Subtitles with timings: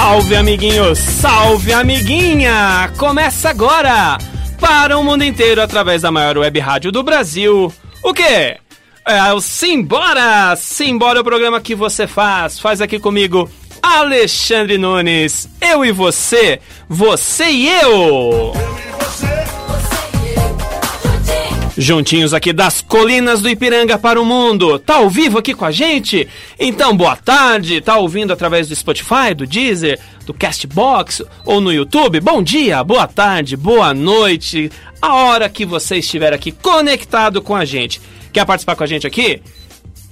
[0.00, 0.94] Salve, amiguinho!
[0.94, 2.88] Salve, amiguinha!
[2.96, 4.16] Começa agora!
[4.60, 7.72] Para o mundo inteiro, através da maior web rádio do Brasil.
[8.04, 8.58] O quê?
[9.04, 10.54] É o Simbora!
[10.54, 12.60] Simbora é o programa que você faz.
[12.60, 13.50] Faz aqui comigo,
[13.82, 15.48] Alexandre Nunes.
[15.60, 18.77] Eu e você, você e eu!
[21.80, 24.80] Juntinhos aqui das colinas do Ipiranga para o mundo.
[24.80, 26.26] Tá ao vivo aqui com a gente?
[26.58, 27.80] Então, boa tarde.
[27.80, 29.96] Tá ouvindo através do Spotify, do Deezer,
[30.26, 32.18] do Castbox ou no YouTube?
[32.18, 34.72] Bom dia, boa tarde, boa noite.
[35.00, 38.00] A hora que você estiver aqui conectado com a gente.
[38.32, 39.40] Quer participar com a gente aqui?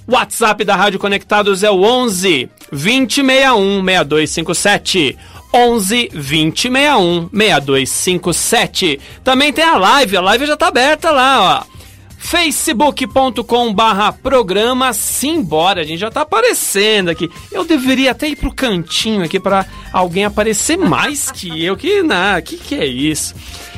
[0.07, 5.17] WhatsApp da Rádio Conectados é o 11 2061 6257.
[5.53, 8.99] 11 2061 6257.
[9.23, 11.77] Também tem a live, a live já tá aberta lá, ó.
[12.17, 17.29] facebook.com barra programa Simbora, a gente já tá aparecendo aqui.
[17.51, 22.41] Eu deveria até ir pro cantinho aqui para alguém aparecer mais que eu, que não,
[22.41, 23.33] que que é isso?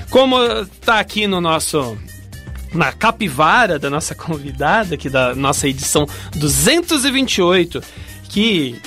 [0.09, 0.37] Como
[0.81, 1.97] tá aqui no nosso
[2.73, 7.81] na capivara da nossa convidada aqui da nossa edição 228,
[8.29, 8.79] que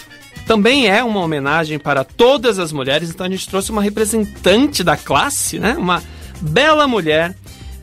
[0.47, 4.97] também é uma homenagem para todas as mulheres, então a gente trouxe uma representante da
[4.97, 5.75] classe, né?
[5.79, 6.03] Uma
[6.41, 7.35] bela mulher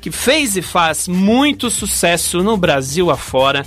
[0.02, 3.66] que fez e faz muito sucesso no Brasil afora.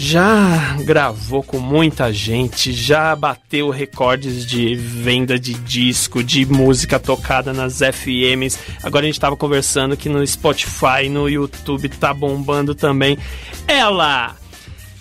[0.00, 7.52] Já gravou com muita gente, já bateu recordes de venda de disco, de música tocada
[7.52, 8.56] nas FMs.
[8.84, 13.18] Agora a gente estava conversando que no Spotify, no YouTube tá bombando também.
[13.66, 14.36] Ela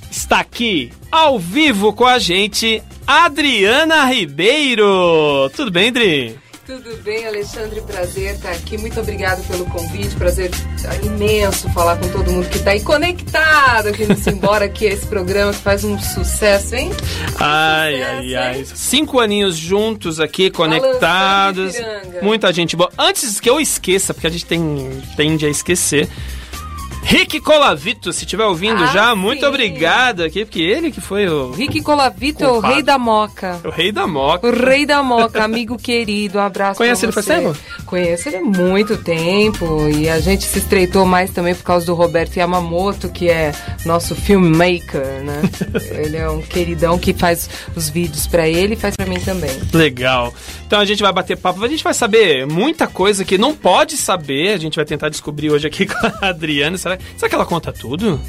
[0.09, 5.49] está aqui ao vivo com a gente, Adriana Ribeiro.
[5.55, 6.37] Tudo bem, Adri?
[6.65, 7.79] Tudo bem, Alexandre?
[7.79, 8.77] Prazer estar aqui.
[8.77, 10.13] Muito obrigado pelo convite.
[10.17, 10.51] Prazer
[11.01, 15.05] imenso falar com todo mundo que está aí conectado aqui no Simbora, que é esse
[15.07, 16.91] programa que faz um sucesso, hein?
[17.39, 18.57] Ai, sucesso, ai, ai.
[18.57, 18.65] hein?
[18.75, 21.75] Cinco aninhos juntos aqui, conectados.
[22.21, 22.91] Muita gente boa.
[22.97, 26.09] Antes que eu esqueça, porque a gente tem, tende a esquecer.
[27.09, 29.45] Rick Colavito, se estiver ouvindo Ah, já, muito sim.
[29.45, 33.61] obrigado aqui, porque ele que foi o, Rick Colavito é o rei da moca.
[33.63, 34.45] o rei da moca.
[34.45, 37.55] O rei da moca, amigo querido, um abraço Conhece ele faz tempo?
[37.85, 41.93] Conheço ele há muito tempo e a gente se estreitou mais também por causa do
[41.95, 43.53] Roberto Yamamoto, que é
[43.85, 45.41] nosso filmmaker, né?
[46.03, 49.51] ele é um queridão que faz os vídeos pra ele e faz pra mim também.
[49.73, 50.33] Legal.
[50.65, 53.95] Então a gente vai bater papo, a gente vai saber muita coisa que não pode
[53.95, 54.49] saber.
[54.53, 56.77] A gente vai tentar descobrir hoje aqui com a Adriana.
[56.77, 58.19] Será, será que ela conta tudo?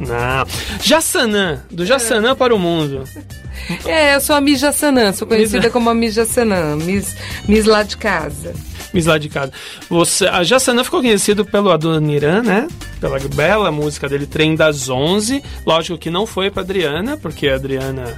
[0.00, 0.46] Não.
[0.82, 3.04] Jassanã, do Jassanã para o mundo.
[3.84, 7.16] É, eu sou a Mija Sanã, sou conhecida como a Mija Sanã, Miss,
[7.46, 8.54] Miss lá de casa.
[8.94, 9.52] Miss lá de casa.
[9.90, 12.68] Você, a Jassanã ficou conhecido pelo Adoniran, né?
[13.00, 15.42] Pela bela música dele, Trem das Onze.
[15.66, 18.16] Lógico que não foi pra Adriana, porque a Adriana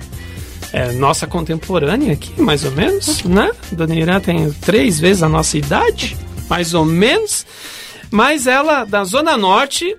[0.73, 3.51] é nossa contemporânea aqui, mais ou menos, né?
[3.73, 6.17] Adoniran tem três vezes a nossa idade,
[6.49, 7.45] mais ou menos.
[8.11, 9.97] Mas ela, da Zona Norte,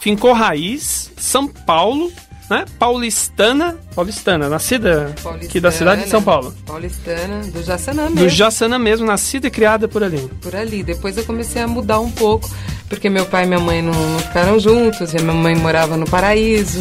[0.00, 2.12] fincou raiz, São Paulo,
[2.50, 2.64] né?
[2.78, 6.54] Paulistana, paulistana, nascida aqui da cidade de São Paulo.
[6.66, 8.28] Paulistana, do Jaçanã Do mesmo.
[8.28, 10.30] Jassanã mesmo, nascida e criada por ali.
[10.42, 10.82] por ali.
[10.82, 12.50] Depois eu comecei a mudar um pouco,
[12.88, 15.96] porque meu pai e minha mãe não, não ficaram juntos, e a minha mãe morava
[15.96, 16.80] no Paraíso,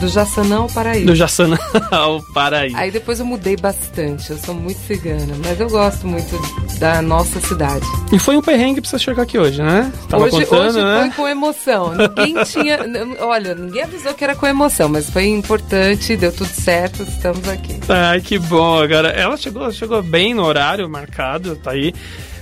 [0.00, 1.00] do Jaçanã ao Paraíso.
[1.00, 1.06] Uhum.
[1.06, 1.58] Do Jassanã
[1.90, 2.76] ao Paraíso.
[2.76, 6.30] Aí depois eu mudei bastante, eu sou muito cigana, mas eu gosto muito
[6.78, 7.84] da nossa cidade.
[8.12, 9.92] E foi um perrengue pra você chegar aqui hoje, né?
[10.08, 11.00] Tava hoje contando, hoje né?
[11.00, 11.94] foi com emoção.
[11.94, 12.78] Ninguém tinha.
[13.20, 17.78] Olha, ninguém avisou que era com emoção, mas foi importante, deu tudo certo, estamos aqui.
[17.88, 18.80] Ai, que bom.
[18.80, 21.92] Agora, ela chegou, chegou bem no horário marcado, tá aí.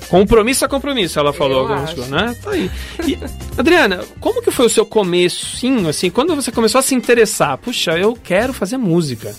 [0.08, 2.00] Compromisso é compromisso, ela falou, acho.
[2.06, 2.34] né?
[2.42, 2.70] Tá aí.
[3.06, 3.18] E,
[3.56, 7.58] Adriana, como que foi o seu comecinho, assim, quando você começou a se interessar?
[7.58, 9.34] Puxa, eu quero fazer música.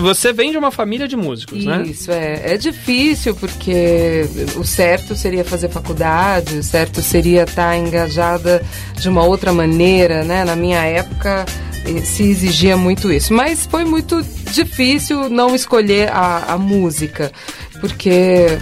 [0.00, 1.82] Você vem de uma família de músicos, né?
[1.86, 2.42] Isso, é.
[2.52, 8.62] É difícil porque o certo seria fazer faculdade, o certo seria estar engajada
[8.98, 10.44] de uma outra maneira, né?
[10.44, 11.46] Na minha época
[11.86, 13.32] eh, se exigia muito isso.
[13.32, 14.22] Mas foi muito
[14.52, 17.32] difícil não escolher a, a música.
[17.80, 18.58] Porque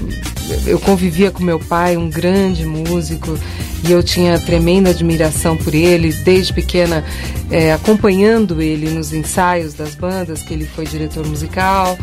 [0.66, 3.38] eu convivia com meu pai, um grande músico,
[3.86, 7.04] e eu tinha tremenda admiração por ele, desde pequena,
[7.50, 11.98] é, acompanhando ele nos ensaios das bandas, que ele foi diretor musical,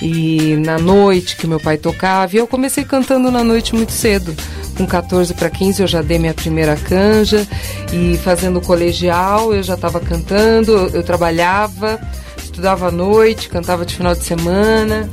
[0.00, 2.34] e na noite que meu pai tocava.
[2.34, 4.34] E eu comecei cantando na noite muito cedo.
[4.76, 7.46] Com 14 para 15 eu já dei minha primeira canja,
[7.92, 12.00] e fazendo colegial eu já estava cantando, eu trabalhava,
[12.42, 15.08] estudava à noite, cantava de final de semana.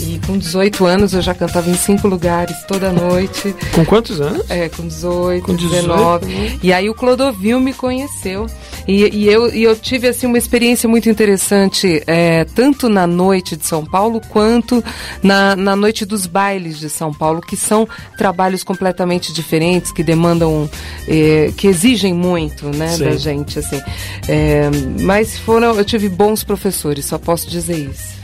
[0.00, 3.54] E com 18 anos eu já cantava em cinco lugares toda noite.
[3.74, 4.48] Com quantos anos?
[4.50, 6.26] É, com 18, Com 18, 19.
[6.26, 6.58] né?
[6.62, 8.46] E aí o Clodovil me conheceu.
[8.88, 13.56] E, e eu, e eu tive assim uma experiência muito interessante, é, tanto na noite
[13.56, 14.82] de São Paulo quanto
[15.22, 20.68] na, na noite dos bailes de São Paulo, que são trabalhos completamente diferentes, que demandam,
[21.06, 23.04] é, que exigem muito, né, Sim.
[23.04, 23.80] da gente, assim.
[24.26, 24.70] É,
[25.02, 28.19] mas foram, eu tive bons professores, só posso dizer isso.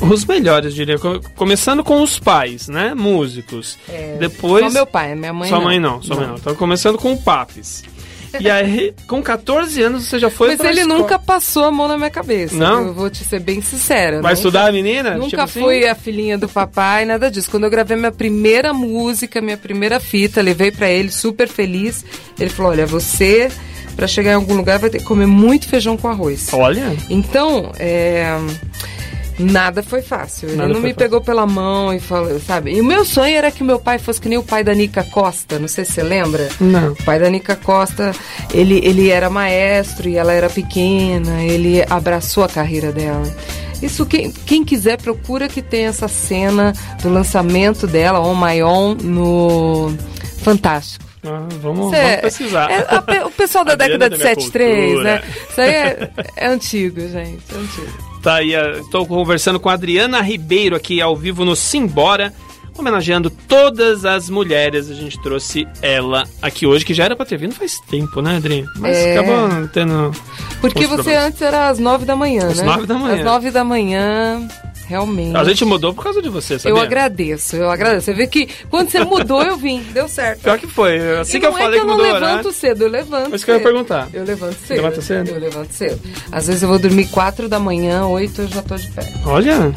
[0.00, 0.98] Os melhores, diria.
[0.98, 2.94] Co- Começando com os pais, né?
[2.94, 3.78] Músicos.
[4.18, 4.64] Depois.
[4.66, 5.64] Só meu pai, minha mãe Sua não.
[5.64, 6.34] mãe não, sua mãe não.
[6.36, 7.82] Então começando com o Papis.
[8.40, 10.98] E aí, com 14 anos, você já foi Mas pra ele escola.
[10.98, 12.54] nunca passou a mão na minha cabeça.
[12.56, 12.88] Não?
[12.88, 14.20] Eu vou te ser bem sincera.
[14.20, 15.14] Vai nunca- estudar a menina?
[15.14, 15.60] Nunca Tipo assim?
[15.60, 17.48] fui a filhinha do papai, nada disso.
[17.50, 22.04] Quando eu gravei minha primeira música, minha primeira fita, levei pra ele super feliz.
[22.38, 23.48] Ele falou: "Olha, você
[23.94, 26.48] pra chegar em algum lugar vai ter que comer muito feijão com arroz".
[26.52, 26.92] Olha.
[27.08, 28.36] Então, é,
[29.38, 30.48] Nada foi fácil.
[30.48, 30.96] Ele Nada não me fácil.
[30.96, 32.72] pegou pela mão e falou, sabe?
[32.74, 35.02] E o meu sonho era que meu pai fosse que nem o pai da Nica
[35.04, 36.48] Costa, não sei se você lembra.
[36.60, 36.92] Não.
[36.92, 38.12] O pai da Nica Costa,
[38.52, 43.22] ele, ele era maestro e ela era pequena, ele abraçou a carreira dela.
[43.82, 46.72] Isso, quem, quem quiser, procura que tem essa cena
[47.02, 49.92] do lançamento dela, On My On, no
[50.42, 51.04] Fantástico.
[51.26, 52.70] Ah, vamos, Isso vamos é- pesquisar.
[52.70, 55.02] é, a o pessoal da década de da minha 73, cultura.
[55.04, 55.22] né?
[55.50, 57.42] Isso aí é, é antigo, gente.
[57.52, 58.13] É antigo.
[58.24, 62.32] Tá aí, estou conversando com a Adriana Ribeiro aqui ao vivo no Simbora,
[62.76, 64.90] homenageando todas as mulheres.
[64.90, 68.36] A gente trouxe ela aqui hoje, que já era pra ter vindo faz tempo, né,
[68.36, 68.64] Adri?
[68.78, 69.18] Mas É.
[69.18, 70.10] acabou tendo.
[70.58, 71.24] Porque você problemas.
[71.26, 72.64] antes era às nove da manhã, Às né?
[72.64, 73.14] nove da manhã.
[73.18, 74.48] Às nove da manhã,
[74.86, 75.36] realmente.
[75.36, 76.76] A gente mudou por causa de você, sabia?
[76.76, 78.06] Eu agradeço, eu agradeço.
[78.06, 79.82] Você vê que quando você mudou, eu vim.
[79.92, 80.40] Deu certo.
[80.42, 81.18] Pior que foi.
[81.18, 82.36] Assim E que eu não falei é que que eu mudou não horário.
[82.36, 83.34] levanto cedo, eu levanto.
[83.34, 84.08] Isso que eu ia perguntar.
[84.12, 84.76] Eu levanto cedo.
[84.76, 85.28] Levanta cedo?
[85.30, 86.00] Eu levanto cedo.
[86.30, 89.02] Às vezes eu vou dormir quatro da manhã, oito eu já tô de pé.
[89.26, 89.72] Olha.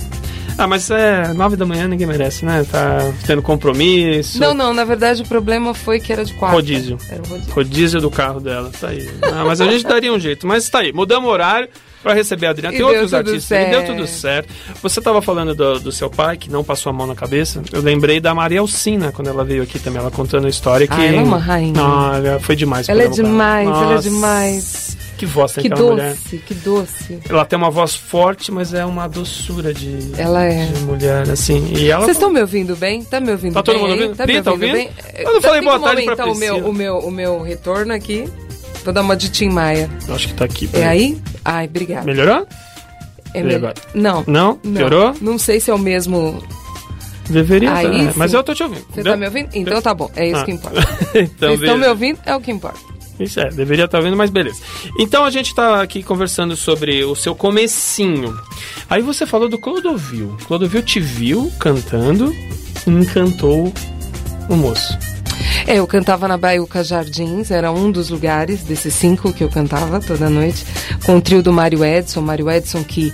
[0.59, 2.65] Ah, mas é nove da manhã ninguém merece, né?
[2.71, 4.39] Tá tendo compromisso.
[4.39, 6.55] Não, não, na verdade o problema foi que era de quatro.
[6.57, 6.97] Rodízio.
[7.11, 7.53] Era um rodízio.
[7.53, 9.07] Rodízio do carro dela, tá aí.
[9.21, 10.47] Ah, mas a gente daria um jeito.
[10.47, 11.69] Mas tá aí, mudamos o horário
[12.03, 12.73] pra receber a Adriana.
[12.73, 14.49] E Tem outros tudo artistas aí, deu tudo certo.
[14.81, 17.61] Você tava falando do, do seu pai, que não passou a mão na cabeça.
[17.71, 20.93] Eu lembrei da Maria Alcina, quando ela veio aqui também, ela contando a história que...
[20.93, 21.81] Ah, ela é uma rainha.
[21.83, 22.87] Olha, foi demais.
[22.87, 24.97] o Ela é demais, ela é demais.
[25.17, 26.11] Que voz tem Que aquela mulher.
[26.13, 27.19] doce, que doce.
[27.27, 30.65] Ela tem uma voz forte, mas é uma doçura de, Ela é.
[30.67, 31.73] de mulher, assim.
[31.75, 32.05] E ela...
[32.05, 33.03] Vocês estão me ouvindo bem?
[33.03, 33.81] Tá me ouvindo Tá todo bem?
[33.81, 33.99] mundo aí?
[34.01, 34.15] ouvindo?
[34.17, 34.93] Tá Pri, me tá ouvindo ouvindo?
[34.93, 35.23] bem?
[35.25, 36.69] Eu não falei boa tarde pra aumentar o meu, Priscila.
[36.69, 38.29] o, meu, o meu retorno aqui.
[38.87, 39.89] Vou dar uma de Tim Maia.
[40.07, 40.69] Acho que tá aqui.
[40.71, 41.21] É aí?
[41.43, 42.05] Ai, obrigada.
[42.05, 42.47] Melhorou?
[43.33, 43.57] É melhor.
[43.57, 43.73] agora?
[43.93, 44.23] Não.
[44.25, 44.55] Não?
[44.55, 45.13] Piorou?
[45.19, 46.41] Não sei se é o mesmo.
[47.29, 48.13] Deveria Aí tá, sim.
[48.15, 48.85] Mas eu tô te ouvindo.
[48.89, 49.49] Você tá me ouvindo?
[49.53, 50.09] Então tá bom.
[50.15, 50.45] É isso Ah.
[50.45, 50.79] que importa.
[51.19, 52.17] então, Vocês estão me ouvindo?
[52.25, 52.79] É o que importa.
[53.19, 54.61] Isso é, deveria estar ouvindo, mas beleza.
[54.97, 58.39] Então a gente tá aqui conversando sobre o seu comecinho.
[58.89, 60.37] Aí você falou do Clodovil.
[60.47, 63.73] Clodovil te viu cantando e encantou
[64.47, 64.97] o moço.
[65.67, 69.99] É, eu cantava na Baiuca Jardins, era um dos lugares desses cinco que eu cantava
[69.99, 70.65] toda noite,
[71.05, 72.21] com o trio do Mário Edson.
[72.21, 73.13] Mário Edson que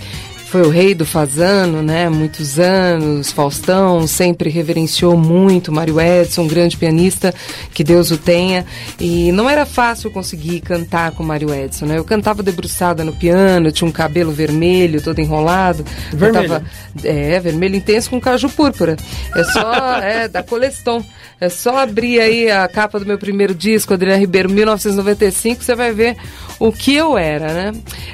[0.53, 2.07] foi o rei do fazano, né?
[2.09, 7.33] Muitos anos, Faustão sempre reverenciou muito Mário Edson, um grande pianista,
[7.73, 8.63] que Deus o tenha.
[8.99, 11.97] E não era fácil conseguir cantar com Mário Edson, né?
[11.97, 15.83] Eu cantava debruçada no piano, tinha um cabelo vermelho, todo enrolado.
[16.13, 16.47] Vermelho?
[16.47, 16.65] Cantava-
[17.03, 18.95] é, vermelho intenso com caju púrpura.
[19.35, 21.03] É só, é, da Coleston.
[21.41, 25.91] É só abrir aí a capa do meu primeiro disco, Adriana Ribeiro, 1995, você vai
[25.91, 26.15] ver
[26.59, 27.71] o que eu era, né?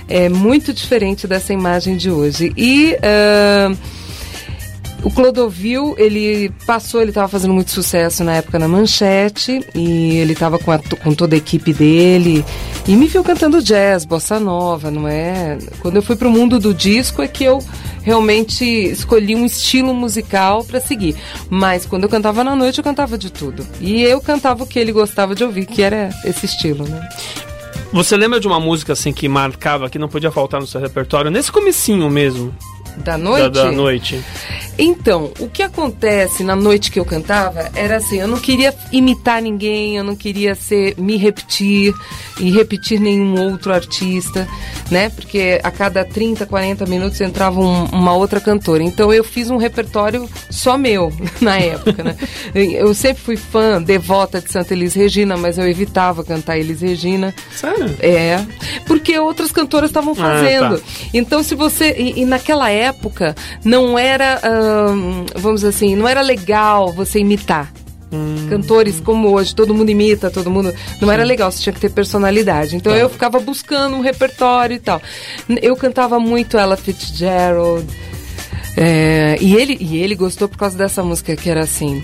[0.08, 2.28] É muito diferente dessa imagem de hoje.
[2.55, 2.98] E.
[3.01, 3.75] ah,
[5.01, 10.33] o Clodovil, ele passou, ele estava fazendo muito sucesso na época na Manchete e ele
[10.33, 12.43] estava com, com toda a equipe dele
[12.86, 15.57] e me viu cantando jazz, bossa nova, não é?
[15.79, 17.63] Quando eu fui pro mundo do disco é que eu
[18.03, 21.15] realmente escolhi um estilo musical para seguir.
[21.50, 23.65] Mas quando eu cantava na noite eu cantava de tudo.
[23.79, 27.07] E eu cantava o que ele gostava de ouvir, que era esse estilo, né?
[27.91, 31.31] Você lembra de uma música assim que marcava, que não podia faltar no seu repertório,
[31.31, 32.55] nesse comecinho mesmo
[32.98, 33.53] Da da, noite?
[33.53, 34.24] da noite?
[34.77, 39.41] Então, o que acontece na noite que eu cantava era assim, eu não queria imitar
[39.41, 41.93] ninguém, eu não queria ser me repetir
[42.39, 44.48] e repetir nenhum outro artista,
[44.89, 45.10] né?
[45.10, 48.81] Porque a cada 30, 40 minutos entrava um, uma outra cantora.
[48.81, 52.15] Então eu fiz um repertório só meu na época, né?
[52.55, 57.36] Eu sempre fui fã, devota de Santa Elis Regina, mas eu evitava cantar Elis Regina.
[57.51, 57.98] Sério?
[58.00, 58.39] É,
[58.88, 60.75] porque outras cantoras estavam fazendo.
[60.75, 60.84] Ah, tá.
[61.13, 61.93] Então, se você.
[61.98, 62.78] E, e naquela época
[63.63, 64.39] não era,
[65.36, 67.71] vamos dizer assim, não era legal você imitar.
[68.12, 68.48] Hum.
[68.50, 70.74] Cantores como hoje, todo mundo imita, todo mundo.
[71.00, 72.75] Não era legal, você tinha que ter personalidade.
[72.75, 75.01] Então eu ficava buscando um repertório e tal.
[75.62, 77.86] Eu cantava muito Ella Fitzgerald.
[78.81, 82.01] É, e, ele, e ele gostou por causa dessa música que era assim: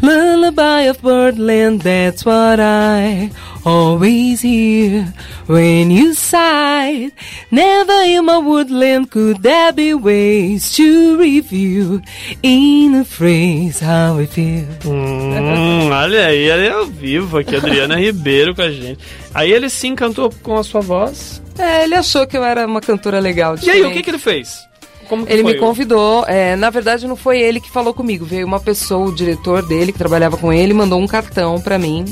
[0.00, 3.28] Lullaby of Birdland, that's what I
[3.64, 5.12] always hear
[5.48, 7.10] when you sigh.
[7.50, 12.00] Never in my woodland could there be ways to review
[12.40, 14.64] in a phrase how I feel.
[14.86, 19.00] Hum, olha aí, ele é ao vivo aqui, Adriana Ribeiro com a gente.
[19.34, 21.42] Aí ele sim cantou com a sua voz.
[21.58, 23.56] É, ele achou que eu era uma cantora legal.
[23.60, 24.70] E aí, o que, que ele fez?
[25.12, 28.24] Como que Ele foi me convidou, é, na verdade não foi ele que falou comigo,
[28.24, 32.06] veio uma pessoa, o diretor dele que trabalhava com ele, mandou um cartão pra mim,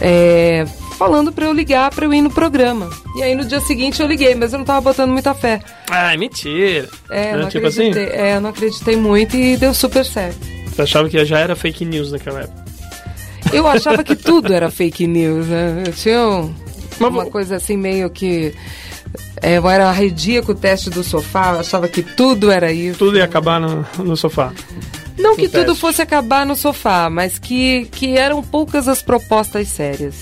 [0.00, 0.64] é,
[0.96, 2.88] falando pra eu ligar pra eu ir no programa.
[3.16, 5.60] E aí no dia seguinte eu liguei, mas eu não tava botando muita fé.
[5.90, 6.88] Ai, mentira.
[7.10, 7.90] É, Era não tipo assim?
[7.90, 10.38] acreditei, é, não acreditei muito e deu super certo.
[10.68, 12.64] Você achava que já era fake news naquela época?
[13.52, 15.82] Eu achava que tudo era fake news, né?
[15.88, 16.54] Eu tinha um-
[17.00, 18.54] uma coisa assim meio que
[19.40, 22.98] é, eu era arredia com o teste do sofá, eu achava que tudo era isso.
[22.98, 24.52] Tudo ia acabar no, no sofá.
[25.18, 25.80] Não que no tudo teste.
[25.80, 30.14] fosse acabar no sofá, mas que, que eram poucas as propostas sérias.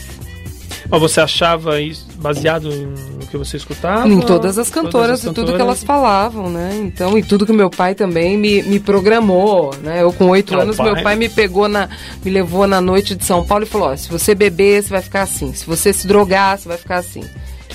[0.88, 4.08] Mas você achava isso baseado em- no que você escutava?
[4.08, 5.60] em todas as cantoras Todas as e tudo que cantoras?
[5.60, 6.80] elas falavam, né?
[6.82, 10.02] Então, e tudo que meu pai também me, me programou, né?
[10.02, 10.92] Eu com oito o anos, pai.
[10.92, 11.88] meu pai me pegou na.
[12.24, 15.02] me levou na noite de São Paulo e falou: ó, se você beber, você vai
[15.02, 15.52] ficar assim.
[15.54, 17.22] Se você se drogar, você vai ficar assim.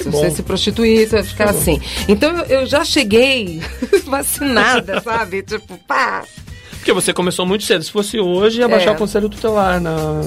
[0.06, 0.20] Se bom.
[0.20, 1.82] você se prostituir, você vai ficar assim.
[2.08, 3.62] Então eu, eu já cheguei
[4.06, 5.44] vacinada, sabe?
[5.44, 6.24] Tipo, pá!
[6.72, 7.84] Porque você começou muito cedo.
[7.84, 8.94] Se fosse hoje, ia baixar É.
[8.94, 10.22] o conselho tutelar na...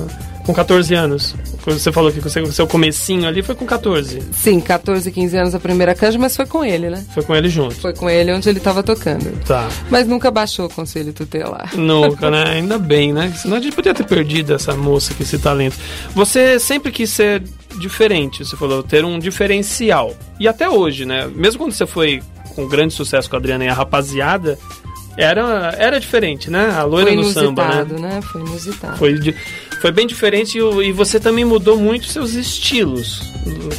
[0.49, 1.35] com 14 anos.
[1.63, 4.23] Quando Você falou que o seu comecinho ali foi com 14.
[4.33, 7.05] Sim, 14, 15 anos a primeira canja, mas foi com ele, né?
[7.13, 7.75] Foi com ele junto.
[7.75, 9.31] Foi com ele onde ele tava tocando.
[9.45, 9.69] Tá.
[9.91, 11.77] Mas nunca baixou o conselho tutelar.
[11.77, 12.45] Nunca, né?
[12.49, 13.31] Ainda bem, né?
[13.37, 15.77] Senão a gente podia ter perdido essa moça com esse talento.
[16.15, 17.43] Você sempre quis ser
[17.79, 20.17] diferente, você falou, ter um diferencial.
[20.41, 21.31] E até hoje, né?
[21.35, 22.23] Mesmo quando você foi
[22.57, 24.59] com grande sucesso com a Adriana e a rapaziada,
[25.19, 26.71] era, era diferente, né?
[26.75, 27.75] A loira Foi no samba, né?
[27.75, 28.21] inusitado, né?
[28.23, 28.97] Foi inusitado.
[28.97, 29.35] Foi, de-
[29.81, 33.23] foi bem diferente e, você também mudou muito seus estilos,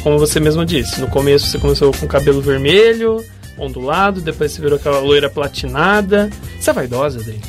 [0.02, 1.00] como você mesmo disse.
[1.00, 3.24] No começo você começou com cabelo vermelho,
[3.58, 6.30] ondulado, depois você virou aquela loira platinada.
[6.58, 7.40] Você é vaidosa, Adri?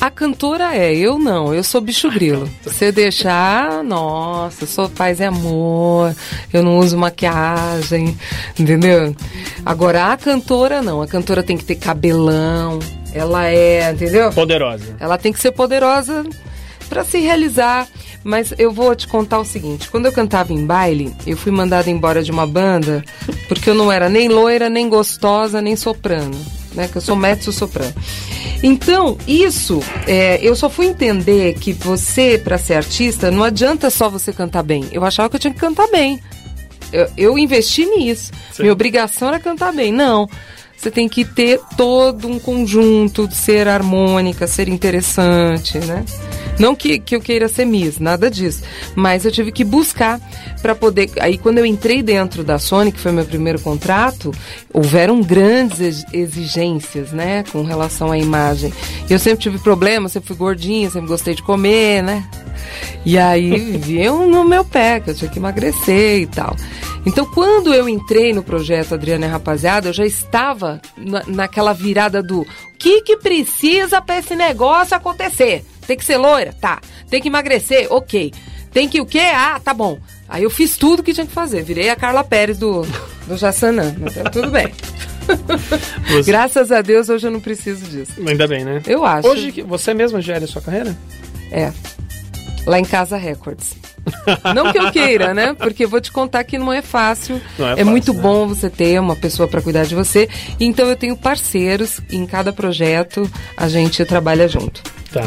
[0.00, 2.50] A cantora é, eu não, eu sou bicho grilo.
[2.64, 6.12] Você deixar, nossa, sou paz e amor,
[6.52, 8.18] eu não uso maquiagem,
[8.58, 9.14] entendeu?
[9.64, 12.80] Agora a cantora não, a cantora tem que ter cabelão,
[13.14, 14.32] ela é, entendeu?
[14.32, 14.96] Poderosa.
[14.98, 16.24] Ela tem que ser poderosa
[16.92, 17.88] para se realizar.
[18.22, 21.90] Mas eu vou te contar o seguinte: quando eu cantava em baile, eu fui mandada
[21.90, 23.02] embora de uma banda
[23.48, 26.38] porque eu não era nem loira, nem gostosa, nem soprano.
[26.74, 27.92] Né, que eu sou mezzo soprano.
[28.62, 34.08] Então, isso, é, eu só fui entender que você, para ser artista, não adianta só
[34.08, 34.86] você cantar bem.
[34.90, 36.18] Eu achava que eu tinha que cantar bem.
[36.90, 38.32] Eu, eu investi nisso.
[38.52, 38.62] Sim.
[38.62, 39.92] Minha obrigação era cantar bem.
[39.92, 40.26] Não.
[40.74, 46.04] Você tem que ter todo um conjunto, ser harmônica, ser interessante, né?
[46.58, 48.62] Não que, que eu queira ser Miss, nada disso.
[48.94, 50.20] Mas eu tive que buscar
[50.60, 51.10] para poder.
[51.20, 54.32] Aí, quando eu entrei dentro da Sony, que foi meu primeiro contrato,
[54.72, 57.44] houveram grandes ex- exigências, né?
[57.50, 58.72] Com relação à imagem.
[59.08, 62.24] Eu sempre tive problemas, sempre fui gordinha, sempre gostei de comer, né?
[63.04, 66.54] E aí viviam no meu pé, que eu tinha que emagrecer e tal.
[67.04, 72.22] Então, quando eu entrei no projeto Adriana e Rapaziada, eu já estava na- naquela virada
[72.22, 72.46] do o
[72.78, 75.64] que, que precisa para esse negócio acontecer?
[75.86, 76.54] Tem que ser loira?
[76.60, 76.80] Tá.
[77.10, 77.86] Tem que emagrecer?
[77.90, 78.32] Ok.
[78.72, 79.20] Tem que o quê?
[79.34, 79.98] Ah, tá bom.
[80.28, 81.62] Aí eu fiz tudo que tinha que fazer.
[81.62, 82.82] Virei a Carla Pérez do,
[83.26, 83.94] do Jassanã.
[84.00, 84.72] Então, tudo bem.
[86.08, 88.12] Você- Graças a Deus, hoje eu não preciso disso.
[88.26, 88.82] Ainda bem, né?
[88.86, 89.28] Eu acho.
[89.28, 90.96] Hoje que- você mesma gera a sua carreira?
[91.50, 91.70] É.
[92.66, 93.74] Lá em casa Records.
[94.54, 95.54] Não que eu queira, né?
[95.54, 97.40] Porque vou te contar que não é fácil.
[97.58, 98.20] Não é é fácil, muito né?
[98.20, 100.28] bom você ter uma pessoa para cuidar de você.
[100.58, 104.82] Então eu tenho parceiros em cada projeto a gente trabalha junto.
[105.12, 105.22] Tá.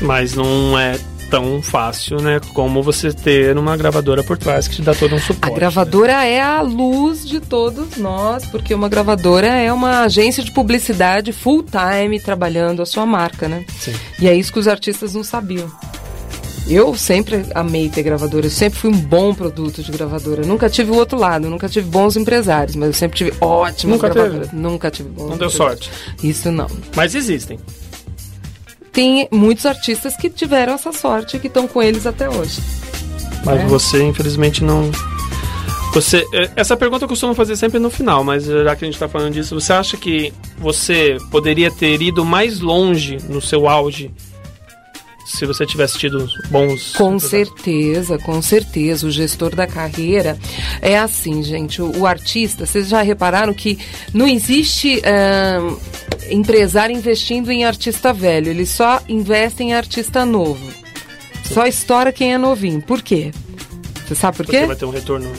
[0.00, 0.98] Mas não é
[1.30, 2.40] tão fácil, né?
[2.52, 5.52] Como você ter uma gravadora por trás que te dá todo um suporte.
[5.52, 6.32] A gravadora né?
[6.32, 11.62] é a luz de todos nós, porque uma gravadora é uma agência de publicidade full
[11.62, 13.64] time trabalhando a sua marca, né?
[13.78, 13.94] Sim.
[14.20, 15.70] E é isso que os artistas não sabiam.
[16.68, 20.42] Eu sempre amei ter gravadora, eu sempre fui um bom produto de gravadora.
[20.44, 24.08] Nunca tive o outro lado, nunca tive bons empresários, mas eu sempre tive ótimas Nunca
[24.08, 24.50] gravadoras.
[24.50, 24.62] teve?
[24.62, 25.90] Nunca tive bons Não deu sorte.
[26.22, 26.68] Isso não.
[26.94, 27.58] Mas existem.
[28.92, 32.60] Tem muitos artistas que tiveram essa sorte e que estão com eles até hoje.
[33.44, 33.66] Mas É.
[33.66, 34.90] você, infelizmente, não.
[35.92, 38.94] Você, é, essa pergunta eu costumo fazer sempre no final, mas já que a gente
[38.94, 44.10] está falando disso, você acha que você poderia ter ido mais longe no seu auge
[45.30, 46.94] se você tivesse tido bons.
[46.96, 49.06] Com certeza, com certeza.
[49.06, 50.38] O gestor da carreira
[50.82, 51.80] é assim, gente.
[51.80, 53.78] O, o artista, vocês já repararam que
[54.12, 55.76] não existe ahn,
[56.30, 60.66] empresário investindo em artista velho, ele só investe em artista novo.
[61.44, 62.80] Só estoura quem é novinho.
[62.82, 63.32] Por quê?
[64.06, 64.66] Você sabe por Você quê?
[64.66, 65.30] vai ter um retorno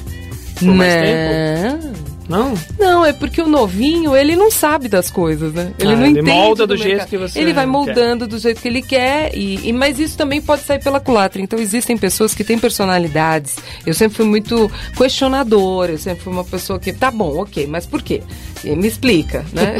[0.59, 2.00] por mais tempo?
[2.31, 2.53] Não.
[2.79, 3.05] Não?
[3.05, 5.73] É porque o novinho, ele não sabe das coisas, né?
[5.77, 6.31] Ele Ah, não ele entende.
[6.31, 6.89] molda do mercado.
[6.89, 7.69] jeito que você Ele vai quer.
[7.71, 11.41] moldando do jeito que ele quer, e, e- mas isso também pode sair pela culatra.
[11.41, 13.57] Então existem pessoas que têm personalidades.
[13.85, 17.85] Eu sempre fui muito questionadora, eu sempre fui uma pessoa que, tá bom, ok, mas
[17.85, 18.21] por quê?
[18.63, 19.75] Me explica, né?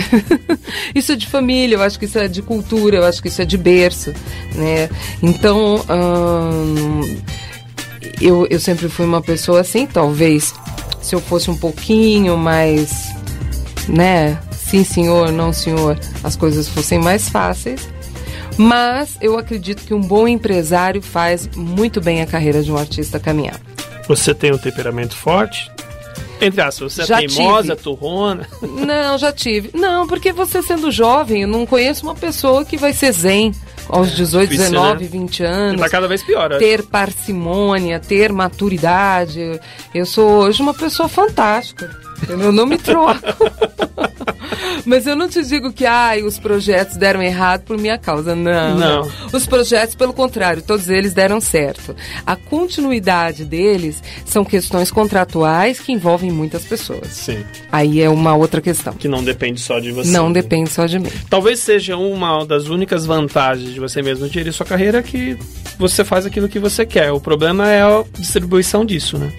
[0.93, 3.41] isso é de família, eu acho que isso é de cultura, eu acho que isso
[3.41, 4.13] é de berço,
[4.55, 4.89] né?
[5.21, 7.01] Então, ahn,
[8.19, 10.53] eu, eu sempre fui uma pessoa assim, talvez
[11.11, 13.09] se eu fosse um pouquinho mais,
[13.85, 17.89] né, sim senhor, não senhor, as coisas fossem mais fáceis.
[18.57, 23.19] Mas eu acredito que um bom empresário faz muito bem a carreira de um artista
[23.19, 23.59] caminhar.
[24.07, 25.69] Você tem um temperamento forte?
[26.39, 27.83] Entre aspas, você Já é teimosa, tive.
[27.83, 28.47] turrona.
[28.61, 29.69] Não, já tive.
[29.73, 33.51] Não, porque você sendo jovem, eu não conheço uma pessoa que vai ser zen
[33.91, 35.09] aos 18, difícil, 19, né?
[35.09, 35.81] 20 anos.
[35.81, 36.57] Tá cada vez pior.
[36.57, 39.59] ter parcimônia, ter maturidade.
[39.93, 41.89] Eu sou hoje uma pessoa fantástica.
[42.27, 43.21] Eu não me troco.
[44.85, 48.35] Mas eu não te digo que ai, os projetos deram errado por minha causa.
[48.35, 49.11] Não, Não.
[49.31, 51.95] Os projetos, pelo contrário, todos eles deram certo.
[52.25, 57.07] A continuidade deles são questões contratuais que envolvem muitas pessoas.
[57.09, 57.43] Sim.
[57.71, 58.93] Aí é uma outra questão.
[58.93, 60.11] Que não depende só de você.
[60.11, 61.11] Não depende só de mim.
[61.29, 65.37] Talvez seja uma das únicas vantagens de você mesmo gerir sua carreira que
[65.77, 67.11] você faz aquilo que você quer.
[67.11, 69.31] O problema é a distribuição disso, né?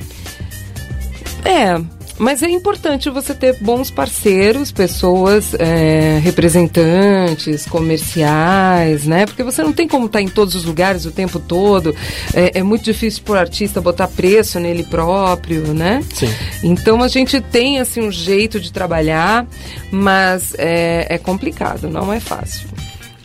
[1.44, 1.80] É,
[2.22, 9.26] mas é importante você ter bons parceiros, pessoas, é, representantes, comerciais, né?
[9.26, 11.92] Porque você não tem como estar em todos os lugares o tempo todo.
[12.32, 16.00] É, é muito difícil para o artista botar preço nele próprio, né?
[16.14, 16.32] Sim.
[16.62, 19.44] Então a gente tem assim um jeito de trabalhar,
[19.90, 22.68] mas é, é complicado, não é fácil.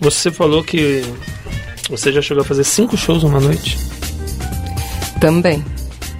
[0.01, 1.03] Você falou que
[1.87, 3.77] você já chegou a fazer cinco shows uma noite?
[5.21, 5.63] Também,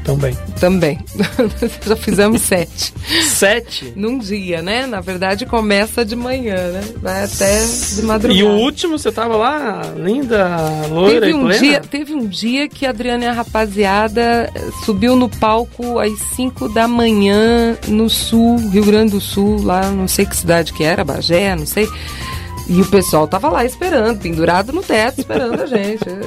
[0.07, 0.37] Também.
[0.57, 0.99] também.
[1.85, 2.93] Já fizemos sete.
[3.25, 3.91] Sete?
[3.93, 4.87] Num dia, né?
[4.87, 6.81] Na verdade, começa de manhã, né?
[7.01, 8.39] Vai até de madrugada.
[8.39, 10.57] E o último você tava lá, linda,
[10.89, 11.59] loira Teve e um, plena?
[11.59, 16.17] dia, teve um dia que a Adriana e a rapaziada eh, subiu no palco às
[16.37, 20.85] 5 da manhã no sul, Rio Grande do Sul, lá não sei que cidade que
[20.85, 21.85] era, Bagé, não sei.
[22.69, 26.05] E o pessoal tava lá esperando, pendurado no teto, esperando a gente.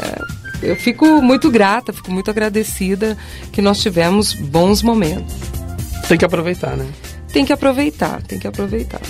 [0.00, 3.16] É, eu fico muito grata, fico muito agradecida
[3.52, 5.34] que nós tivemos bons momentos.
[6.08, 6.86] Tem que aproveitar, né?
[7.32, 9.00] Tem que aproveitar, tem que aproveitar.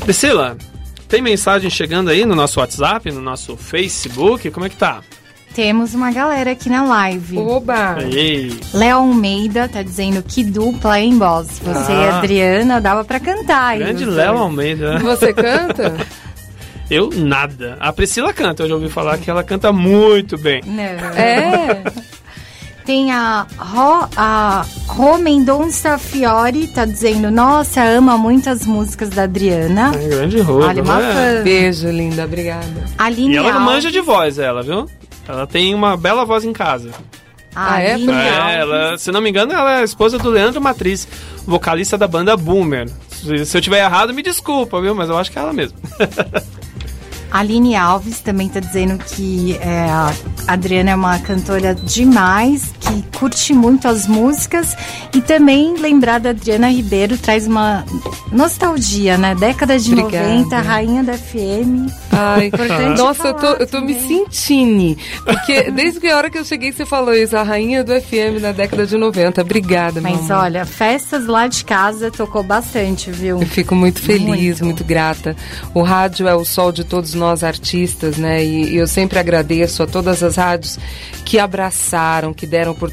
[0.00, 0.56] Priscila,
[1.08, 4.50] tem mensagem chegando aí no nosso WhatsApp, no nosso Facebook?
[4.50, 5.00] Como é que tá?
[5.54, 7.38] Temos uma galera aqui na live.
[7.38, 7.96] Oba!
[8.72, 11.60] Léo Almeida tá dizendo que dupla, hein, boss?
[11.62, 12.14] Você e Ah.
[12.14, 13.68] a Adriana dava pra cantar.
[13.68, 14.36] aí, grande Léo.
[14.36, 14.98] Almeida.
[14.98, 15.94] Você canta?
[16.90, 17.76] Eu nada.
[17.80, 20.60] A Priscila canta, eu já ouvi falar que ela canta muito bem.
[20.66, 20.82] Não.
[21.16, 21.82] É.
[22.84, 29.92] Tem a Ro, a Ro Mendonça Fiore, tá dizendo, nossa, ama muitas músicas da Adriana.
[29.94, 30.66] É grande roupa.
[30.66, 31.42] Olha, uma fã.
[31.42, 32.66] Beijo, linda, obrigada.
[32.98, 33.74] Aline E ela não Alves.
[33.74, 34.86] manja de voz, ela, viu?
[35.26, 36.90] Ela tem uma bela voz em casa.
[37.56, 37.94] Ah, é?
[37.94, 38.54] Aline É, Alves.
[38.56, 41.08] ela, se não me engano, ela é a esposa do Leandro Matriz,
[41.46, 42.90] vocalista da banda Boomer.
[43.08, 44.94] Se, se eu tiver errado, me desculpa, viu?
[44.94, 45.54] Mas eu acho que é ela
[47.34, 50.14] Aline Alves também tá dizendo que é, a
[50.46, 54.76] Adriana é uma cantora demais, que curte muito as músicas
[55.14, 57.84] e também lembrar da Adriana Ribeiro traz uma
[58.32, 59.34] nostalgia, né?
[59.34, 60.28] Década de Obrigada.
[60.28, 61.90] 90, rainha da FM.
[62.12, 64.96] Ai, Importante nossa, eu tô, eu tô me sentindo.
[65.24, 68.52] Porque desde a hora que eu cheguei, você falou isso, a rainha do FM na
[68.52, 69.40] década de 90.
[69.40, 70.44] Obrigada, meu Mas amor.
[70.44, 73.40] olha, festas lá de casa tocou bastante, viu?
[73.40, 74.64] Eu fico muito feliz, muito.
[74.64, 74.84] Muito.
[74.84, 75.36] grata.
[75.72, 78.44] O rádio é o sol de todos nós artistas, né?
[78.44, 80.78] E, e eu sempre agradeço a todas as rádios
[81.24, 82.83] que abraçaram, que deram oportunidade.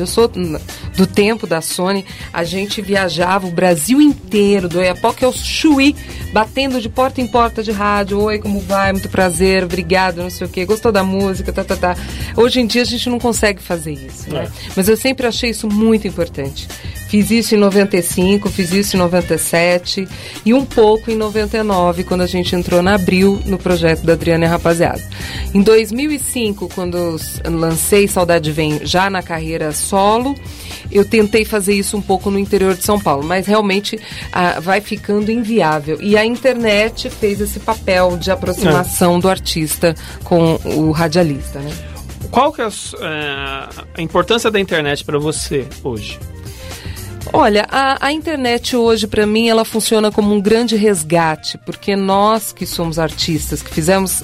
[0.00, 5.32] Eu sou do tempo da Sony, a gente viajava o Brasil inteiro, do Oiapoque ao
[5.32, 5.94] Chuí,
[6.32, 8.20] batendo de porta em porta de rádio.
[8.20, 8.92] Oi, como vai?
[8.92, 10.64] Muito prazer, obrigado, não sei o quê.
[10.64, 11.96] Gostou da música, tá, tá, tá.
[12.36, 14.50] Hoje em dia a gente não consegue fazer isso, né?
[14.76, 16.68] Mas eu sempre achei isso muito importante.
[17.10, 20.06] Fiz isso em 95, fiz isso em 97
[20.46, 24.44] e um pouco em 99, quando a gente entrou na Abril no projeto da Adriana
[24.44, 25.02] e Rapaziada.
[25.52, 27.16] Em 2005, quando eu
[27.50, 30.36] lancei Saudade Vem já na carreira solo,
[30.88, 33.98] eu tentei fazer isso um pouco no interior de São Paulo, mas realmente
[34.30, 35.98] ah, vai ficando inviável.
[36.00, 41.72] E a internet fez esse papel de aproximação do artista com o radialista, né?
[42.30, 43.68] Qual que é a, é,
[43.98, 46.16] a importância da internet para você hoje?
[47.32, 52.52] Olha, a, a internet hoje, para mim, ela funciona como um grande resgate, porque nós
[52.52, 54.22] que somos artistas, que fizemos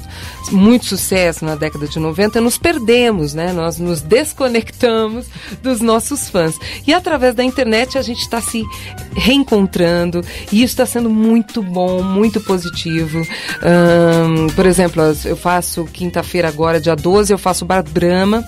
[0.51, 3.53] muito sucesso na década de 90, nos perdemos, né?
[3.53, 5.27] Nós nos desconectamos
[5.63, 6.59] dos nossos fãs.
[6.87, 8.63] E através da internet a gente está se
[9.15, 13.27] reencontrando, e isso está sendo muito bom, muito positivo.
[13.63, 18.45] Ahn, por exemplo, eu faço quinta-feira agora, dia 12, eu faço Bar Brahma,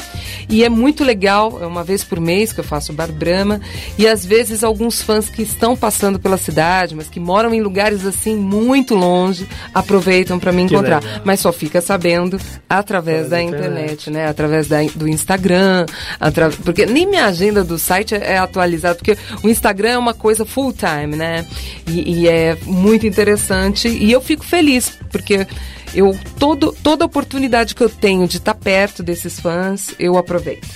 [0.49, 3.61] e é muito legal, é uma vez por mês que eu faço Bar Brahma,
[3.97, 8.05] e às vezes alguns fãs que estão passando pela cidade, mas que moram em lugares
[8.07, 11.01] assim muito longe, aproveitam para me encontrar.
[11.25, 14.27] Mas só fica sabendo através da internet, né?
[14.29, 15.87] Através da, do Instagram,
[16.21, 20.15] atra- porque nem minha agenda do site é, é atualizada, porque o Instagram é uma
[20.15, 21.47] coisa full time, né?
[21.87, 25.47] E, e é muito interessante e eu fico feliz porque
[25.95, 30.67] eu todo, toda oportunidade que eu tenho de estar perto desses fãs eu aproveito.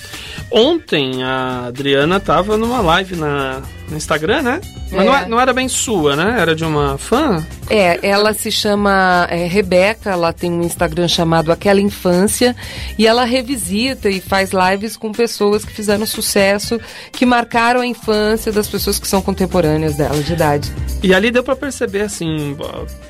[0.51, 4.61] Ontem a Adriana tava numa live na, no Instagram, né?
[4.91, 5.05] Mas É.
[5.05, 6.35] não, é- não era bem sua, né?
[6.39, 7.45] Era de uma fã?
[7.69, 12.55] É, ela se chama é, Rebeca, ela tem um Instagram chamado Aquela Infância
[12.97, 16.79] e ela revisita e faz lives com pessoas que fizeram sucesso,
[17.11, 20.71] que marcaram a infância das pessoas que são contemporâneas dela, de idade.
[21.01, 22.55] E ali deu pra perceber, assim,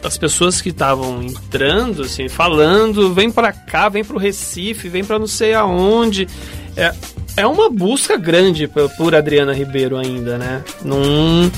[0.04, 5.20] as pessoas que estavam entrando, assim, falando, vem pra cá, vem pro Recife, vem pra
[5.20, 6.28] não sei aonde.
[6.76, 6.94] É,
[7.36, 10.64] é uma busca grande por, Adriana Ribeiro ainda, né?
[10.84, 11.52] Num,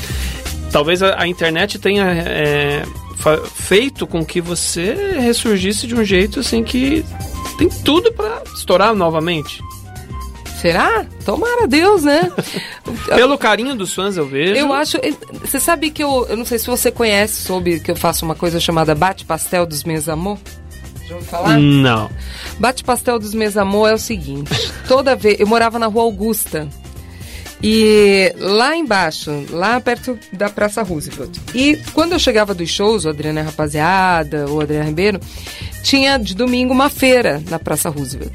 [0.72, 2.84] talvez a, a internet tenha é,
[3.54, 7.06] feito com que você ressurgisse de um jeito, assim, que
[7.58, 9.62] tem tudo pra estourar novamente.
[10.62, 11.06] Será?
[11.24, 12.32] Tomara Deus, né?
[13.14, 14.56] Pelo carinho dos fãs, eu vejo.
[14.56, 14.98] Eu acho.
[15.42, 16.26] Você sabe que eu.
[16.28, 19.66] Eu não sei se você conhece, soube que eu faço uma coisa chamada Bate Pastel
[19.66, 20.40] dos Meus Amor?
[21.08, 21.60] Já ouviu falar?
[21.60, 22.10] Não.
[22.60, 24.52] Bate Pastel dos Meus Amor é o seguinte:
[24.88, 25.40] toda vez.
[25.40, 26.68] Eu morava na rua Augusta.
[27.64, 31.38] E lá embaixo, lá perto da Praça Roosevelt.
[31.54, 35.20] E quando eu chegava dos shows, o Adriana Rapaziada, o Adriana Ribeiro,
[35.82, 38.32] tinha de domingo uma feira na Praça Roosevelt.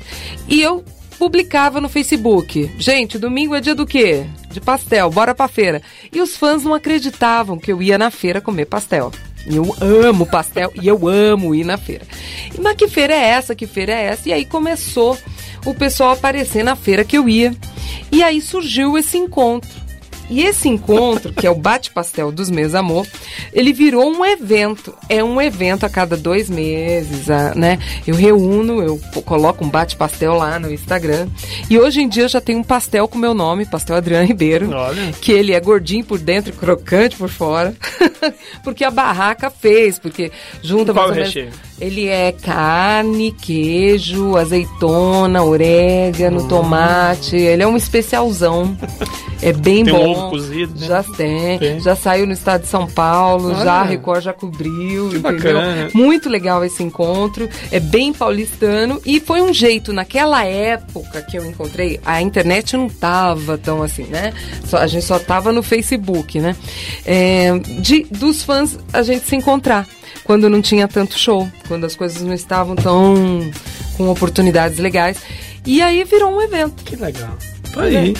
[0.48, 0.84] E eu
[1.18, 2.72] publicava no Facebook.
[2.78, 4.24] Gente, domingo é dia do quê?
[4.50, 5.82] De pastel, bora pra feira.
[6.10, 9.12] E os fãs não acreditavam que eu ia na feira comer pastel.
[9.46, 12.04] E Eu amo pastel e eu amo ir na feira.
[12.58, 13.54] Mas que feira é essa?
[13.54, 14.28] Que feira é essa?
[14.28, 15.16] E aí começou
[15.64, 17.54] o pessoal aparecer na feira que eu ia.
[18.12, 19.79] E aí surgiu esse encontro.
[20.30, 23.06] E esse encontro, que é o Bate-Pastel dos Meus Amor,
[23.52, 24.94] ele virou um evento.
[25.08, 27.78] É um evento a cada dois meses, né?
[28.06, 31.28] Eu reúno, eu coloco um bate-pastel lá no Instagram.
[31.68, 34.70] E hoje em dia eu já tenho um pastel com meu nome, Pastel Adriano Ribeiro.
[34.70, 35.12] Olha.
[35.20, 37.74] Que ele é gordinho por dentro e crocante por fora.
[38.62, 40.30] porque a barraca fez, porque
[40.62, 41.50] junta Qual mais recheio?
[41.80, 47.36] Ele é carne, queijo, azeitona, orégano, tomate.
[47.36, 48.76] Ele é um especialzão.
[49.40, 50.19] É bem Tem um bom.
[50.20, 50.86] Ovo cozido, né?
[50.86, 51.80] Já tem, Tem.
[51.80, 53.64] Já saiu no estado de São Paulo, Olha.
[53.64, 55.08] já a Record já cobriu.
[55.10, 55.54] Que entendeu?
[55.54, 55.88] bacana.
[55.94, 57.48] Muito legal esse encontro.
[57.70, 59.00] É bem paulistano.
[59.04, 64.04] E foi um jeito, naquela época que eu encontrei, a internet não tava tão assim,
[64.04, 64.32] né?
[64.66, 66.56] Só- a gente só tava no Facebook, né?
[67.04, 69.86] É, de, dos fãs a gente se encontrar
[70.24, 73.50] quando não tinha tanto show, quando as coisas não estavam tão
[73.96, 75.18] com oportunidades legais.
[75.66, 76.82] E aí virou um evento.
[76.84, 77.36] Que legal.
[77.74, 78.14] Tá aí.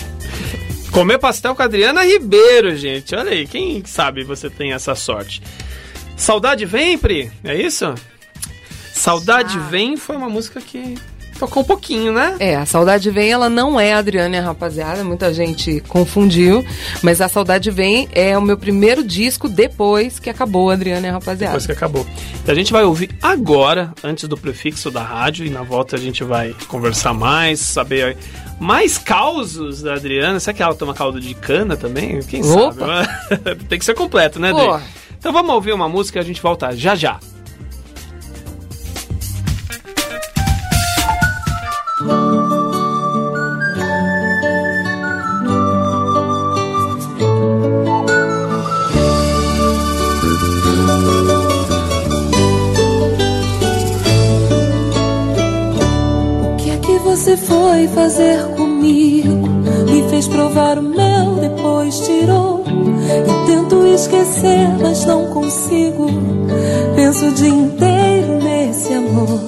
[0.92, 3.14] Comer pastel com a Adriana Ribeiro, gente.
[3.14, 5.40] Olha aí, quem sabe você tem essa sorte.
[6.16, 7.30] Saudade vem, Pri?
[7.44, 7.94] É isso?
[8.92, 9.62] Saudade Ah.
[9.68, 10.96] vem foi uma música que
[11.40, 12.36] Tocou um pouquinho, né?
[12.38, 16.62] É, a Saudade Vem, ela não é a Adriana e a rapaziada, muita gente confundiu,
[17.02, 21.08] mas a Saudade Vem é o meu primeiro disco depois que acabou a Adriana e
[21.08, 21.54] a rapaziada.
[21.54, 22.06] Depois que acabou.
[22.46, 25.98] E a gente vai ouvir agora, antes do prefixo da rádio, e na volta a
[25.98, 28.18] gente vai conversar mais, saber
[28.58, 30.38] mais causos da Adriana.
[30.40, 32.20] Será que ela toma caldo de cana também?
[32.20, 32.74] Quem Opa.
[32.74, 33.64] sabe?
[33.66, 34.66] Tem que ser completo, né, Adri?
[34.66, 34.78] Pô.
[35.18, 37.18] Então vamos ouvir uma música e a gente volta já já.
[57.30, 59.46] Você foi fazer comigo?
[59.88, 62.64] Me fez provar o mel, depois tirou.
[62.66, 66.08] E tento esquecer, mas não consigo.
[66.96, 69.46] Penso o dia inteiro nesse amor.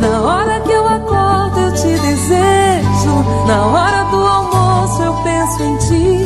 [0.00, 3.24] Na hora que eu acordo, eu te desejo.
[3.48, 6.24] Na hora do almoço, eu penso em ti.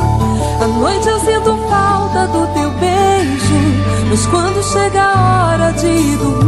[0.63, 4.03] À noite eu sinto falta do teu beijo.
[4.11, 6.42] Mas quando chega a hora de dormir,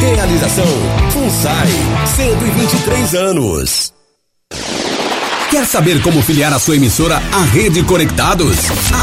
[0.00, 0.66] Realização
[1.10, 1.68] FUNSAI,
[2.16, 3.92] 123 anos.
[5.50, 8.56] Quer saber como filiar a sua emissora à Rede Conectados?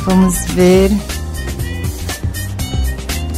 [0.00, 0.90] Vamos ver.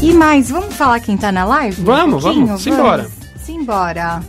[0.02, 1.80] E mais, vamos falar quem tá na live?
[1.80, 2.46] Um Vamos, pouquinho?
[2.46, 3.08] vamos, simbora.
[3.36, 4.20] Simbora.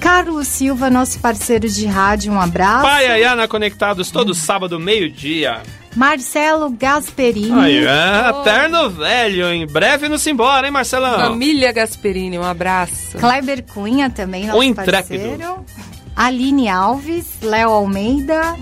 [0.00, 2.82] Carlos Silva, nosso parceiro de rádio, um abraço.
[2.84, 5.60] Pai Ayana Conectados todo sábado, meio-dia.
[5.96, 7.52] Marcelo Gasperini.
[7.60, 9.52] Aí, é, eterno velho.
[9.52, 11.18] Em breve nos embora, hein, Marcelão?
[11.18, 13.18] Família Gasperini, um abraço.
[13.18, 14.92] Kleber Cunha também, nosso O intrépido.
[15.24, 15.66] parceiro.
[16.16, 18.56] Aline Alves, Léo Almeida,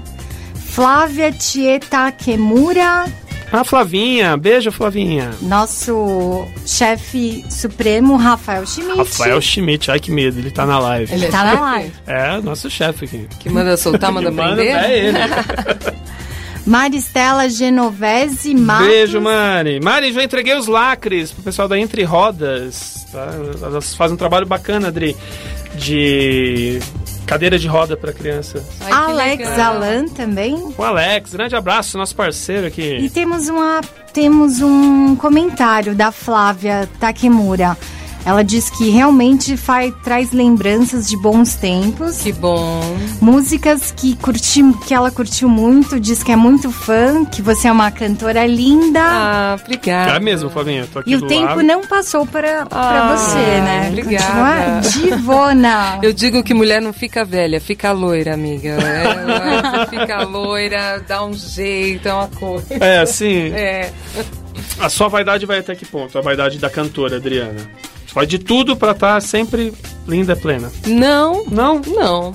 [0.54, 3.06] Flávia Tieta Kemura,
[3.52, 5.30] A Flavinha, beijo, Flavinha.
[5.42, 8.96] nosso chefe supremo, Rafael Schmidt.
[8.98, 11.12] Rafael Schmidt, ai que medo, ele tá na live.
[11.12, 11.92] Ele é Tá na live.
[12.06, 13.26] É, nosso chefe aqui.
[13.40, 14.72] Que manda soltar, manda Manda prender?
[14.78, 15.18] pra ele.
[16.66, 18.86] Maristela Genovese Matos.
[18.86, 19.80] Beijo, Mari.
[19.80, 23.06] Mari, já entreguei os lacres pro pessoal da Entre Rodas.
[23.10, 23.28] Tá?
[23.62, 25.16] Elas fazem um trabalho bacana, Adri,
[25.74, 26.78] de
[27.26, 28.64] cadeira de roda pra criança.
[28.80, 29.74] Ai, Alex legal.
[29.76, 30.54] Alan também.
[30.76, 33.10] O Alex, grande abraço, nosso parceiro E aqui.
[33.10, 33.80] temos, uma,
[34.12, 37.76] temos um comentário da Flávia Takemura.
[38.24, 42.18] Ela diz que realmente faz, traz lembranças de bons tempos.
[42.18, 42.80] Que bom.
[43.20, 47.72] Músicas que, curti, que ela curtiu muito, diz que é muito fã, que você é
[47.72, 49.00] uma cantora linda.
[49.02, 50.12] Ah, obrigada.
[50.16, 51.62] É mesmo, Flavinha, tô aqui e o tempo lado.
[51.62, 53.88] não passou para Ah, você, né?
[53.88, 54.82] obrigada.
[54.82, 55.98] Continua divona.
[56.04, 58.70] Eu digo que mulher não fica velha, fica loira, amiga.
[58.70, 62.66] Ela fica loira, dá um jeito, é uma coisa.
[62.74, 63.90] É, assim, É.
[64.78, 66.16] a sua vaidade vai até que ponto?
[66.18, 67.60] A vaidade da cantora, Adriana.
[68.10, 69.72] Você faz de tudo pra estar sempre
[70.06, 70.70] linda, plena.
[70.84, 71.80] Não, Não?
[71.80, 72.34] não.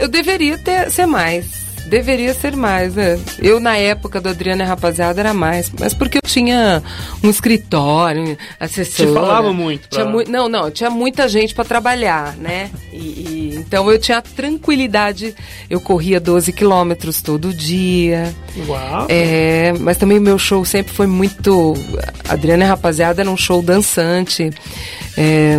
[0.00, 1.63] Eu deveria ter, ser mais.
[1.86, 3.18] Deveria ser mais, né?
[3.38, 5.70] Eu, na época do Adriana e Rapaziada, era mais.
[5.78, 6.82] Mas porque eu tinha
[7.22, 9.08] um escritório, assessora.
[9.08, 10.70] Te falava muito pra- Tinha mui- não, não.
[10.70, 12.70] Tinha muita gente para trabalhar, né?
[12.92, 15.34] E, e- então eu tinha tranquilidade.
[15.68, 18.34] Eu corria 12 quilômetros todo dia.
[18.66, 19.06] Uau.
[19.08, 21.74] É, mas também o meu show sempre foi muito.
[22.28, 24.50] Adriana e Rapaziada era um show dançante.
[25.16, 25.56] é,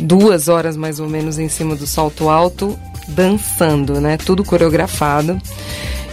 [0.00, 4.16] duas horas mais ou menos em cima do salto alto, dançando, né?
[4.16, 5.40] Tudo coreografado.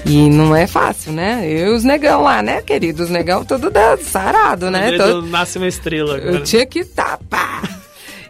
[0.05, 1.43] E não é fácil, né?
[1.47, 3.05] Eu e os negão lá, né, queridos?
[3.05, 4.91] Os negão tudo da- sarado, né?
[4.97, 6.31] Todo- Nasce uma estrela agora.
[6.31, 7.63] eu tinha que estar, pá!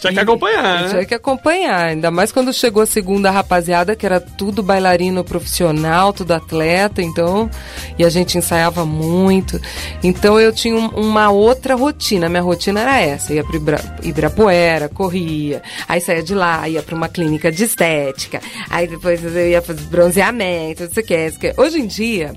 [0.10, 0.90] Tinha que acompanhar, né?
[0.90, 6.12] Tinha que acompanhar, ainda mais quando chegou a segunda rapaziada, que era tudo bailarino profissional,
[6.14, 7.50] tudo atleta, então.
[7.98, 9.60] E a gente ensaiava muito.
[10.04, 12.30] Então eu tinha um- uma outra rotina.
[12.30, 17.10] Minha rotina era essa: ia para Ibirapuera, corria, aí saía de lá, ia para uma
[17.10, 18.40] clínica de estética,
[18.70, 21.06] aí depois eu ia fazer bronzeamento, não sei o
[21.40, 21.54] que.
[21.58, 22.34] Hoje em dia.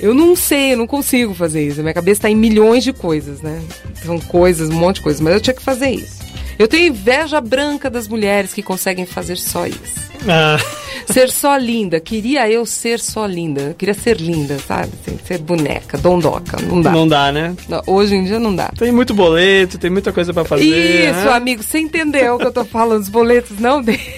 [0.00, 1.80] Eu não sei, eu não consigo fazer isso.
[1.82, 3.60] Minha cabeça tá em milhões de coisas, né?
[4.04, 6.17] São coisas, um monte de coisas, mas eu tinha que fazer isso.
[6.58, 10.08] Eu tenho inveja branca das mulheres que conseguem fazer só isso.
[10.28, 10.56] Ah,
[11.06, 12.00] Ser só linda.
[12.00, 13.60] Queria eu ser só linda.
[13.62, 14.90] Eu queria ser linda, sabe?
[15.00, 16.60] Assim, ser boneca, dondoca.
[16.60, 16.90] Não dá.
[16.90, 17.54] não dá, né?
[17.86, 18.70] Hoje em dia não dá.
[18.76, 20.64] Tem muito boleto, tem muita coisa pra fazer.
[20.64, 21.32] Isso, né?
[21.32, 23.00] amigo, você entendeu o que eu tô falando?
[23.02, 23.98] Os boletos não dê.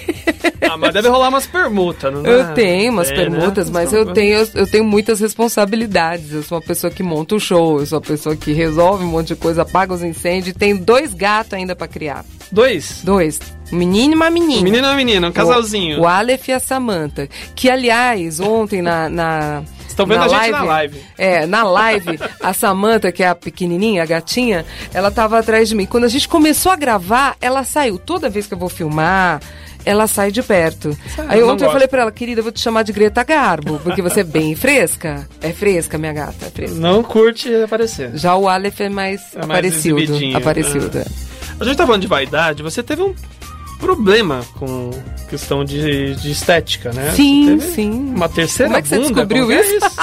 [0.63, 2.29] Ah, mas deve rolar umas permutas, não dá?
[2.29, 3.73] Eu tenho umas É, permutas, né?
[3.73, 6.31] mas eu tenho, eu tenho muitas responsabilidades.
[6.31, 9.07] Eu sou uma pessoa que monta o show, eu sou uma pessoa que resolve um
[9.07, 12.23] monte de coisa, apaga os incêndios e tenho dois gatos ainda pra criar.
[12.51, 13.01] Dois?
[13.03, 13.39] Dois.
[13.71, 14.59] Um menino e uma menina.
[14.61, 15.99] Um menino e uma menina, um casalzinho.
[15.99, 17.29] O, o Aleph e a Samantha.
[17.55, 19.09] Que, aliás, ontem na.
[19.09, 21.01] na Estão vendo a gente na live.
[21.17, 25.75] É, na live, a Samantha, que é a pequenininha, a gatinha, ela tava atrás de
[25.75, 25.85] mim.
[25.85, 27.97] Quando a gente começou a gravar, ela saiu.
[27.99, 29.41] Toda vez que eu vou filmar,
[29.85, 30.97] ela sai de perto.
[31.27, 33.79] Aí não ontem eu falei pra ela, querida, eu vou te chamar de Greta Garbo,
[33.79, 35.27] porque você é bem fresca.
[35.41, 36.75] É fresca, minha gata, é fresca.
[36.77, 38.11] Não curte aparecer.
[38.15, 39.99] Já o Aleph é mais É mais aparecido.
[39.99, 40.99] exibidinho, Aparecido.
[40.99, 41.05] é.
[41.61, 43.13] A gente tá falando de vaidade, você teve um
[43.79, 44.89] problema com
[45.29, 47.11] questão de, de estética, né?
[47.11, 47.91] Sim, sim.
[47.91, 49.95] Uma terceira Como é que você descobriu que é isso?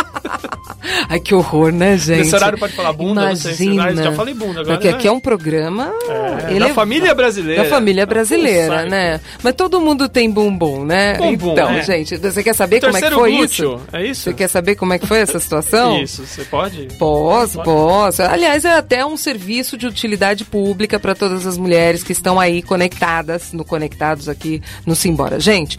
[1.09, 2.19] Ai, que horror, né, gente?
[2.19, 3.85] Nesse horário pode falar bunda, Imagina.
[3.85, 4.95] ah, já falei bunda agora, Porque né?
[4.95, 5.93] aqui é um programa...
[6.09, 7.63] É, da é- família brasileira.
[7.63, 9.21] Da família brasileira, né?
[9.43, 11.17] Mas todo mundo tem bumbum, né?
[11.17, 11.83] Bumbum, então, é.
[11.83, 13.81] gente, você quer saber como é que foi glúteo, isso?
[13.93, 14.23] é isso?
[14.23, 16.01] Você quer saber como é que foi essa situação?
[16.03, 16.89] Isso, você pode?
[16.99, 18.23] Posso, posso.
[18.23, 22.63] Aliás, é até um serviço de utilidade pública para todas as mulheres que estão aí
[22.63, 25.39] conectadas, no Conectados aqui no Simbora.
[25.39, 25.79] Gente,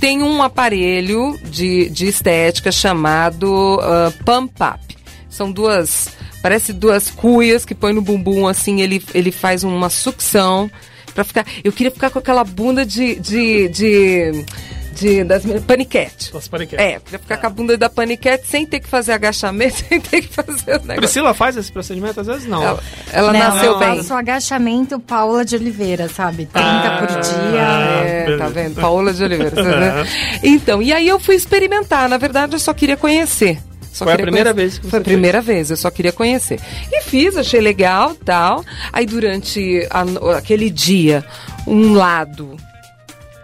[0.00, 3.80] tem um aparelho de, de estética chamado
[4.24, 4.96] Pump Up.
[5.28, 6.08] São duas,
[6.42, 10.70] parece duas cuias que põe no bumbum assim, ele, ele faz uma sucção
[11.14, 11.44] para ficar.
[11.64, 13.16] Eu queria ficar com aquela bunda de.
[13.16, 14.44] de, de,
[14.92, 16.30] de das paniquete.
[16.36, 16.84] As paniquetes.
[16.84, 20.22] É, pra ficar com a bunda da paniquete sem ter que fazer agachamento, sem ter
[20.22, 20.96] que fazer o negócio.
[20.98, 22.20] Priscila faz esse procedimento?
[22.20, 22.62] Às vezes não.
[22.62, 22.82] Ela,
[23.12, 23.96] ela Não, nasceu eu bem.
[23.96, 26.46] faço agachamento Paula de Oliveira, sabe?
[26.46, 27.60] 30 Ah, por dia.
[27.60, 28.38] É, beleza.
[28.44, 28.80] tá vendo?
[28.80, 29.50] Paola de Oliveira.
[30.04, 30.10] vê?
[30.48, 32.08] Então, e aí eu fui experimentar.
[32.08, 33.58] Na verdade, eu só queria conhecer.
[33.94, 34.68] Só Foi a queria primeira conhecer.
[34.70, 36.58] vez que você Foi a primeira vez, eu só queria conhecer.
[36.92, 38.64] E fiz, achei legal tal.
[38.92, 41.24] Aí durante a aquele dia,
[41.64, 42.56] um lado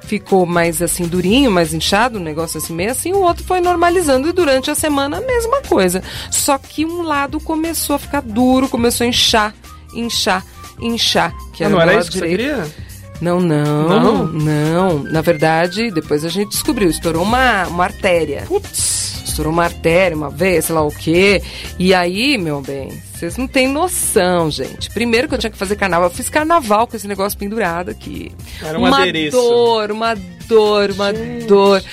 [0.02, 4.28] ficou mais assim durinho, mais inchado, um negócio assim meio assim, o outro foi normalizando
[4.28, 6.02] e durante a semana a mesma coisa.
[6.32, 9.54] Só que um lado começou a ficar duro, começou a inchar,
[9.94, 10.44] inchar,
[10.80, 11.32] inchar.
[11.52, 12.54] Que Ah, não o era isso que você direito.
[12.56, 12.89] queria?
[13.20, 14.26] Não, não, Não?
[14.26, 18.44] não, Na verdade, depois a gente descobriu, estourou uma, uma artéria.
[18.46, 19.22] Putz.
[19.26, 21.42] Estourou uma artéria uma vez, sei lá o quê.
[21.78, 22.90] E aí, meu bem,
[23.20, 24.88] vocês não têm noção, gente.
[24.88, 28.32] Primeiro que eu tinha que fazer carnaval, eu fiz carnaval com esse negócio pendurado aqui.
[28.62, 29.36] Era um uma adereço.
[29.36, 30.14] dor, uma
[30.48, 31.12] dor, uma
[31.46, 31.84] dor.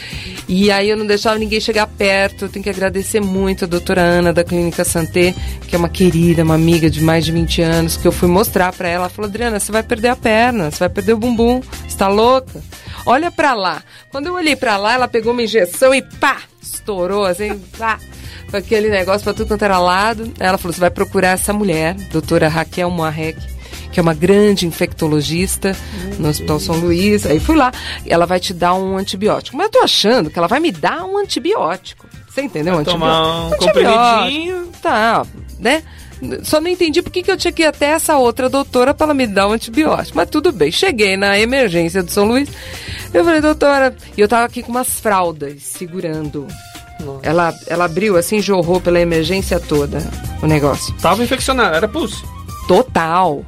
[0.48, 2.46] E aí eu não deixava ninguém chegar perto.
[2.46, 5.36] Eu tenho que agradecer muito a doutora Ana da Clínica Santé,
[5.68, 8.72] que é uma querida, uma amiga de mais de 20 anos, que eu fui mostrar
[8.72, 9.04] pra ela.
[9.04, 12.08] Ela falou, Adriana, você vai perder a perna, você vai perder o bumbum, você tá
[12.08, 12.64] louca?
[13.08, 13.82] Olha pra lá.
[14.12, 17.98] Quando eu olhei pra lá, ela pegou uma injeção e pá, estourou assim, pá.
[18.52, 20.32] Com aquele negócio pra tudo quanto era lado.
[20.40, 23.40] Ela falou, você vai procurar essa mulher, doutora Raquel Moarec,
[23.92, 25.76] que é uma grande infectologista
[26.20, 27.26] no Hospital São Luís.
[27.26, 27.72] Aí fui lá,
[28.06, 29.56] ela vai te dar um antibiótico.
[29.56, 32.08] Mas eu tô achando que ela vai me dar um antibiótico.
[32.30, 32.76] Você entendeu?
[32.76, 33.84] Um tomar um antibiótico.
[33.84, 34.68] comprimidinho.
[34.82, 35.26] Tá,
[35.60, 35.82] né?
[36.44, 39.08] Só não entendi por que, que eu tinha que ir até essa outra doutora para
[39.08, 40.18] ela me dar um antibiótico.
[40.18, 40.72] Mas tudo bem.
[40.72, 42.50] Cheguei na emergência do São Luís.
[43.14, 43.96] Eu falei, doutora.
[44.16, 46.48] E eu tava aqui com umas fraldas segurando.
[47.22, 50.00] Ela, ela abriu assim, jorrou pela emergência toda
[50.42, 50.94] o negócio.
[50.96, 52.28] Tava infeccionado, era pulso.
[52.68, 53.46] Total.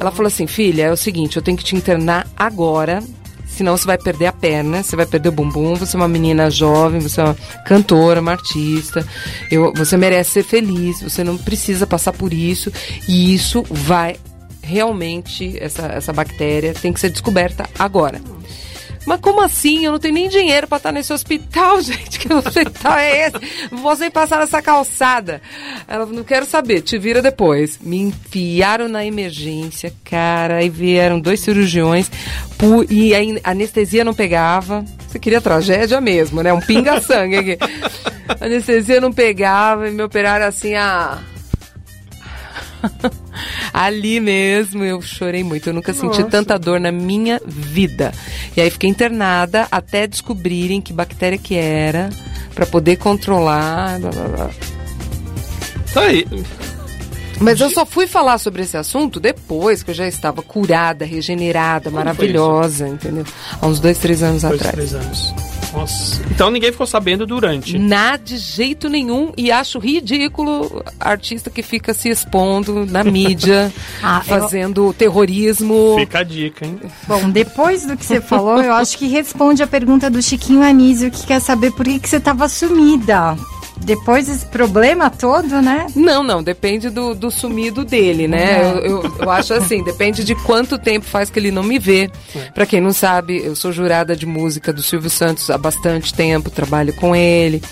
[0.00, 3.02] Ela falou assim, filha, é o seguinte, eu tenho que te internar agora,
[3.46, 6.48] senão você vai perder a perna, você vai perder o bumbum, você é uma menina
[6.48, 7.36] jovem, você é uma
[7.66, 9.04] cantora, uma artista,
[9.50, 12.72] eu, você merece ser feliz, você não precisa passar por isso,
[13.08, 14.16] e isso vai
[14.62, 18.20] realmente, essa, essa bactéria tem que ser descoberta agora.
[19.08, 19.86] Mas como assim?
[19.86, 22.18] Eu não tenho nem dinheiro pra estar nesse hospital, gente.
[22.18, 23.68] Que hospital é esse?
[23.72, 25.40] Vou nem passar nessa calçada.
[25.88, 27.78] Ela falou, não quero saber, te vira depois.
[27.80, 30.56] Me enfiaram na emergência, cara.
[30.56, 32.10] Aí vieram dois cirurgiões
[32.90, 34.84] e a anestesia não pegava.
[35.06, 36.52] Você queria tragédia mesmo, né?
[36.52, 37.58] Um pinga-sangue aqui.
[38.28, 41.18] A anestesia não pegava e me operaram assim a.
[43.72, 45.68] Ali mesmo eu chorei muito.
[45.68, 46.24] Eu nunca senti Nossa.
[46.24, 48.12] tanta dor na minha vida.
[48.56, 52.10] E aí fiquei internada até descobrirem que bactéria que era,
[52.54, 53.98] pra poder controlar.
[54.00, 54.50] Blá, blá, blá.
[55.92, 56.26] Tá aí.
[57.40, 61.88] Mas eu só fui falar sobre esse assunto depois que eu já estava curada, regenerada,
[61.90, 63.24] maravilhosa, entendeu?
[63.60, 64.74] Há uns dois, três anos Dois, atrás.
[64.74, 65.34] três anos.
[65.72, 66.22] Nossa.
[66.30, 67.78] Então ninguém ficou sabendo durante.
[67.78, 74.18] Nada de jeito nenhum e acho ridículo artista que fica se expondo na mídia, Ah,
[74.20, 75.96] eu- fazendo terrorismo.
[75.98, 76.78] Fica a dica, hein?
[77.06, 81.10] Bom, depois do que você falou, eu acho que responde a pergunta do Chiquinho Anísio,
[81.10, 83.36] que quer saber por que, que você estava sumida.
[83.84, 85.86] Depois desse problema todo, né?
[85.94, 88.62] Não, não, depende do, do sumido dele, né?
[88.62, 88.78] Uhum.
[88.78, 92.10] Eu, eu, eu acho assim, depende de quanto tempo faz que ele não me vê.
[92.54, 96.50] Pra quem não sabe, eu sou jurada de música do Silvio Santos há bastante tempo,
[96.50, 97.62] trabalho com ele.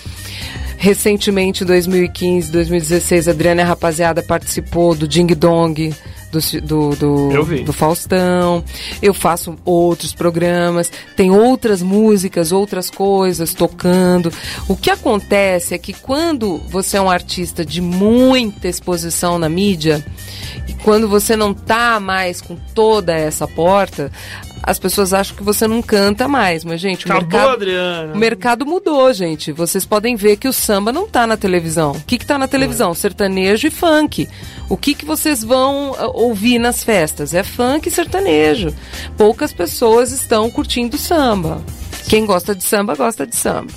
[0.78, 5.94] Recentemente, em 2015, 2016, a Adriana Rapaziada participou do Ding Dong.
[6.30, 8.62] Do, do, do, do Faustão,
[9.00, 14.32] eu faço outros programas, tem outras músicas, outras coisas tocando.
[14.68, 20.04] O que acontece é que quando você é um artista de muita exposição na mídia,
[20.68, 24.10] e quando você não tá mais com toda essa porta,
[24.66, 26.64] as pessoas acham que você não canta mais.
[26.64, 27.52] Mas, gente, o Acabou, mercado.
[27.52, 28.12] Adriana.
[28.12, 29.52] O mercado mudou, gente.
[29.52, 31.92] Vocês podem ver que o samba não tá na televisão.
[31.92, 32.92] O que que tá na televisão?
[32.92, 34.28] Sertanejo e funk.
[34.68, 37.32] O que que vocês vão ah, ouvir nas festas?
[37.32, 38.74] É funk e sertanejo.
[39.16, 41.62] Poucas pessoas estão curtindo samba.
[42.08, 43.72] Quem gosta de samba, gosta de samba.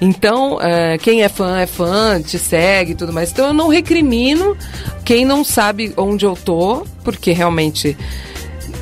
[0.00, 3.30] Então, eh, quem é fã é fã, te segue e tudo mais.
[3.30, 4.56] Então, eu não recrimino
[5.04, 7.96] quem não sabe onde eu tô, porque realmente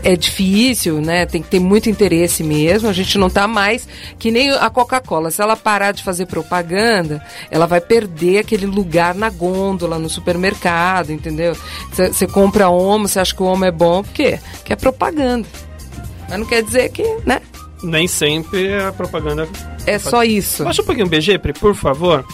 [0.07, 1.27] é difícil, né?
[1.27, 2.89] Tem que ter muito interesse mesmo.
[2.89, 3.89] A gente não tá mais
[4.21, 5.33] que nem a Coca-Cola.
[5.33, 11.11] Se ela parar de fazer propaganda, ela vai perder aquele lugar na gôndola, no supermercado,
[11.11, 11.57] entendeu?
[11.93, 14.39] Você compra homo, você acha que o homo é bom, por quê?
[14.65, 15.49] Que é propaganda.
[16.29, 17.41] Mas não quer dizer que, né?
[17.83, 19.49] Nem sempre a propaganda.
[19.87, 20.63] É só isso.
[20.63, 22.25] Baixa um pouquinho o BG, por favor.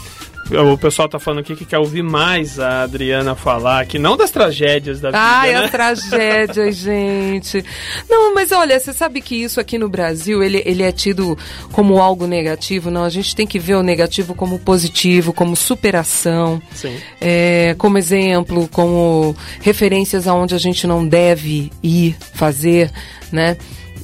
[0.73, 4.31] O pessoal tá falando aqui que quer ouvir mais a Adriana falar, que não das
[4.31, 5.65] tragédias da vida, Ai, né?
[5.65, 7.65] a tragédia, gente.
[8.09, 11.37] Não, mas olha, você sabe que isso aqui no Brasil, ele, ele é tido
[11.73, 12.91] como algo negativo?
[12.91, 16.61] Não, a gente tem que ver o negativo como positivo, como superação.
[16.75, 16.97] Sim.
[17.21, 22.91] é, como exemplo, como referências aonde a gente não deve ir fazer,
[23.31, 23.57] né?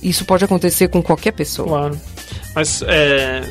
[0.03, 1.69] Isso pode acontecer com qualquer pessoa.
[1.69, 2.01] Claro.
[2.55, 3.43] Mas é.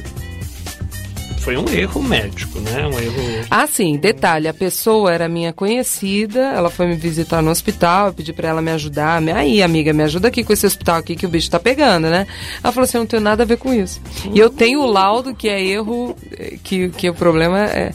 [1.48, 2.86] Foi um erro médico, né?
[2.86, 3.46] Um erro.
[3.50, 8.14] Ah, sim, detalhe, a pessoa era minha conhecida, ela foi me visitar no hospital, eu
[8.14, 11.26] pedi pra ela me ajudar, aí, amiga, me ajuda aqui com esse hospital aqui que
[11.26, 12.28] o bicho tá pegando, né?
[12.62, 14.02] Ela falou assim, eu não tenho nada a ver com isso.
[14.34, 17.94] E eu tenho o laudo que é erro, eh, que, que o problema é...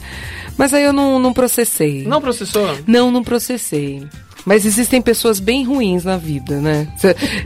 [0.57, 2.05] Mas aí eu não, não processei.
[2.07, 2.75] Não processou?
[2.87, 4.01] Não, não processei.
[4.45, 6.87] Mas existem pessoas bem ruins na vida, né?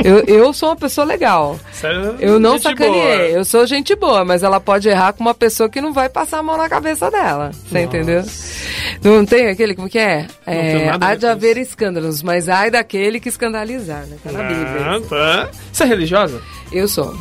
[0.04, 1.60] Eu, eu sou uma pessoa legal.
[1.72, 2.16] Sério?
[2.20, 3.02] Eu não Gente sacaneei.
[3.02, 3.38] boa.
[3.38, 6.39] Eu sou gente boa, mas ela pode errar com uma pessoa que não vai passar
[6.39, 7.52] a mão na cabeça dela.
[7.52, 8.24] Você entendeu?
[9.04, 10.28] Não tem aquele, como que é?
[10.45, 14.18] é há de haver escândalos, mas ai daquele que escandalizar, né?
[14.24, 15.02] Tá na Bíblia.
[15.08, 15.50] Tá.
[15.72, 16.41] Você é religiosa?
[16.72, 17.16] Eu sou.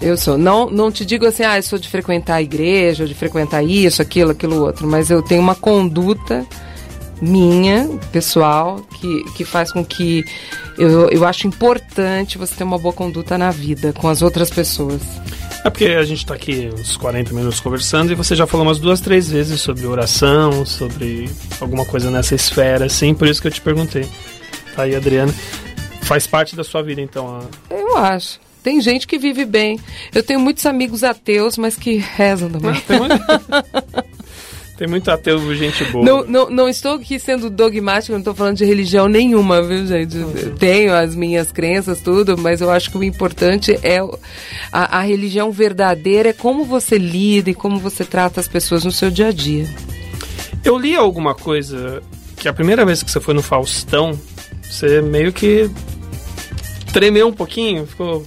[0.00, 0.38] Eu sou.
[0.38, 3.62] Não, não te digo assim, ah, eu sou de frequentar a igreja, ou de frequentar
[3.62, 6.46] isso, aquilo, aquilo outro, mas eu tenho uma conduta
[7.20, 10.24] minha, pessoal, que, que faz com que
[10.78, 15.00] eu, eu acho importante você ter uma boa conduta na vida com as outras pessoas.
[15.62, 18.78] É porque a gente tá aqui uns 40 minutos conversando e você já falou umas
[18.78, 21.28] duas, três vezes sobre oração, sobre
[21.60, 24.08] alguma coisa nessa esfera, assim, por isso que eu te perguntei.
[24.74, 25.34] Tá aí, Adriana.
[26.02, 27.74] Faz parte da sua vida, então, a...
[27.74, 28.40] Eu acho.
[28.62, 29.78] Tem gente que vive bem.
[30.14, 32.74] Eu tenho muitos amigos ateus, mas que rezam também.
[32.80, 33.14] Tem muito,
[34.80, 36.02] tem muito ateu, gente boa.
[36.02, 40.16] Não, não, não estou aqui sendo dogmático, não estou falando de religião nenhuma, viu, gente?
[40.16, 43.98] Eu Tenho as minhas crenças, tudo, mas eu acho que o importante é
[44.72, 48.90] a, a religião verdadeira, é como você lida e como você trata as pessoas no
[48.90, 49.68] seu dia a dia.
[50.64, 52.02] Eu li alguma coisa
[52.34, 54.18] que a primeira vez que você foi no Faustão,
[54.62, 55.70] você meio que
[56.90, 58.26] tremeu um pouquinho, ficou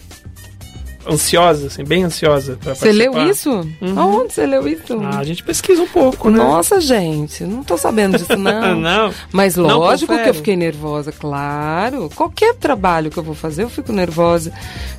[1.09, 2.57] ansiosa, assim, bem ansiosa.
[2.61, 3.49] pra Você leu isso?
[3.95, 4.99] Aonde você leu isso?
[5.03, 6.37] Ah, a gente pesquisa um pouco, né?
[6.37, 8.75] Nossa, gente, não tô sabendo disso, não.
[8.75, 9.13] Não.
[9.31, 10.29] Mas Não lógico que confere.
[10.29, 12.09] eu fiquei nervosa, claro.
[12.15, 14.51] Qualquer trabalho que eu vou fazer, eu fico nervosa.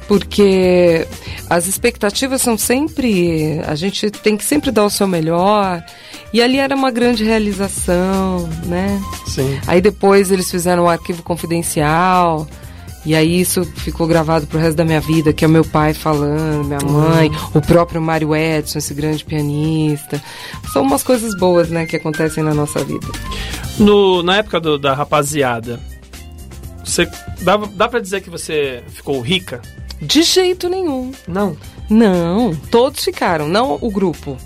[0.06, 1.06] Porque
[1.48, 3.60] as expectativas são sempre.
[3.66, 5.82] A gente tem que sempre dar o seu melhor.
[6.32, 9.00] E ali era uma grande realização, né?
[9.26, 9.58] Sim.
[9.66, 12.46] Aí depois eles fizeram um arquivo confidencial.
[13.06, 15.92] E aí isso ficou gravado pro resto da minha vida, que é o meu pai
[15.92, 20.22] falando, minha mãe, o próprio Mário Edson, esse grande pianista.
[20.72, 23.06] São umas coisas boas, né, que acontecem na nossa vida.
[23.78, 25.78] No, na época do- da rapaziada,
[26.82, 27.06] você
[27.42, 29.60] dá, dá pra dizer que você ficou rica?
[30.00, 31.12] De jeito nenhum.
[31.28, 31.56] Não.
[31.90, 34.36] Não, todos ficaram, não o grupo.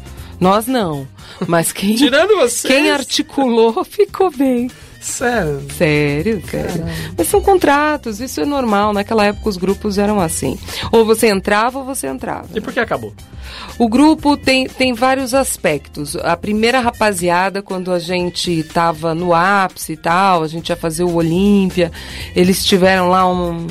[0.41, 1.07] Nós não.
[1.47, 2.33] Mas quem, Tirando
[2.67, 4.69] quem articulou ficou bem.
[5.01, 5.63] Sério.
[5.77, 6.85] Sério, sério.
[7.17, 8.93] Mas são contratos, isso é normal.
[8.93, 10.59] Naquela época os grupos eram assim.
[10.93, 12.49] Ou você entrava ou você entrava.
[12.55, 13.13] E por que acabou?
[13.79, 16.17] O grupo tem, tem vários aspectos.
[16.17, 21.05] A primeira rapaziada, quando a gente tava no ápice e tal, a gente ia fazer
[21.05, 21.91] o Olímpia,
[22.35, 23.67] eles tiveram lá um.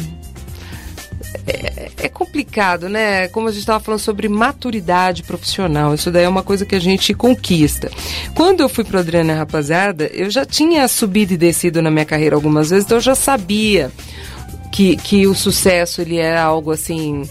[1.47, 3.29] É, é complicado, né?
[3.29, 6.79] Como a gente estava falando sobre maturidade profissional, isso daí é uma coisa que a
[6.79, 7.89] gente conquista.
[8.35, 12.35] Quando eu fui pro Adriana Rapaziada, eu já tinha subido e descido na minha carreira
[12.35, 13.89] algumas vezes, então eu já sabia
[14.73, 17.23] que, que o sucesso ele era algo assim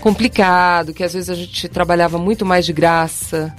[0.00, 3.52] complicado, que às vezes a gente trabalhava muito mais de graça,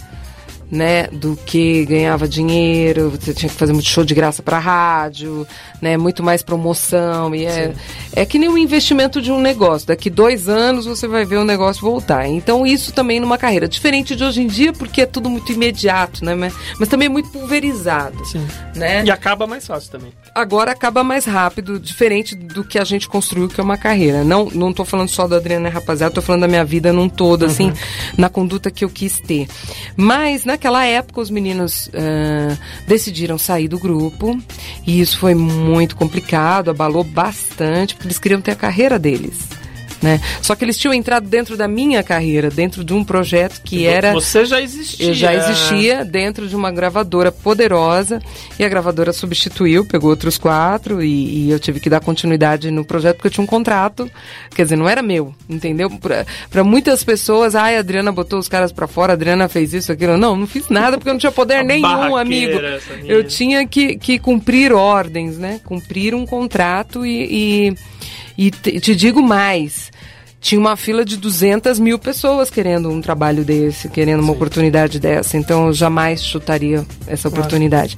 [0.70, 5.48] né, do que ganhava dinheiro, você tinha que fazer muito show de graça para rádio,
[5.82, 7.74] né, muito mais promoção e é,
[8.14, 9.88] é que nem o investimento de um negócio.
[9.88, 12.28] Daqui dois anos você vai ver o negócio voltar.
[12.28, 16.26] Então isso também numa carreira diferente de hoje em dia porque é tudo muito imediato,
[16.26, 18.46] né, mas, mas também é muito pulverizado, Sim.
[18.76, 19.04] né?
[19.06, 20.12] E acaba mais fácil também.
[20.36, 24.24] agora acaba mais rápido, diferente do que a gente construiu, que é uma carreira.
[24.24, 27.46] Não, não tô falando só da Adriana Rapaziada, tô falando da minha vida num todo,
[27.46, 27.72] assim,
[28.18, 29.48] na conduta que eu quis ter.
[29.96, 34.38] Mas naquela época os meninos ah, decidiram sair do grupo
[34.86, 39.48] e isso foi muito complicado, abalou bastante, porque eles queriam ter a carreira deles.
[40.02, 40.22] Né?
[40.42, 44.14] Só que eles tinham entrado dentro da minha carreira, dentro de um projeto que era.
[44.14, 45.08] Você já existia.
[45.08, 48.22] Eu já existia dentro de uma gravadora poderosa
[48.60, 52.86] e a gravadora substituiu, pegou outros quatro e, e eu tive que dar continuidade no
[52.86, 54.10] projeto porque eu tinha um contrato,
[54.54, 55.90] quer dizer, não era meu, entendeu?
[56.50, 59.92] Para muitas pessoas, ai, a Adriana botou os caras pra fora, a Adriana fez isso,
[59.92, 60.18] aquilo.
[60.18, 62.60] Não, não fiz nada porque eu não tinha poder nenhum, amigo.
[63.06, 65.60] Eu tinha que, que cumprir ordens, né?
[65.64, 67.76] Cumprir um contrato e, e,
[68.38, 69.92] e te, te digo mais.
[70.40, 75.36] Tinha uma fila de 200 mil pessoas querendo um trabalho desse, querendo uma oportunidade dessa.
[75.36, 77.98] Então eu jamais chutaria essa oportunidade.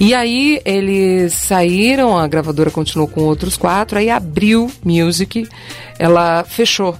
[0.00, 5.46] E aí eles saíram, a gravadora continuou com outros quatro, aí abriu Music,
[5.96, 6.96] ela fechou.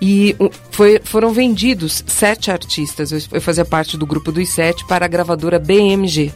[0.00, 0.36] E
[0.70, 3.10] foi- foram vendidos sete artistas.
[3.10, 6.32] Eu, eu fazia parte do grupo dos sete para a gravadora BMG.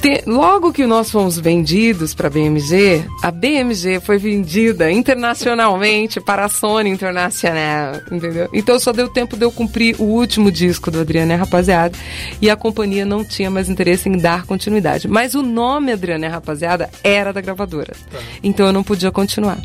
[0.00, 6.44] Te- logo que nós fomos vendidos para a BMG, a BMG foi vendida internacionalmente para
[6.44, 8.48] a Sony Internacional, entendeu?
[8.52, 11.98] Então só deu tempo de eu cumprir o último disco do Adriana Rapaziada
[12.40, 15.08] e a companhia não tinha mais interesse em dar continuidade.
[15.08, 17.92] Mas o nome Adriana Rapaziada era da gravadora,
[18.40, 19.58] então eu não podia continuar.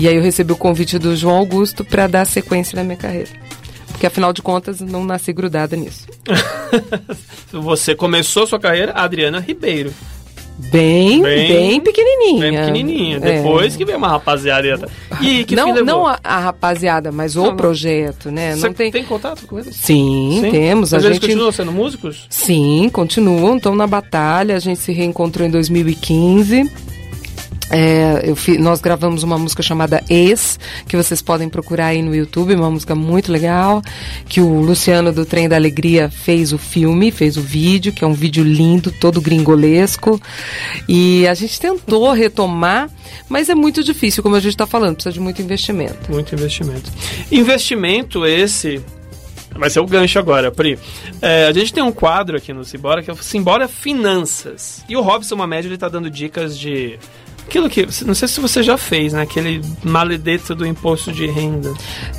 [0.00, 3.28] E aí eu recebi o convite do João Augusto para dar sequência na minha carreira.
[3.94, 6.06] Porque afinal de contas não nasci grudada nisso.
[7.52, 9.94] Você começou sua carreira, Adriana Ribeiro.
[10.56, 12.40] Bem, Bem- bem, pequenininha.
[12.40, 13.16] Bem pequenininha.
[13.18, 13.20] É.
[13.20, 14.88] Depois que veio uma rapaziada.
[15.20, 18.54] e que não, não a, a rapaziada, mas o Não, projeto, né?
[18.56, 18.90] Você não tem...
[18.90, 19.74] tem contato com eles?
[19.76, 20.92] Sim, temos.
[20.92, 22.26] Mas a eles gente continuam sendo músicos?
[22.28, 24.56] Sim, continuam, estão na batalha.
[24.56, 26.70] A gente se reencontrou em 2015.
[27.70, 32.54] É, fi- nós gravamos uma música chamada Ex, que vocês podem procurar aí no YouTube,
[32.54, 33.82] uma música muito legal,
[34.28, 38.06] que o Luciano do Trem da Alegria fez o filme, fez o vídeo, que é
[38.06, 40.20] um vídeo lindo, todo gringolesco.
[40.88, 42.90] E a gente tentou retomar,
[43.28, 46.12] mas é muito difícil, como a gente está falando, precisa de muito investimento.
[46.12, 46.92] Muito investimento.
[47.32, 48.80] Investimento esse.
[49.56, 50.78] Vai ser o gancho agora, Pri.
[51.22, 54.84] É, a gente tem um quadro aqui no Simbora que é o Simbora Finanças.
[54.88, 56.98] E o Robson Mamed ele tá dando dicas de.
[57.46, 57.86] Aquilo que.
[58.04, 59.22] Não sei se você já fez, né?
[59.22, 61.72] Aquele maledetto do imposto de renda.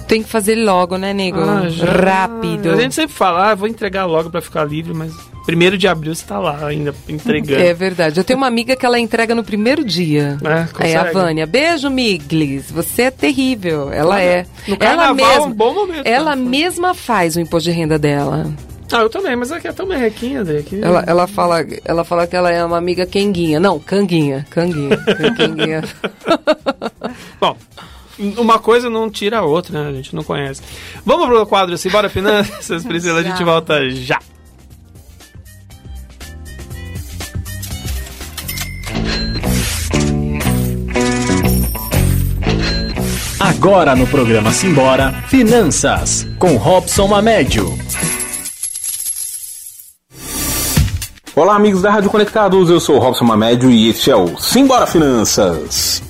[0.08, 1.40] Tem que fazer logo, né, nego?
[1.42, 1.86] Ah, já.
[1.86, 2.72] Rápido.
[2.72, 5.12] A gente sempre fala, ah, vou entregar logo pra ficar livre, mas
[5.46, 7.62] primeiro de abril você tá lá ainda entregando.
[7.62, 8.20] É verdade.
[8.20, 10.38] Eu tenho uma amiga que ela entrega no primeiro dia.
[10.80, 11.12] É, É a.
[11.12, 11.46] Vânia.
[11.46, 12.72] Beijo, Miglis.
[12.72, 13.92] Você é terrível.
[13.92, 14.46] Ela Olha, é.
[14.68, 16.44] no ela carnaval é um mesma, bom momento, Ela né?
[16.50, 18.52] mesma faz o imposto de renda dela.
[18.92, 20.80] Ah, eu também, mas aqui é tão merrequinha daqui.
[20.82, 23.60] Ela, ela, fala, ela fala que ela é uma amiga quenguinha.
[23.60, 24.46] Não, canguinha.
[24.50, 24.98] Canguinha.
[25.36, 25.84] Canguinha.
[27.42, 27.58] Bom,
[28.38, 29.90] uma coisa não tira a outra, né?
[29.90, 30.62] A gente não conhece.
[31.06, 34.20] Vamos pro quadro Simbora Finanças, Priscila, a gente volta já.
[43.40, 47.78] Agora no programa Simbora, Finanças, com Robson Mamédio.
[51.36, 54.88] Olá, amigos da Rádio Conectados, eu sou o Robson Mamédio e este é o Simbora
[54.88, 56.02] Finanças.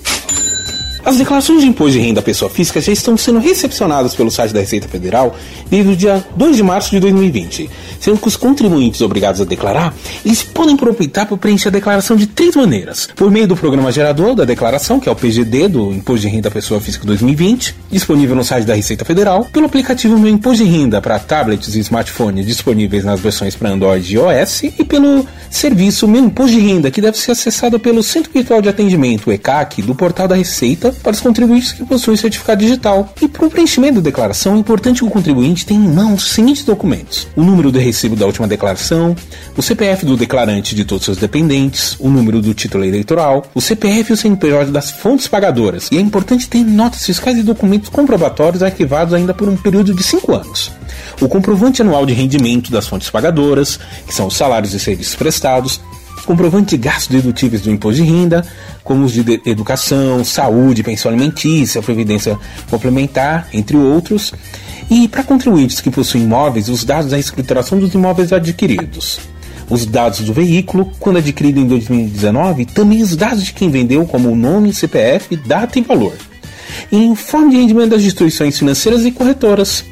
[1.05, 4.51] As declarações de imposto de renda à pessoa física já estão sendo recepcionadas pelo site
[4.51, 5.35] da Receita Federal
[5.69, 9.93] desde o dia 2 de março de 2020, sendo que os contribuintes obrigados a declarar,
[10.25, 13.07] eles podem aproveitar para preencher a declaração de três maneiras.
[13.15, 16.47] Por meio do programa gerador da declaração, que é o PGD do Imposto de Renda
[16.47, 20.69] à Pessoa Física 2020, disponível no site da Receita Federal, pelo aplicativo Meu Imposto de
[20.71, 26.07] Renda para tablets e smartphones disponíveis nas versões para Android e iOS, e pelo serviço
[26.07, 29.93] Meu Imposto de Renda, que deve ser acessado pelo Centro Virtual de Atendimento, ECAC, do
[29.93, 33.13] portal da Receita, para os contribuintes que possuem certificado digital.
[33.21, 36.31] E para o preenchimento da declaração, é importante que o contribuinte tenha em mãos os
[36.31, 39.15] seguintes documentos: o número do recibo da última declaração,
[39.55, 43.61] o CPF do declarante de todos os seus dependentes, o número do título eleitoral, o
[43.61, 45.89] CPF e o CNPJ das fontes pagadoras.
[45.91, 50.03] E é importante ter notas fiscais e documentos comprobatórios arquivados ainda por um período de
[50.03, 50.71] 5 anos.
[51.21, 55.79] O comprovante anual de rendimento das fontes pagadoras, que são os salários e serviços prestados,
[56.25, 58.45] comprovante de gastos dedutíveis do imposto de renda,
[58.83, 62.37] como os de educação, saúde, pensão alimentícia, previdência
[62.69, 64.33] complementar, entre outros.
[64.89, 69.19] E para contribuintes que possuem imóveis, os dados da escrituração dos imóveis adquiridos.
[69.69, 74.29] Os dados do veículo, quando adquirido em 2019, também os dados de quem vendeu, como
[74.29, 76.13] o nome, CPF, data e valor.
[76.91, 79.83] E informe de rendimento das instituições financeiras e corretoras.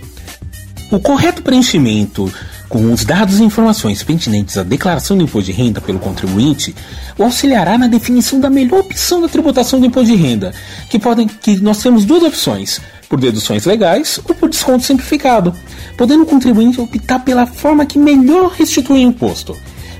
[0.91, 2.31] O correto preenchimento
[2.73, 6.73] com os dados e informações pertinentes à declaração do imposto de renda pelo contribuinte,
[7.15, 10.51] o auxiliará na definição da melhor opção da tributação do imposto de renda,
[10.89, 15.53] que podem que nós temos duas opções, por deduções legais ou por desconto simplificado,
[15.95, 19.55] podendo o contribuinte optar pela forma que melhor restitui o imposto.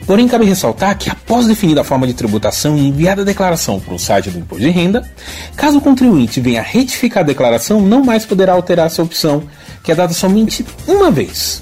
[0.08, 3.94] Porém, cabe ressaltar que, após definida a forma de tributação e enviada a declaração para
[3.94, 5.08] o site do Imposto de Renda,
[5.56, 9.44] caso o contribuinte venha retificar a declaração, não mais poderá alterar essa opção,
[9.84, 11.62] que é dada somente uma vez.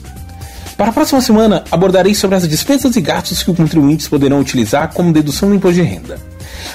[0.82, 4.92] Para a próxima semana, abordarei sobre as despesas e gastos que os contribuintes poderão utilizar
[4.92, 6.18] como dedução do imposto de renda.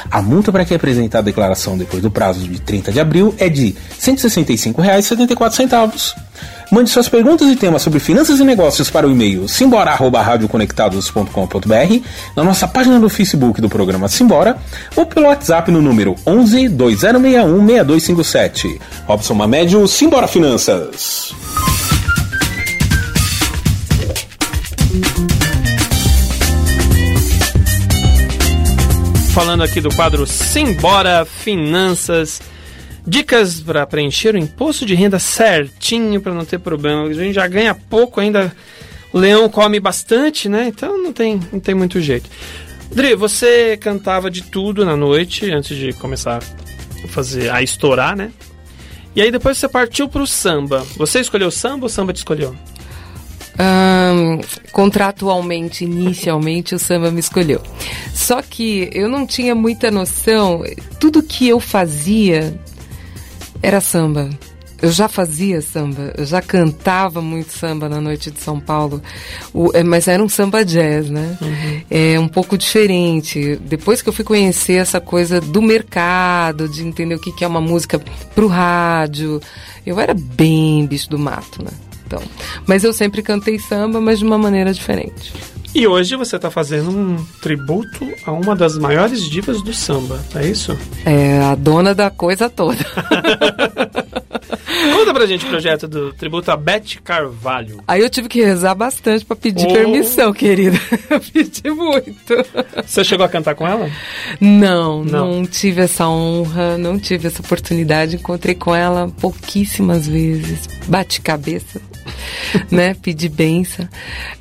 [0.09, 3.49] A multa para quem apresentar a declaração depois do prazo de 30 de abril é
[3.49, 6.15] de R$ 165,74.
[6.71, 12.01] Mande suas perguntas e temas sobre finanças e negócios para o e-mail simbora@radioconectados.com.br,
[12.37, 14.57] na nossa página do Facebook do programa Simbora
[14.95, 18.81] ou pelo WhatsApp no número 11 2061 6257.
[19.05, 21.35] Robson Mamédio, Simbora Finanças.
[29.33, 32.41] Falando aqui do quadro Simbora Finanças.
[33.07, 37.05] Dicas para preencher o imposto de renda certinho para não ter problema.
[37.05, 38.55] A gente já ganha pouco ainda.
[39.13, 40.67] O leão come bastante, né?
[40.69, 42.29] Então não tem, não tem muito jeito.
[42.91, 46.43] Dri, você cantava de tudo na noite antes de começar
[47.05, 48.31] a fazer a estourar, né?
[49.15, 50.85] E aí depois você partiu pro samba.
[50.97, 52.57] Você escolheu samba ou samba te escolheu?
[54.73, 57.61] Contratualmente, inicialmente, o samba me escolheu.
[58.15, 60.63] Só que eu não tinha muita noção.
[61.01, 62.59] Tudo que eu fazia
[63.63, 64.29] era samba.
[64.83, 69.01] Eu já fazia samba, eu já cantava muito samba na noite de São Paulo,
[69.55, 71.39] O- é, mas era um samba jazz, né?
[71.91, 73.57] É um pouco diferente.
[73.63, 77.49] Depois que eu fui conhecer essa coisa do mercado, de entender o que, que é
[77.49, 77.99] uma música
[78.35, 79.41] pro rádio,
[79.87, 81.71] eu era bem bicho do mato, né?
[82.07, 82.23] Então,
[82.67, 85.33] mas eu sempre cantei samba, mas de uma maneira diferente.
[85.75, 90.47] E hoje você tá fazendo um tributo a uma das maiores divas do samba, é
[90.47, 90.79] isso?
[91.05, 92.79] É a dona da coisa toda.
[94.95, 97.83] Conta pra gente o projeto do tributo a Beth Carvalho.
[97.87, 99.73] Aí eu tive que rezar bastante pra pedir Oh.
[99.73, 100.79] permissão, querida.
[101.11, 102.35] Eu pedi muito.
[102.87, 103.91] Você chegou a cantar com ela?
[104.41, 105.35] Não, Não.
[105.41, 108.17] não, tive essa honra, não tive essa oportunidade.
[108.17, 110.69] Encontrei com ela pouquíssimas vezes.
[110.87, 111.81] Bate cabeça,
[112.71, 112.95] né?
[113.01, 113.89] Pedi benção.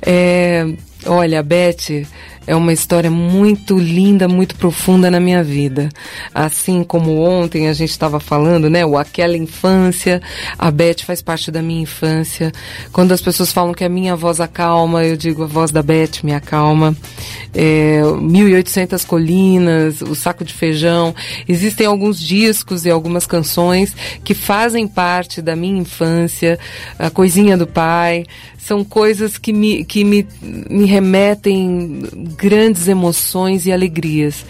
[0.02, 0.64] É,
[1.06, 2.06] olha, Beth
[2.46, 5.88] é uma história muito linda, muito profunda na minha vida.
[6.32, 8.86] Assim como ontem a gente estava falando, né?
[8.86, 10.22] O Aquela Infância,
[10.58, 12.52] a Beth faz parte da minha infância.
[12.92, 16.22] Quando as pessoas falam que a minha voz acalma, eu digo a voz da Beth
[16.22, 16.96] me acalma.
[17.52, 21.14] É, 1800 Colinas, O Saco de Feijão.
[21.48, 26.58] Existem alguns discos e algumas canções que fazem parte da minha infância.
[26.98, 28.24] A Coisinha do Pai.
[28.66, 32.02] São coisas que me, que me, me remetem
[32.36, 34.44] grandes emoções e alegrias.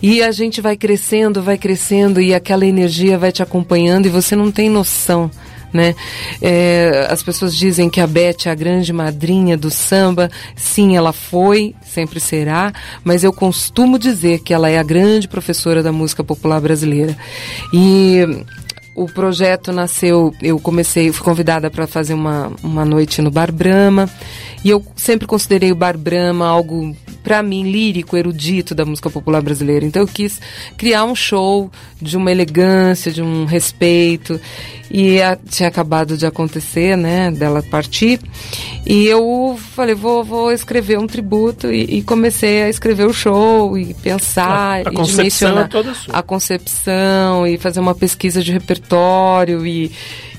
[0.00, 4.34] E a gente vai crescendo, vai crescendo e aquela energia vai te acompanhando e você
[4.34, 5.30] não tem noção.
[5.70, 5.94] Né?
[6.40, 10.30] É, as pessoas dizem que a Beth é a grande madrinha do samba.
[10.56, 12.72] Sim, ela foi, sempre será,
[13.04, 17.14] mas eu costumo dizer que ela é a grande professora da música popular brasileira.
[17.70, 18.24] E
[18.98, 24.10] o projeto nasceu, eu comecei, fui convidada para fazer uma, uma noite no Bar Brahma,
[24.64, 29.40] e eu sempre considerei o Bar Brahma algo para mim, lírico, erudito da música popular
[29.40, 29.86] brasileira.
[29.86, 30.40] Então eu quis
[30.76, 31.70] criar um show
[32.00, 34.40] de uma elegância, de um respeito.
[34.90, 38.18] E a, tinha acabado de acontecer, né, dela partir.
[38.86, 43.76] E eu falei, vou, vou escrever um tributo e, e comecei a escrever o show
[43.76, 46.14] e pensar A- a e concepção dimensionar é toda sua.
[46.18, 49.92] a concepção e fazer uma pesquisa de repertório e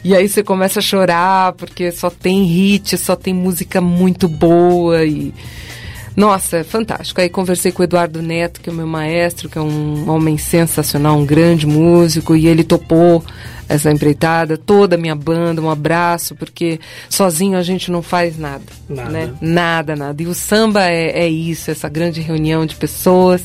[0.04, 5.04] e aí você começa a chorar porque só tem hit, só tem música muito boa
[5.06, 5.34] e
[6.16, 7.22] nossa, é fantástico.
[7.22, 10.38] Aí conversei com o Eduardo Neto, que é o meu maestro, que é um homem
[10.38, 13.24] sensacional, um grande músico, e ele topou
[13.70, 18.63] essa empreitada, toda a minha banda, um abraço, porque sozinho a gente não faz nada.
[18.89, 19.09] Nada.
[19.11, 19.34] Né?
[19.39, 20.24] Nada, nada.
[20.24, 23.43] E o samba é, é isso, essa grande reunião de pessoas.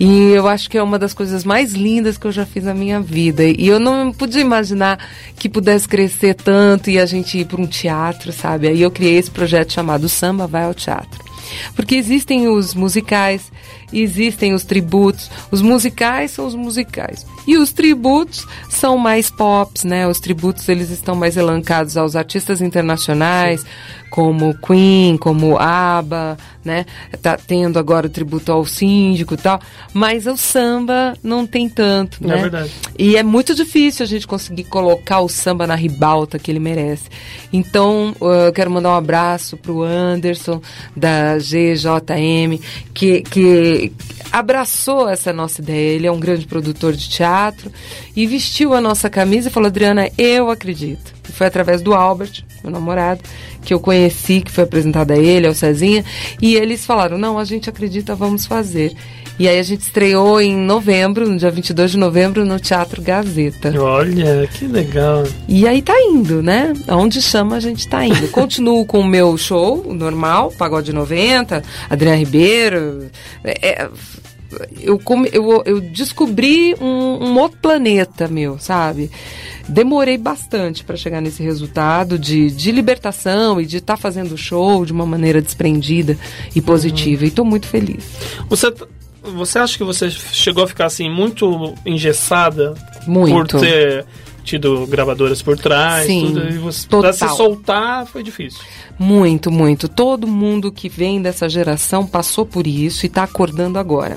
[0.00, 2.72] E eu acho que é uma das coisas mais lindas que eu já fiz na
[2.72, 3.44] minha vida.
[3.44, 4.98] E eu não podia imaginar
[5.38, 8.68] que pudesse crescer tanto e a gente ir para um teatro, sabe?
[8.68, 11.26] Aí eu criei esse projeto chamado Samba Vai ao Teatro.
[11.74, 13.52] Porque existem os musicais,
[13.92, 15.30] existem os tributos.
[15.50, 17.26] Os musicais são os musicais.
[17.46, 20.06] E os tributos são mais pops, né?
[20.06, 23.64] Os tributos eles estão mais elencados aos artistas internacionais,
[24.10, 26.84] como Queen, como ABBA, né?
[27.22, 29.60] Tá tendo agora o tributo ao síndico e tal.
[29.92, 32.36] Mas o samba não tem tanto, É né?
[32.36, 32.72] verdade.
[32.98, 37.04] E é muito difícil a gente conseguir colocar o samba na ribalta que ele merece.
[37.52, 40.60] Então, uh, eu quero mandar um abraço pro Anderson,
[40.96, 42.60] da GJM,
[42.92, 43.75] que, que
[44.32, 45.94] abraçou essa nossa ideia.
[45.94, 47.70] Ele é um grande produtor de teatro
[48.14, 51.14] e vestiu a nossa camisa e falou: Adriana, eu acredito.
[51.28, 53.22] E foi através do Albert, meu namorado,
[53.62, 56.04] que eu conheci, que foi apresentado a ele, ao Cezinha,
[56.40, 58.94] e eles falaram: não, a gente acredita, vamos fazer.
[59.38, 63.72] E aí a gente estreou em novembro, no dia 22 de novembro, no Teatro Gazeta.
[63.78, 65.24] Olha, que legal.
[65.46, 66.72] E aí tá indo, né?
[66.88, 68.28] Aonde chama a gente tá indo.
[68.28, 73.10] Continuo com o meu show, normal, Pagode 90, Adriana Ribeiro.
[73.44, 73.90] É, é,
[74.80, 75.00] eu,
[75.32, 79.10] eu, eu descobri um, um outro planeta meu, sabe?
[79.68, 84.86] Demorei bastante para chegar nesse resultado de, de libertação e de estar fazendo o show
[84.86, 86.16] de uma maneira desprendida
[86.54, 87.26] e positiva.
[87.26, 88.04] E tô muito feliz.
[88.48, 88.72] Você,
[89.34, 92.74] você acha que você chegou a ficar assim muito engessada
[93.06, 93.52] Muito.
[93.52, 94.04] por ter
[94.44, 97.00] tido gravadoras por trás, Sim, tudo, e você, total.
[97.00, 98.60] pra se soltar foi difícil.
[98.98, 99.88] Muito, muito.
[99.88, 104.16] Todo mundo que vem dessa geração passou por isso e está acordando agora.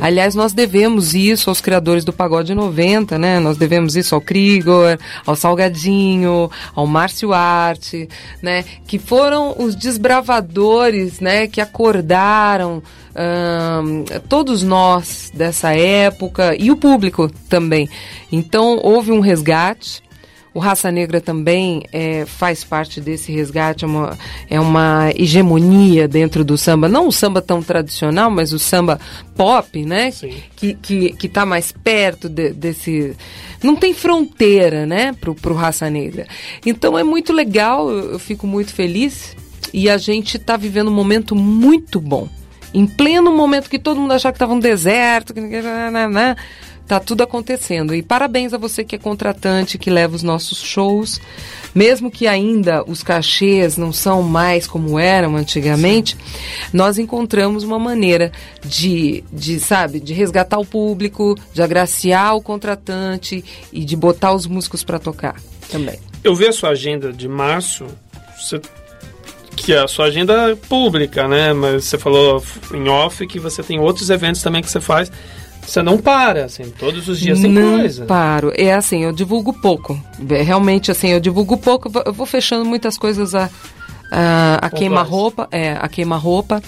[0.00, 3.40] Aliás, nós devemos isso aos criadores do Pagode 90, né?
[3.40, 8.08] Nós devemos isso ao Krigor, ao Salgadinho, ao Márcio Arte,
[8.40, 8.64] né?
[8.86, 11.48] Que foram os desbravadores, né?
[11.48, 12.80] Que acordaram
[13.14, 17.88] ahn, todos nós dessa época e o público também.
[18.30, 20.08] Então, houve um resgate.
[20.52, 26.44] O Raça Negra também é, faz parte desse resgate, é uma, é uma hegemonia dentro
[26.44, 26.88] do samba.
[26.88, 28.98] Não o samba tão tradicional, mas o samba
[29.36, 30.10] pop, né?
[30.10, 30.34] Sim.
[30.56, 33.16] Que, que, que tá mais perto de- desse.
[33.62, 36.26] Não tem fronteira, né, pro, pro Raça Negra.
[36.66, 39.36] Então é muito legal, eu, fico muito feliz.
[39.72, 42.28] E a gente tá vivendo um momento muito bom.
[42.74, 45.60] Em pleno momento que todo mundo achava que estava um deserto, que ninguém.
[46.90, 47.94] Tá tudo acontecendo.
[47.94, 51.20] E parabéns a você que é contratante, que leva os nossos shows.
[51.72, 56.16] Mesmo que ainda os cachês não são mais como eram antigamente,
[56.72, 58.32] nós encontramos uma maneira
[58.66, 64.48] de, de, sabe, de resgatar o público, de agraciar o contratante e de botar os
[64.48, 65.36] músicos para tocar
[65.70, 65.96] também.
[66.24, 67.86] Eu vi a sua agenda de março,
[68.36, 68.60] você-
[69.54, 71.52] que é a sua agenda pública, né?
[71.52, 72.42] Mas você falou
[72.74, 75.12] em off que você tem outros eventos também que você faz.
[75.66, 78.04] Você não para, assim, todos os dias tem não coisa.
[78.04, 78.52] paro.
[78.56, 79.98] É assim, eu divulgo pouco.
[80.28, 81.90] É, Realmente, assim, eu divulgo pouco.
[82.04, 83.48] eu vou- fechando muitas coisas a,
[84.10, 85.46] a, a queima-roupa.
[85.52, 86.60] É, a queima-roupa.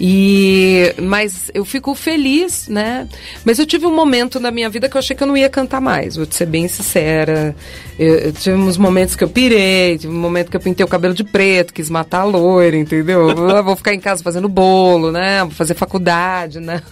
[0.00, 3.06] E, mas eu fico feliz, né?
[3.44, 5.48] Mas eu tive um momento na minha vida que eu achei que eu não ia
[5.48, 6.16] cantar mais.
[6.16, 7.54] Vou te ser bem sincera.
[7.96, 9.98] Eu, eu tive uns momentos que eu pirei.
[9.98, 13.28] Tive um momento que eu pintei o cabelo de preto, quis matar a loira, entendeu?
[13.30, 15.42] Eu vou ficar em casa fazendo bolo, né?
[15.44, 16.82] Vou fazer faculdade, né?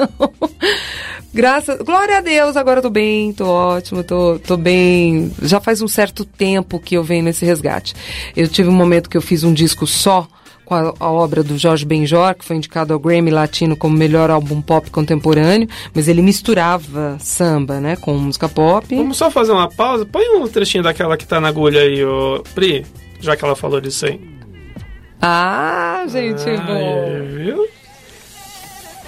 [1.33, 5.33] Graças, glória a Deus, agora eu tô bem, tô ótimo, tô, tô bem.
[5.43, 7.95] Já faz um certo tempo que eu venho nesse resgate.
[8.37, 10.27] Eu tive um momento que eu fiz um disco só
[10.65, 14.29] com a, a obra do Jorge Benjor, que foi indicado ao Grammy Latino como melhor
[14.31, 18.93] álbum pop contemporâneo, mas ele misturava samba, né, com música pop.
[18.95, 20.05] Vamos só fazer uma pausa.
[20.05, 22.85] Põe um trechinho daquela que tá na agulha aí, ô Pri,
[23.21, 24.21] já que ela falou disso aí.
[25.23, 27.27] Ah, gente, Aí, bom.
[27.37, 27.67] viu?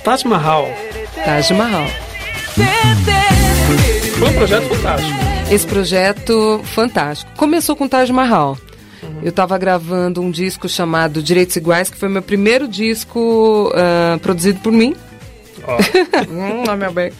[0.04, 0.68] Taj Mahal.
[1.24, 1.86] Taj Mahal.
[4.18, 5.18] Foi um projeto fantástico.
[5.50, 7.32] Esse projeto fantástico.
[7.36, 8.56] Começou com Taj Mahal.
[9.22, 14.60] Eu estava gravando um disco chamado Direitos Iguais, que foi meu primeiro disco ah, produzido
[14.60, 14.94] por mim.
[16.28, 17.12] Hum, ó, meu bem.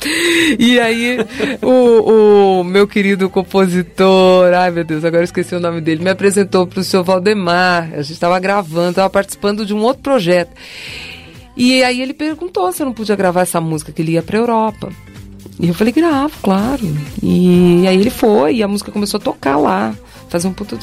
[0.59, 1.19] E aí,
[1.63, 6.11] o, o meu querido compositor, ai meu Deus, agora eu esqueci o nome dele, me
[6.11, 7.91] apresentou para o seu Valdemar.
[7.93, 10.51] A gente estava gravando, estava participando de um outro projeto.
[11.57, 14.39] E aí ele perguntou se eu não podia gravar essa música, que ele ia para
[14.39, 14.91] Europa.
[15.61, 16.81] E eu falei, gravo, claro.
[17.23, 19.95] E aí ele foi, e a música começou a tocar lá.
[20.33, 20.79] Fazer um puta.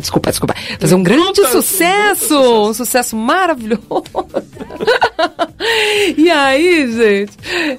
[0.00, 0.52] Desculpa, desculpa.
[0.80, 2.26] Fazer um grande Puta, sucesso!
[2.26, 3.84] puta Um sucesso maravilhoso.
[6.18, 7.38] e aí, gente,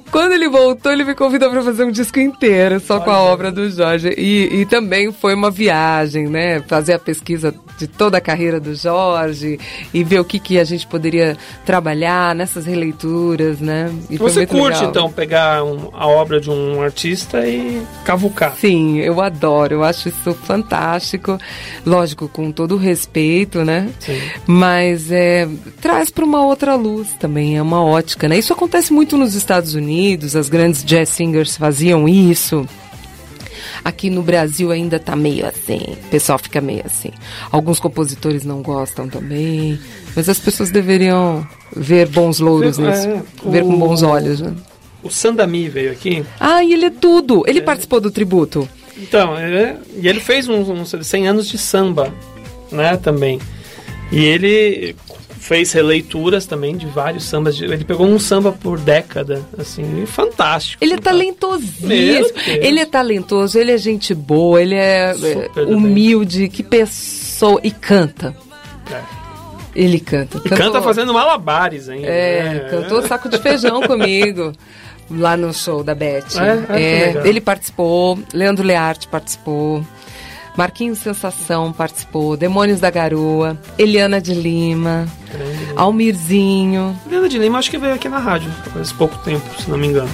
[0.09, 3.51] quando ele voltou, ele me convidou para fazer um disco inteiro, só com a obra
[3.51, 4.07] do Jorge.
[4.17, 6.61] E, e também foi uma viagem, né?
[6.61, 9.59] Fazer a pesquisa de toda a carreira do Jorge
[9.93, 11.35] e ver o que, que a gente poderia
[11.65, 13.91] trabalhar nessas releituras, né?
[14.09, 14.89] E Você curte, legal.
[14.91, 18.55] então, pegar um- a obra de um artista e cavucar.
[18.55, 20.84] Sim, eu adoro, eu acho isso fantástico.
[21.85, 23.89] Lógico, com todo o respeito, né?
[23.99, 24.19] Sim.
[24.47, 25.47] Mas é,
[25.81, 28.37] traz para uma outra luz também, é uma ótica, né?
[28.37, 32.67] Isso acontece muito nos Estados Unidos, as grandes jazz singers faziam isso.
[33.83, 37.11] Aqui no Brasil ainda tá meio assim, o pessoal fica meio assim.
[37.51, 39.79] Alguns compositores não gostam também,
[40.15, 43.21] mas as pessoas deveriam ver bons louros Ver- nisso, é,
[43.51, 44.41] ver com o- bons olhos.
[44.41, 44.53] Né?
[45.03, 46.25] O Sandami veio aqui.
[46.39, 47.43] Ah, e ele é tudo!
[47.45, 48.67] Ele participou do tributo.
[48.97, 52.13] Então, é, e ele fez uns, uns 100 anos de samba,
[52.71, 53.39] né, também.
[54.11, 54.95] E ele
[55.45, 57.61] fez releituras também de vários sambas.
[57.61, 60.83] ele pegou um samba por década, assim, fantástico.
[60.83, 62.39] Ele é talentosíssimo.
[62.47, 65.75] Ele é talentoso, ele é gente boa, ele é Super é, bem.
[65.75, 67.59] humilde, que pessoa.
[67.63, 68.35] E canta.
[68.91, 69.01] É.
[69.75, 70.41] Ele canta.
[70.43, 72.07] E canta fazendo malabares ainda.
[72.07, 72.59] É, né?
[72.71, 74.51] cantou saco de feijão comigo.
[75.09, 76.23] Lá no show da Beth.
[76.35, 76.51] É?
[76.51, 76.73] Ah, que
[77.07, 77.25] legal.
[77.27, 79.85] ele participou, Leandro Learte participou,
[80.57, 85.05] Marquinhos Sensação participou, Demônios da Garoa, Eliana de Lima,
[85.75, 86.99] Almirzinho.
[87.07, 89.87] Helena de Lima acho que veio aqui na rádio faz pouco tempo, se não me
[89.87, 90.09] engano.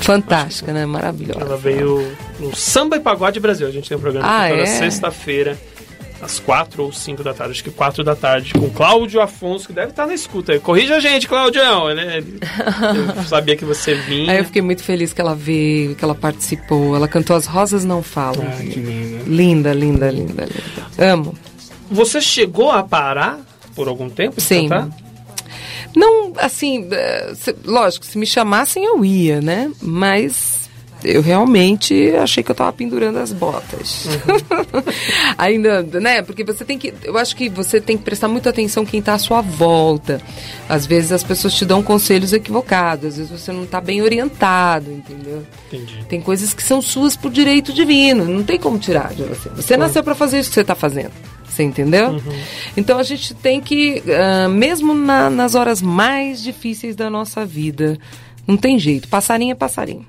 [0.00, 0.84] Fantástica, né?
[0.86, 1.40] Maravilhosa.
[1.40, 3.68] Ela veio no Samba e Pagode Brasil.
[3.68, 4.66] A gente tem um programa Ah, toda é?
[4.66, 5.56] sexta-feira,
[6.22, 7.52] às quatro ou cinco da tarde.
[7.52, 10.58] Acho que quatro da tarde, com Cláudio Afonso, que deve estar na escuta.
[10.60, 11.90] Corrija a gente, Claudião.
[11.90, 12.38] Ele, ele-
[13.18, 14.30] eu sabia que você vinha.
[14.32, 16.94] Aí eu fiquei muito feliz que ela veio, que ela participou.
[16.96, 18.46] Ela cantou As Rosas Não Falam.
[18.56, 19.24] Ai, que lindo.
[19.26, 21.12] Linda, linda, linda, linda.
[21.12, 21.34] Amo.
[21.90, 23.40] Você chegou a parar
[23.74, 24.40] por algum tempo?
[24.40, 24.68] Sim.
[24.68, 24.88] cantar?
[25.94, 27.34] Não, assim, eh,
[27.66, 29.70] lógico, se me chamassem eu ia, né?
[29.82, 30.61] Mas
[31.04, 34.06] eu realmente achei que eu tava pendurando as botas.
[35.38, 36.22] Ainda, né?
[36.22, 36.92] Porque você tem que.
[37.04, 40.20] Eu acho que você tem que prestar muita atenção quem tá à sua volta.
[40.68, 44.90] Às vezes as pessoas te dão conselhos equivocados, às vezes você não tá bem orientado,
[44.92, 45.42] entendeu?
[45.68, 46.04] Entendi.
[46.08, 49.48] Tem coisas que são suas por direito divino, não tem como tirar de você.
[49.50, 51.12] Você nasceu para fazer isso que você está fazendo.
[51.48, 52.18] Você entendeu?
[52.76, 57.98] Então a gente tem que, ah, mesmo na- nas horas mais difíceis da nossa vida,
[58.46, 59.06] não tem jeito.
[59.08, 60.06] Passarinho é passarinho.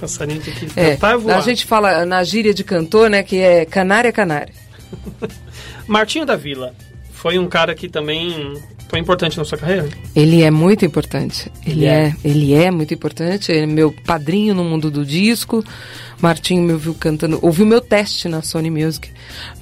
[0.00, 1.36] Passarinho tem que É, cantar e voar.
[1.38, 4.52] a gente fala na gíria de cantor, né, que é canária é canária.
[5.86, 6.74] Martinho da Vila
[7.12, 8.54] foi um cara que também
[8.88, 9.88] foi importante na sua carreira?
[10.16, 11.50] Ele é muito importante.
[11.64, 11.90] Ele Ele é.
[11.92, 12.14] é.
[12.24, 13.52] ele é muito importante.
[13.52, 15.62] Ele é meu padrinho no mundo do disco.
[16.20, 19.10] Martinho me ouviu cantando, ouviu meu teste na Sony Music.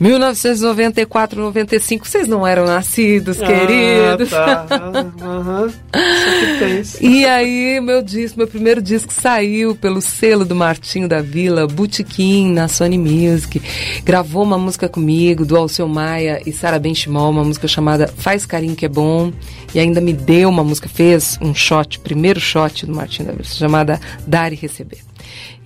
[0.01, 2.07] 1994, 95.
[2.07, 4.33] Vocês não eram nascidos, queridos.
[4.33, 4.91] Ah, tá.
[5.23, 5.67] Aham.
[5.67, 6.79] Isso que tem.
[7.19, 12.53] E aí, meu disco, meu primeiro disco saiu pelo selo do Martinho da Vila, Botequim,
[12.53, 13.61] na Sony Music.
[14.05, 18.77] Gravou uma música comigo, do Alceu Maia e Sara Benchimol, uma música chamada Faz Carinho
[18.77, 19.33] Que É Bom.
[19.75, 23.45] E ainda me deu uma música, fez um shot, primeiro shot do Martinho da Vila,
[23.45, 25.08] chamada Dar e Receber.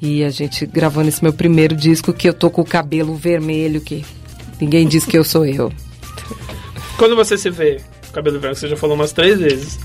[0.00, 3.80] E a gente gravou nesse meu primeiro disco que eu tô com o cabelo vermelho,
[3.80, 4.04] que
[4.60, 5.72] ninguém diz que eu sou eu.
[6.96, 9.78] Quando você se vê com cabelo branco, você já falou umas três vezes,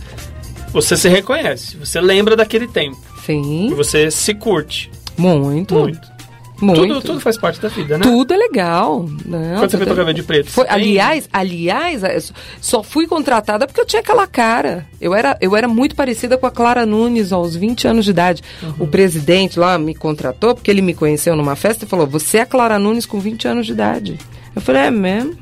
[0.71, 2.97] você se reconhece, você lembra daquele tempo.
[3.25, 3.69] Sim.
[3.71, 4.91] E você se curte.
[5.17, 5.73] Muito.
[5.73, 6.16] Muito.
[6.59, 6.81] Muito.
[6.87, 8.03] Tudo, tudo faz parte da vida, né?
[8.03, 9.07] Tudo é legal.
[9.25, 10.49] Não, Quando você foi é- cabelo de preto?
[10.49, 14.85] Foi, aliás, aliás, eu só- fui contratada porque eu tinha aquela cara.
[14.99, 18.41] Eu era, eu era muito parecida com a Clara Nunes aos 20 anos de idade.
[18.63, 18.73] Uhum.
[18.79, 22.41] O presidente lá me contratou porque ele me conheceu numa festa e falou: Você é
[22.41, 24.17] a Clara Nunes com 20 anos de idade.
[24.55, 25.37] Eu falei: É mesmo?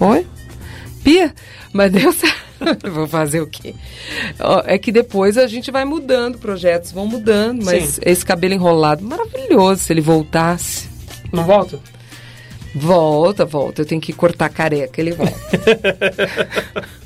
[0.00, 0.26] Ó, Oi?
[1.04, 1.34] Pia?
[1.72, 2.38] Mas deu certo.
[2.92, 3.74] Vou fazer o quê?
[4.64, 8.00] É que depois a gente vai mudando, projetos vão mudando, mas Sim.
[8.04, 10.88] esse cabelo enrolado, maravilhoso se ele voltasse.
[11.32, 11.78] Não volta?
[12.74, 13.82] Volta, volta.
[13.82, 15.34] Eu tenho que cortar careca, ele volta.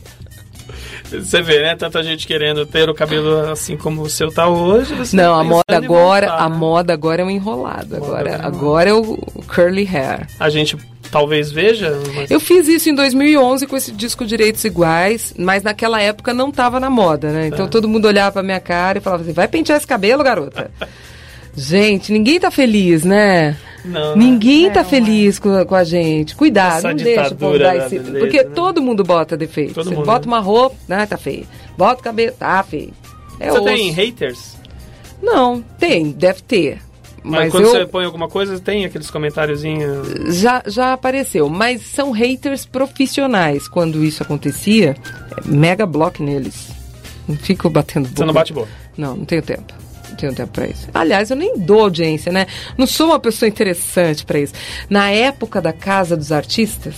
[1.20, 1.76] Você vê, né?
[1.76, 4.94] Tanta gente querendo ter o cabelo assim como o seu tá hoje.
[5.14, 6.56] Não, a pensando moda agora, voltar, a né?
[6.56, 7.96] moda agora é um enrolado.
[7.96, 10.26] Agora, é agora é o curly hair.
[10.40, 10.76] A gente
[11.12, 11.96] talvez veja.
[12.16, 12.28] Mas...
[12.30, 16.80] Eu fiz isso em 2011 com esse disco Direitos Iguais, mas naquela época não tava
[16.80, 17.46] na moda, né?
[17.46, 17.68] Então É.
[17.68, 20.70] todo mundo olhava pra minha cara e falava assim: vai pentear esse cabelo, garota.
[21.54, 23.56] Gente, ninguém tá feliz, né?
[23.84, 26.34] Não, Ninguém tá feliz com, com a gente.
[26.36, 27.98] Cuidado, Essa não deixa o povo dar da esse.
[27.98, 28.50] beleza, Porque né?
[28.54, 29.74] todo mundo bota defeito.
[29.74, 30.32] Todo Você mundo, bota né?
[30.32, 31.04] uma roupa, né?
[31.04, 31.46] Tá feio.
[31.76, 32.92] Bota o cabelo, tá feio.
[33.40, 33.64] É Você osso.
[33.66, 34.56] tem haters?
[35.20, 36.78] Não, tem, deve ter.
[37.22, 40.36] Mas, Mas, quando eu você põe alguma coisa, tem aqueles comentáriozinhos.
[40.36, 41.48] já, já apareceu.
[41.48, 43.68] Mas são haters profissionais.
[43.68, 44.96] Quando isso acontecia,
[45.44, 46.68] mega bloco neles.
[47.28, 48.16] Não fico batendo boca.
[48.16, 48.68] Você não bate boa.
[48.96, 49.72] Não, não tenho tempo.
[50.10, 50.88] Não tenho tempo pra isso.
[50.92, 52.46] Aliás, eu nem dou audiência, né?
[52.76, 54.52] Não sou uma pessoa interessante pra isso.
[54.90, 56.94] Na época da Casa dos Artistas,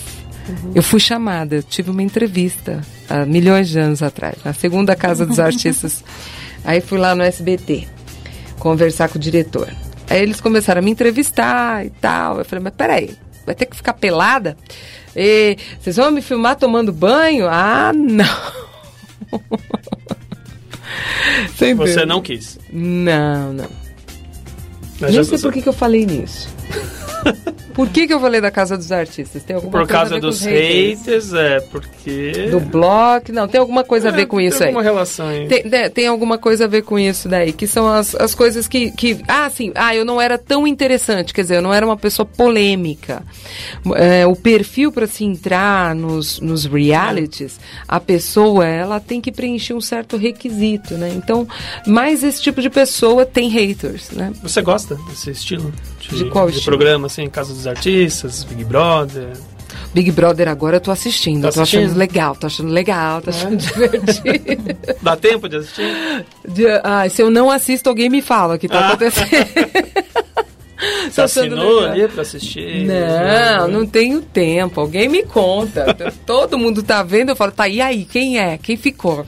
[0.74, 5.38] eu fui chamada, tive uma entrevista há milhões de anos atrás, na segunda Casa dos
[5.40, 6.02] Artistas.
[6.64, 7.86] Aí fui lá no SBT
[8.58, 9.68] conversar com o diretor.
[10.08, 12.38] Aí eles começaram a me entrevistar e tal.
[12.38, 14.56] Eu falei, mas peraí, vai ter que ficar pelada?
[15.16, 17.46] E, vocês vão me filmar tomando banho?
[17.48, 18.24] Ah, não.
[21.48, 22.58] Você Você não quis.
[22.72, 23.68] Não, não.
[25.00, 26.48] Mas Nem sei por que, que eu falei nisso.
[27.74, 29.42] por que, que eu falei da Casa dos Artistas?
[29.42, 31.00] Tem alguma Por causa dos os haters?
[31.00, 32.48] haters, é, porque.
[32.50, 33.30] Do blog?
[33.32, 34.68] Não, tem alguma coisa a ver É, com tem isso aí.
[34.68, 35.46] alguma relação aí.
[35.48, 38.68] Tem, né, tem alguma coisa a ver com isso daí, que são as, as coisas
[38.68, 39.20] que, que.
[39.28, 42.24] Ah, sim, ah, eu não era tão interessante, quer dizer, eu não era uma pessoa
[42.24, 43.22] polêmica.
[43.96, 47.58] É, o perfil para se entrar nos, nos realities,
[47.88, 51.12] a pessoa, ela tem que preencher um certo requisito, né?
[51.14, 51.46] Então,
[51.86, 54.32] mais esse tipo de pessoa tem haters, né?
[54.42, 55.72] Você gosta desse estilo?
[56.10, 56.76] De qual de estilo?
[56.76, 59.28] programa, assim, Casa dos Artistas, Big Brother.
[59.92, 61.94] Big Brother agora eu tô assistindo, Tá tô achando assistindo?
[61.94, 61.98] É?
[61.98, 64.76] legal, tô achando legal, tô achando divertido.
[65.00, 66.24] Dá tempo de assistir?
[66.48, 68.88] De- ah, se eu não assisto, alguém me fala o que tá Ah.
[68.88, 69.28] acontecendo.
[71.10, 72.86] Você achando assinou ali pra assistir?
[72.86, 74.80] Não, não tenho tempo.
[74.80, 75.96] Alguém me conta.
[76.26, 78.04] Todo mundo tá vendo, eu falo, tá, e aí?
[78.04, 78.58] Quem é?
[78.58, 79.24] Quem ficou?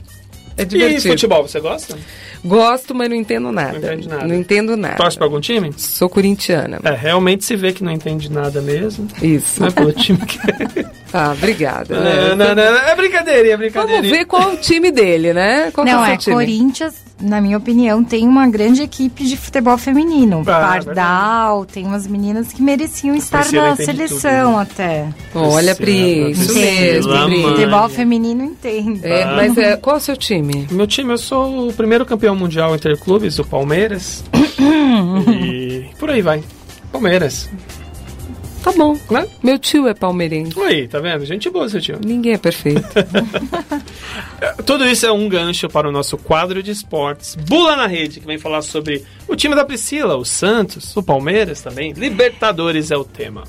[0.57, 1.09] É E divertido.
[1.09, 1.95] futebol, você gosta?
[2.43, 3.73] Gosto, mas não entendo nada.
[3.73, 4.27] Não entende nada.
[4.27, 4.95] Não entendo nada.
[4.95, 5.71] Torce pra algum time?
[5.77, 6.79] Sou corintiana.
[6.83, 9.07] É, realmente se vê que não entende nada mesmo.
[9.21, 9.59] Isso.
[9.61, 10.37] Não é pelo time que.
[11.13, 11.95] Ah, obrigada.
[11.95, 12.35] Não, né?
[12.35, 14.01] não, não, é brincadeirinha, é brincadeirinha.
[14.01, 15.71] Vamos ver qual é o time dele, né?
[15.71, 16.35] Qual que Não, é é, time?
[16.35, 20.41] Corinthians, na minha opinião, tem uma grande equipe de futebol feminino.
[20.41, 25.07] Ah, Pardal, tem umas meninas que mereciam estar Priscila na entende seleção tudo, até.
[25.33, 27.41] Olha, Pri, isso mesmo, Pri.
[27.43, 29.05] Futebol feminino entende.
[29.05, 30.67] É, mas é, qual é o seu time?
[30.71, 34.23] Meu time, eu sou o primeiro campeão mundial interclubes, o Palmeiras.
[35.27, 36.43] e por aí vai.
[36.91, 37.49] Palmeiras.
[38.67, 38.97] Tá bom.
[39.09, 39.25] Né?
[39.41, 40.59] Meu tio é palmeirense.
[40.59, 41.25] Aí, tá vendo?
[41.25, 41.99] Gente boa, seu tio.
[42.03, 42.83] Ninguém é perfeito.
[44.65, 47.35] Tudo isso é um gancho para o nosso quadro de esportes.
[47.35, 51.61] Bula na Rede, que vem falar sobre o time da Priscila, o Santos, o Palmeiras
[51.61, 51.93] também.
[51.93, 53.45] Libertadores é o tema.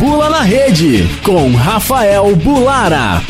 [0.00, 3.22] Bula na Rede, com Rafael Bulara.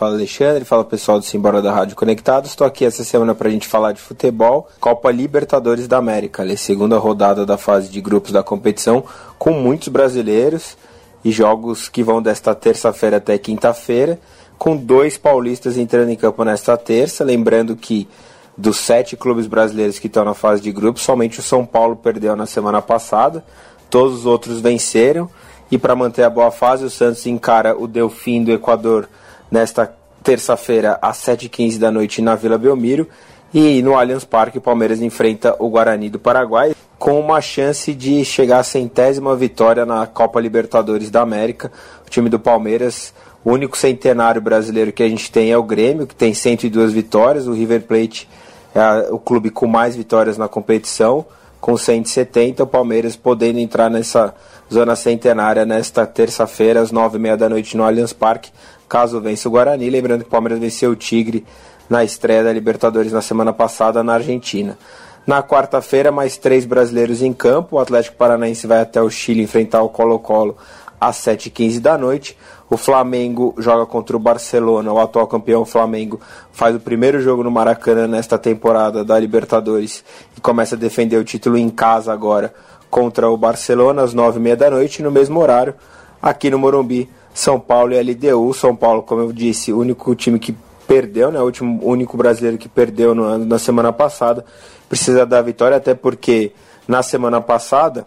[0.00, 2.48] Fala Alexandre, fala pessoal do Simbora da Rádio Conectados.
[2.48, 6.56] Estou aqui essa semana para a gente falar de futebol, Copa Libertadores da América, a
[6.56, 9.04] segunda rodada da fase de grupos da competição,
[9.38, 10.74] com muitos brasileiros
[11.22, 14.18] e jogos que vão desta terça-feira até quinta-feira,
[14.56, 17.22] com dois paulistas entrando em campo nesta terça.
[17.22, 18.08] Lembrando que
[18.56, 22.34] dos sete clubes brasileiros que estão na fase de grupos, somente o São Paulo perdeu
[22.34, 23.44] na semana passada,
[23.90, 25.28] todos os outros venceram.
[25.70, 29.06] E para manter a boa fase, o Santos encara o Delfim do Equador
[29.50, 29.92] nesta
[30.22, 33.08] terça-feira às 7h15 da noite na Vila Belmiro.
[33.52, 38.24] E no Allianz Parque, o Palmeiras enfrenta o Guarani do Paraguai com uma chance de
[38.24, 41.72] chegar à centésima vitória na Copa Libertadores da América.
[42.06, 46.06] O time do Palmeiras, o único centenário brasileiro que a gente tem é o Grêmio,
[46.06, 47.46] que tem 102 vitórias.
[47.46, 48.28] O River Plate
[48.74, 51.24] é o clube com mais vitórias na competição,
[51.60, 52.62] com 170.
[52.62, 54.34] O Palmeiras podendo entrar nessa
[54.72, 58.50] zona centenária nesta terça-feira, às 9h30 da noite no Allianz Parque,
[58.88, 59.90] caso vença o Guarani.
[59.90, 61.44] Lembrando que o Palmeiras venceu o Tigre
[61.88, 64.78] na estreia da Libertadores na semana passada na Argentina.
[65.26, 67.76] Na quarta-feira, mais três brasileiros em campo.
[67.76, 70.56] O Atlético Paranaense vai até o Chile enfrentar o Colo-Colo
[71.00, 72.36] às 7h15 da noite.
[72.70, 74.92] O Flamengo joga contra o Barcelona.
[74.92, 76.20] O atual campeão Flamengo
[76.52, 80.04] faz o primeiro jogo no Maracanã nesta temporada da Libertadores
[80.36, 82.54] e começa a defender o título em casa agora
[82.88, 85.02] contra o Barcelona às 9h30 da noite.
[85.02, 85.74] No mesmo horário,
[86.22, 88.54] aqui no Morumbi, São Paulo e LDU.
[88.54, 90.54] São Paulo, como eu disse, o único time que
[90.86, 91.40] perdeu, né?
[91.40, 94.44] O último, único brasileiro que perdeu no, na semana passada.
[94.88, 96.52] Precisa da vitória, até porque
[96.86, 98.06] na semana passada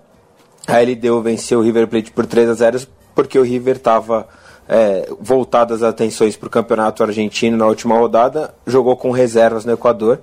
[0.65, 4.25] a LDU venceu o River Plate por 3 a 0 porque o River estava
[4.67, 9.73] é, voltado as atenções para o campeonato argentino na última rodada, jogou com reservas no
[9.73, 10.19] Equador,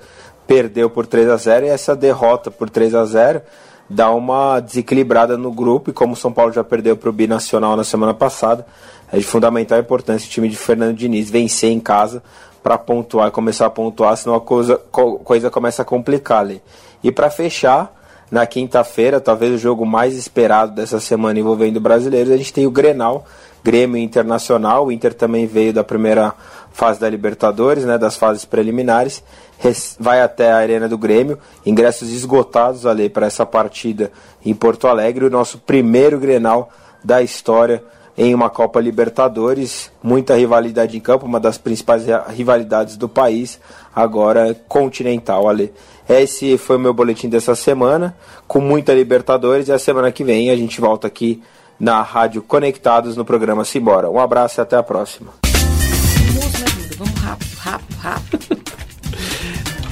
[0.46, 3.42] perdeu por 3 a 0 e essa derrota por 3 a 0
[3.88, 7.76] dá uma desequilibrada no grupo e como o São Paulo já perdeu para o Binacional
[7.76, 8.64] na semana passada,
[9.12, 12.22] é de fundamental importância o time de Fernando Diniz vencer em casa
[12.62, 16.62] para pontuar e começar a pontuar, senão a coisa, coisa começa a complicar ali.
[17.02, 17.92] E para fechar,
[18.30, 22.70] na quinta-feira, talvez o jogo mais esperado dessa semana envolvendo brasileiros, a gente tem o
[22.70, 23.26] Grenal,
[23.62, 24.86] Grêmio Internacional.
[24.86, 26.34] O Inter também veio da primeira
[26.72, 29.22] fase da Libertadores, né, das fases preliminares.
[29.98, 34.10] Vai até a Arena do Grêmio, ingressos esgotados ali para essa partida
[34.44, 36.70] em Porto Alegre, o nosso primeiro Grenal
[37.04, 37.82] da história
[38.16, 43.58] em uma Copa Libertadores, muita rivalidade em campo, uma das principais rivalidades do país,
[43.94, 45.72] agora continental ali.
[46.08, 48.16] Esse foi o meu boletim dessa semana,
[48.46, 51.42] com muita Libertadores, e a semana que vem a gente volta aqui
[51.80, 54.10] na Rádio Conectados no programa Simbora.
[54.10, 55.32] Um abraço e até a próxima.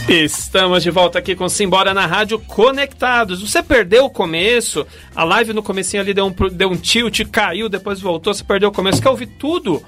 [0.07, 3.41] Estamos de volta aqui com Simbora na Rádio Conectados.
[3.43, 7.69] Você perdeu o começo, a live no comecinho ali deu um, deu um tilt, caiu,
[7.69, 9.83] depois voltou, você perdeu o começo, quer ouvir tudo?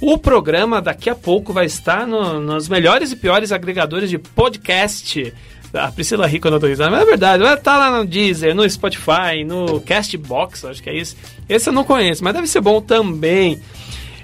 [0.00, 5.34] O programa daqui a pouco vai estar no, nos melhores e piores agregadores de podcast.
[5.72, 9.44] A Priscila Rico não risada, mas é verdade, vai estar lá no Deezer, no Spotify,
[9.46, 11.16] no Castbox, acho que é isso.
[11.48, 13.60] Esse eu não conheço, mas deve ser bom também.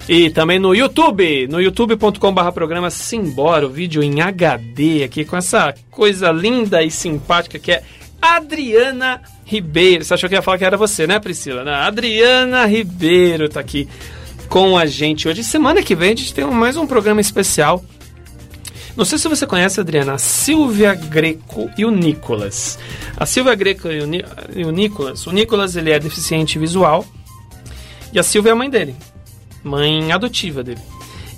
[0.09, 5.75] E também no YouTube, no youtube.com.br programa Simbora, o vídeo em HD aqui com essa
[5.91, 7.83] coisa linda e simpática que é
[8.21, 10.05] Adriana Ribeiro.
[10.05, 11.65] Você achou que ia falar que era você, né, Priscila?
[11.65, 13.89] Não, Adriana Ribeiro tá aqui
[14.49, 15.43] com a gente hoje.
[15.43, 17.83] Semana que vem a gente tem mais um programa especial.
[18.97, 22.79] Não sei se você conhece, Adriana, a Silvia Greco e o Nicolas.
[23.17, 25.27] A Silvia Greco e o, Ni e o Nicolas.
[25.27, 27.05] O Nicolas ele é deficiente visual
[28.13, 28.95] e a Silvia é a mãe dele
[29.65, 30.81] mãe adotiva dele.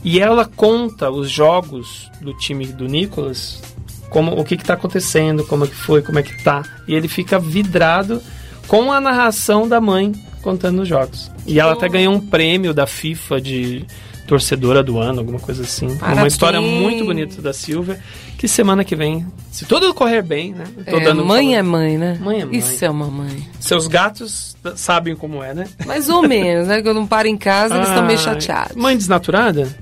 [0.05, 3.63] E ela conta os jogos do time do Nicolas,
[4.11, 6.63] como o que está acontecendo, como é que foi, como é que tá.
[6.87, 8.21] E ele fica vidrado
[8.67, 10.13] com a narração da mãe
[10.43, 11.31] contando os jogos.
[11.47, 13.85] E ela até ganhou um prêmio da FIFA de
[14.27, 15.97] torcedora do ano, alguma coisa assim.
[15.97, 16.23] Parabéns.
[16.23, 18.01] Uma história muito bonita da Silvia.
[18.37, 20.65] Que semana que vem, se tudo correr bem, né?
[20.91, 22.19] Tô é, dando mãe é mãe, né?
[22.21, 22.57] Mãe é mãe.
[22.57, 23.49] Isso é uma mãe.
[23.59, 25.67] Seus gatos sabem como é, né?
[25.87, 26.83] Mais ou menos, né?
[26.83, 28.77] Quando não para em casa, ah, eles estão meio chateados.
[28.77, 29.75] Mãe desnaturada?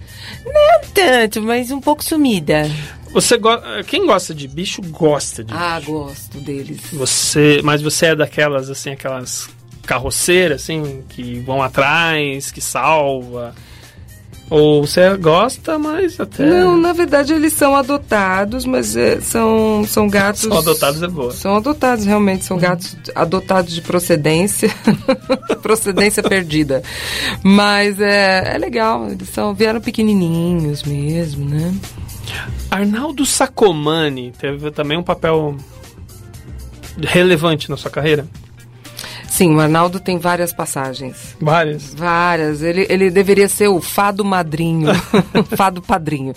[0.46, 2.70] Não tanto, mas um pouco sumida.
[3.12, 3.50] Você go...
[3.86, 5.92] Quem gosta de bicho gosta de ah, bicho.
[5.92, 6.80] gosto deles.
[6.92, 9.48] Você, mas você é daquelas assim, aquelas
[9.84, 13.54] carroceiras assim que vão atrás, que salva.
[14.50, 16.44] Ou você gosta, mas até.
[16.44, 20.42] Não, na verdade eles são adotados, mas é, são, são gatos.
[20.42, 21.32] São adotados é boa.
[21.32, 22.44] São adotados, realmente.
[22.44, 24.70] São gatos adotados de procedência.
[25.62, 26.82] procedência perdida.
[27.42, 31.74] Mas é, é legal, eles são, vieram pequenininhos mesmo, né?
[32.70, 35.56] Arnaldo Sacomani teve também um papel
[36.98, 38.26] relevante na sua carreira?
[39.34, 41.36] Sim, o Arnaldo tem várias passagens.
[41.40, 41.92] Várias?
[41.92, 42.62] Várias.
[42.62, 44.92] Ele, ele deveria ser o fado madrinho,
[45.56, 46.32] fado padrinho.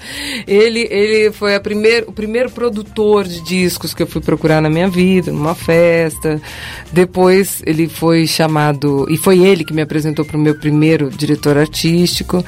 [0.48, 4.70] Ele, ele foi a primeir, o primeiro produtor de discos que eu fui procurar na
[4.70, 6.42] minha vida, numa festa.
[6.92, 11.56] Depois ele foi chamado, e foi ele que me apresentou para o meu primeiro diretor
[11.56, 12.44] artístico.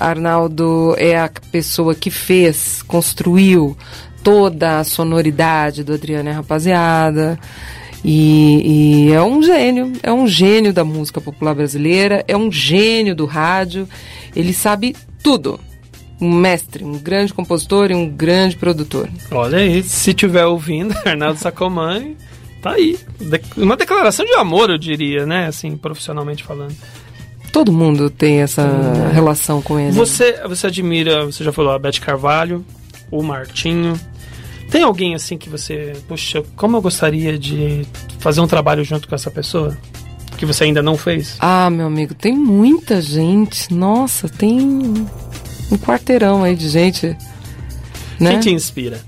[0.00, 3.76] Arnaldo é a pessoa que fez, construiu
[4.24, 7.38] toda a sonoridade do Adriano e Rapaziada.
[8.04, 13.14] E, e, é um gênio, é um gênio da música popular brasileira, é um gênio
[13.14, 13.88] do rádio,
[14.34, 15.58] ele sabe tudo.
[16.20, 19.08] Um mestre, um grande compositor e um grande produtor.
[19.30, 22.16] Olha aí, se tiver ouvindo, Arnaldo Sacomani,
[22.60, 22.96] tá aí.
[23.56, 25.46] Uma declaração de amor, eu diria, né?
[25.46, 26.76] Assim, profissionalmente falando.
[27.52, 28.64] Todo mundo tem essa
[29.12, 29.92] relação com ele.
[29.92, 32.64] Você, você admira, você já falou, a Beth Carvalho,
[33.10, 33.98] o Martinho,
[34.72, 37.86] tem alguém assim que você, puxa, como eu gostaria de
[38.18, 39.76] fazer um trabalho junto com essa pessoa?
[40.38, 41.36] Que você ainda não fez?
[41.38, 43.72] Ah, meu amigo, tem muita gente.
[43.72, 44.58] Nossa, tem
[45.70, 47.14] um quarteirão aí de gente.
[48.18, 48.30] Né?
[48.30, 48.98] Quem te inspira?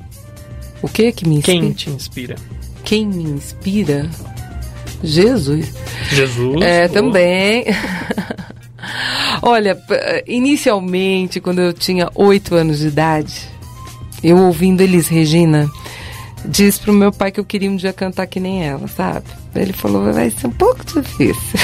[0.82, 1.60] O que que me inspira?
[1.60, 2.36] Quem te inspira?
[2.84, 4.10] Quem me inspira?
[5.02, 5.72] Jesus.
[6.10, 6.60] Jesus?
[6.60, 6.92] É, oh.
[6.92, 7.64] também.
[9.40, 9.82] Olha,
[10.26, 13.53] inicialmente, quando eu tinha oito anos de idade,
[14.24, 15.70] eu ouvindo Elis Regina,
[16.46, 19.26] disse pro meu pai que eu queria um dia cantar que nem ela, sabe?
[19.54, 21.60] Ele falou, vai ser um pouco difícil.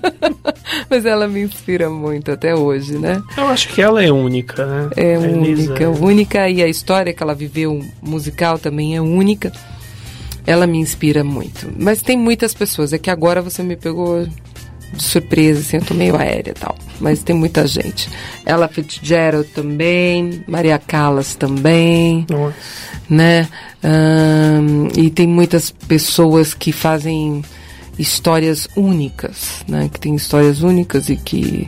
[0.88, 3.22] Mas ela me inspira muito até hoje, né?
[3.36, 4.90] Eu acho que ela é única, né?
[4.96, 9.52] É única, é única e a história que ela viveu musical também é única.
[10.46, 11.70] Ela me inspira muito.
[11.78, 14.26] Mas tem muitas pessoas, é que agora você me pegou
[14.98, 16.76] surpresa, assim, eu tô meio aérea e tal.
[17.00, 18.08] Mas tem muita gente.
[18.44, 22.54] Ella Fitzgerald também, Maria Callas também, Nossa.
[23.08, 23.48] né?
[23.82, 27.42] Ahn, e tem muitas pessoas que fazem
[28.02, 29.88] histórias únicas, né?
[29.92, 31.66] Que tem histórias únicas e que...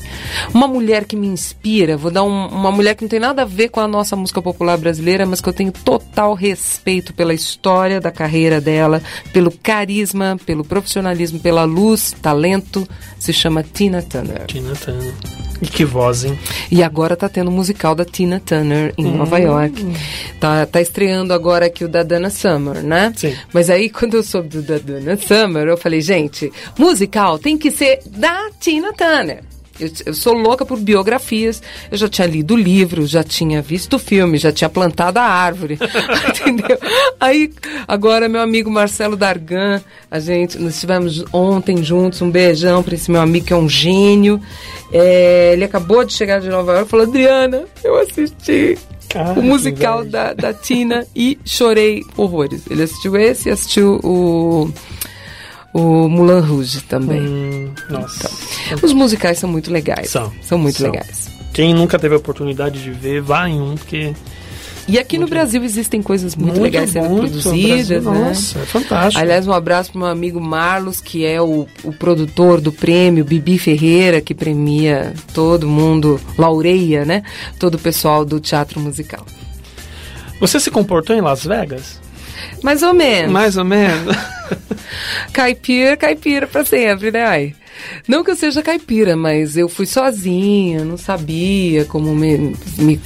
[0.53, 3.47] Uma mulher que me inspira, vou dar um- uma mulher que não tem nada a
[3.47, 8.01] ver com a nossa música popular brasileira, mas que eu tenho total respeito pela história
[8.01, 9.03] da carreira dela,
[9.33, 12.87] pelo carisma, pelo profissionalismo, pela luz, talento,
[13.19, 14.45] se chama Tina Turner.
[14.47, 15.15] Tina Turner.
[15.65, 16.39] E que voz, hein?
[16.71, 19.17] E agora tá tendo o musical da Tina Turner em Hum.
[19.17, 19.87] Nova York.
[20.39, 23.13] Tá, tá estreando agora aqui o da Dana Summer, né?
[23.17, 23.35] Sim.
[23.53, 27.71] Mas aí, quando eu soube do da Dana Summer, eu falei, gente, musical tem que
[27.71, 29.43] ser da Tina Turner.
[29.79, 31.63] Eu, eu sou louca por biografias.
[31.91, 35.25] Eu já tinha lido o livro, já tinha visto o filme, já tinha plantado a
[35.25, 35.79] árvore.
[36.29, 36.79] entendeu?
[37.19, 37.53] Aí,
[37.87, 43.11] agora, meu amigo Marcelo Dargan, a gente, nós estivemos ontem juntos, um beijão para esse
[43.11, 44.41] meu amigo que é um gênio.
[44.93, 48.79] É, ele acabou de chegar de Nova York e falou: Adriana, eu assisti
[49.15, 52.63] Ah, o musical da, da Tina e chorei horrores.
[52.71, 54.73] Ele assistiu esse e assistiu o,
[55.75, 57.21] o Moulin Rouge também.
[57.21, 58.31] Hum, nossa.
[58.83, 60.09] Os musicais são muito legais.
[60.09, 60.33] São.
[60.57, 60.91] muito São.
[60.91, 61.29] legais.
[61.53, 64.13] Quem nunca teve a oportunidade de ver, vá em um, porque
[64.89, 67.23] E aqui no Brasil existem coisas muito, Muito, legais sendo muito.
[67.31, 68.29] produzidas, Brasil, né?
[68.29, 69.23] nossa, é fantástico.
[69.23, 73.57] Aliás, um abraço para meu amigo Marlos, que é o, o produtor do prêmio Bibi
[73.59, 77.23] Ferreira, que premia todo mundo, laureia, né?
[77.59, 79.25] Todo o pessoal do teatro musical.
[80.41, 82.01] você se comportou em Las Vegas?
[82.63, 83.33] Mais ou menos.
[83.33, 84.17] Mais ou menos.
[85.33, 87.25] Caipira, caipira pra sempre, né?
[87.25, 87.55] Ai.
[88.07, 92.55] Não que eu seja caipira, mas eu fui sozinha, não sabia como me.
[92.79, 93.01] me-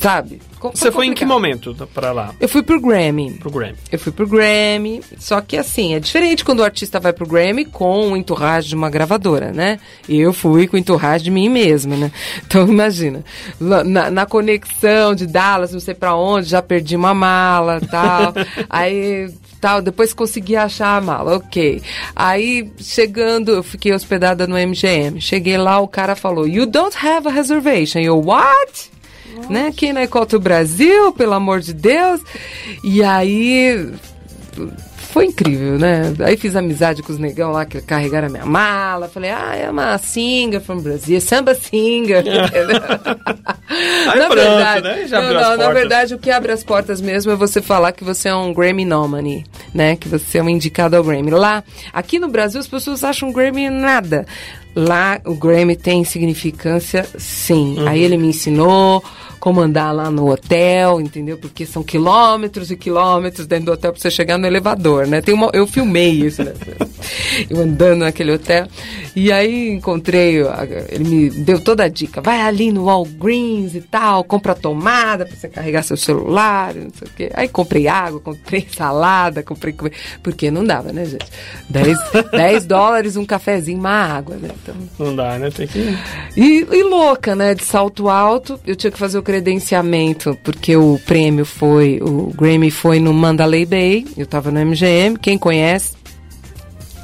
[0.00, 0.40] sabe?
[0.60, 2.34] Você foi em que momento pra lá?
[2.40, 3.32] Eu fui pro Grammy.
[3.34, 3.76] Pro Grammy.
[3.90, 7.64] Eu fui pro Grammy, só que assim, é diferente quando o artista vai pro Grammy
[7.64, 9.78] com o entourage de uma gravadora, né?
[10.08, 12.12] Eu fui com o entourage de mim mesma, né?
[12.48, 13.22] Então imagina,
[13.60, 18.32] na, na conexão de Dallas, não sei pra onde, já perdi uma mala tal.
[18.70, 19.30] aí
[19.60, 21.82] tal, depois consegui achar a mala, ok.
[22.14, 25.20] Aí chegando, eu fiquei hospedada no MGM.
[25.20, 27.98] Cheguei lá, o cara falou, You don't have a reservation.
[27.98, 28.90] Eu, what?
[29.48, 29.72] Né?
[29.76, 32.20] Quem não é contra o Brasil, pelo amor de Deus.
[32.84, 33.92] E aí
[35.18, 36.14] foi incrível, né?
[36.20, 39.08] Aí fiz amizade com os negão lá que carregaram a minha mala.
[39.08, 42.20] Falei, ah, é uma singer from Brasil, samba singer.
[42.20, 42.76] entendeu?
[44.12, 45.06] Aí pronto, né?
[45.06, 48.04] Já não, não, na verdade, o que abre as portas mesmo é você falar que
[48.04, 49.44] você é um Grammy nominee,
[49.74, 49.96] né?
[49.96, 51.30] Que você é um indicado ao Grammy.
[51.30, 54.26] Lá, aqui no Brasil, as pessoas acham Grammy nada.
[54.78, 57.76] Lá, o Grammy tem significância, sim.
[57.78, 57.88] Uhum.
[57.88, 59.02] Aí ele me ensinou
[59.38, 61.38] como andar lá no hotel, entendeu?
[61.38, 65.20] Porque são quilômetros e quilômetros dentro do hotel pra você chegar no elevador, né?
[65.20, 66.52] Tem uma, eu filmei isso, né?
[67.48, 68.66] Eu andando naquele hotel.
[69.14, 70.36] E aí encontrei,
[70.88, 72.20] ele me deu toda a dica.
[72.20, 77.08] Vai ali no Walgreens e tal, compra tomada pra você carregar seu celular, não sei
[77.08, 77.30] o quê.
[77.34, 79.74] Aí comprei água, comprei salada, comprei...
[80.22, 81.26] Porque não dava, né, gente?
[81.68, 81.98] 10,
[82.30, 84.50] 10 dólares um cafezinho, uma água, né?
[84.62, 84.74] Então...
[84.98, 85.50] Não dá, né?
[85.50, 85.96] Tem que.
[86.36, 87.54] E, e louca, né?
[87.54, 92.70] De salto alto, eu tinha que fazer o credenciamento, porque o prêmio foi, o Grammy
[92.70, 95.98] foi no Mandalay Bay, eu tava no MGM, quem conhece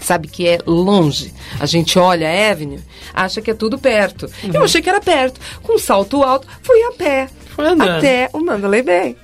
[0.00, 1.34] sabe que é longe.
[1.60, 2.80] A gente olha a Avenue,
[3.12, 4.26] acha que é tudo perto.
[4.54, 5.38] Eu achei que era perto.
[5.62, 7.28] Com salto alto, fui a pé.
[7.54, 7.90] Foi andando.
[7.90, 9.16] Até o Mandalay Bay.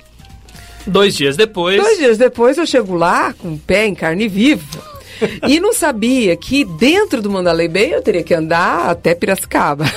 [0.85, 1.81] Dois dias depois.
[1.81, 4.63] Dois dias depois eu chego lá com o pé em carne viva.
[5.47, 9.85] E não sabia que dentro do Mandalay Bay eu teria que andar até Piracicaba.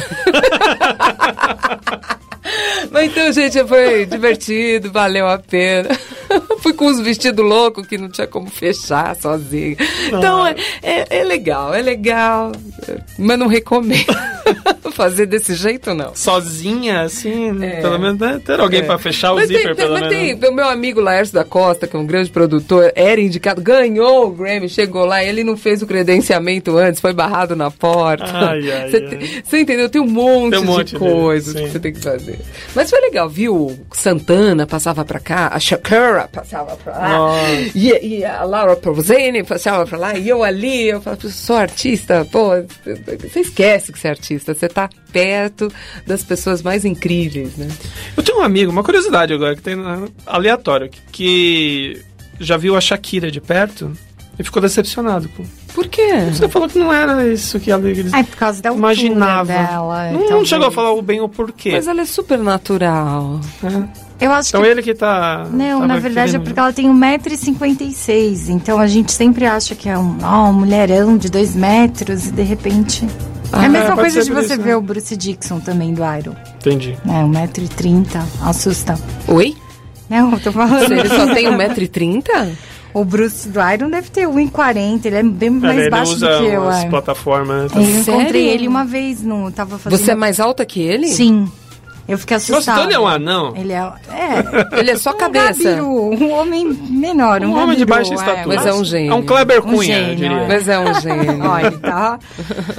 [2.91, 5.89] Mas então, gente, foi divertido, valeu a pena.
[6.61, 9.77] Fui com uns vestidos loucos que não tinha como fechar sozinha.
[10.09, 12.53] Então é, é, é legal, é legal,
[13.19, 14.07] mas não recomendo
[14.93, 16.15] fazer desse jeito, não.
[16.15, 17.81] Sozinha, assim, É.
[17.83, 18.41] pelo menos né?
[18.45, 18.83] ter alguém É.
[18.85, 20.41] pra fechar o mas zíper, tem, pelo mas menos.
[20.41, 24.29] tem, o meu amigo Laércio da Costa, que é um grande produtor, era indicado, ganhou
[24.29, 28.25] o Grammy, chegou lá, ele não fez o credenciamento antes, foi barrado na porta.
[28.25, 29.09] Ai, ai, você, ai.
[29.19, 29.89] tem- você entendeu?
[29.89, 32.39] Tem um monte, Tem um monte de coisas que você tem que fazer.
[32.75, 33.79] Mas foi legal, viu?
[33.93, 37.71] Santana passava pra cá, a Shakira passava pra lá, Nossa.
[37.75, 42.27] e, e a Laura Pausini passava pra lá, e eu ali, eu falava, sou artista,
[42.31, 42.51] pô,
[43.31, 45.69] você esquece que você é artista, você tá perto
[46.07, 47.69] das pessoas mais incríveis, né?
[48.17, 49.77] Eu tenho um amigo, uma curiosidade agora, que tem
[50.27, 52.03] aleatório, que, que
[52.41, 53.93] já viu a Shakira de perto
[54.39, 55.45] e ficou decepcionado com.
[55.75, 56.09] Por quê?
[56.33, 59.53] Você falou que não era isso que ela eles É por causa da imaginava.
[59.53, 60.11] dela.
[60.13, 60.49] não, não talvez.
[60.49, 61.73] chegou a falar o bem o porquê.
[61.73, 63.41] Mas ela é super natural.
[63.63, 64.25] É.
[64.27, 64.69] Eu acho Então que.
[64.69, 65.47] ele que tá.
[65.53, 68.51] Não, na verdade é porque ela tem 1,56m.
[68.51, 72.33] Então a gente sempre acha que é um, ó, um mulherão de 2 metros e
[72.33, 73.07] de repente.
[73.53, 74.77] é a é, mesma pode coisa de você isso, ver né?
[74.77, 76.35] o Bruce Dixon também do Iron.
[76.57, 76.97] Entendi.
[77.07, 78.07] É, 1,30m,
[78.43, 78.99] assusta.
[79.29, 79.57] Oi?
[80.09, 80.93] Não, eu tô falando.
[80.93, 82.53] Ele só tem 1,30m?
[82.95, 86.45] O Bruce Iron deve ter 1,40m, ele é bem mais ele baixo usa do que
[86.47, 86.63] eu.
[86.63, 86.89] umas é.
[86.89, 87.73] plataformas.
[87.75, 88.37] Eu encontrei Sério?
[88.37, 89.99] ele uma vez, no, tava fazendo...
[89.99, 91.09] Você é mais alta que ele?
[91.09, 91.51] Sim.
[92.07, 92.79] Eu fiquei Nossa, assustada.
[92.81, 93.53] então ele é um anão?
[93.57, 93.79] Ele é...
[93.79, 95.65] É, Ele é só um cabeça.
[95.65, 98.15] gabiru, um homem menor, um, Um homem de gabiru, baixa é.
[98.15, 98.57] estatura.
[98.57, 99.11] Mas é um gênio.
[99.11, 100.37] É um Kleber Um Cunha, eu gênio, diria.
[100.37, 100.47] é.
[100.49, 101.45] Mas é um gênio.
[101.49, 102.19] Olha, tá.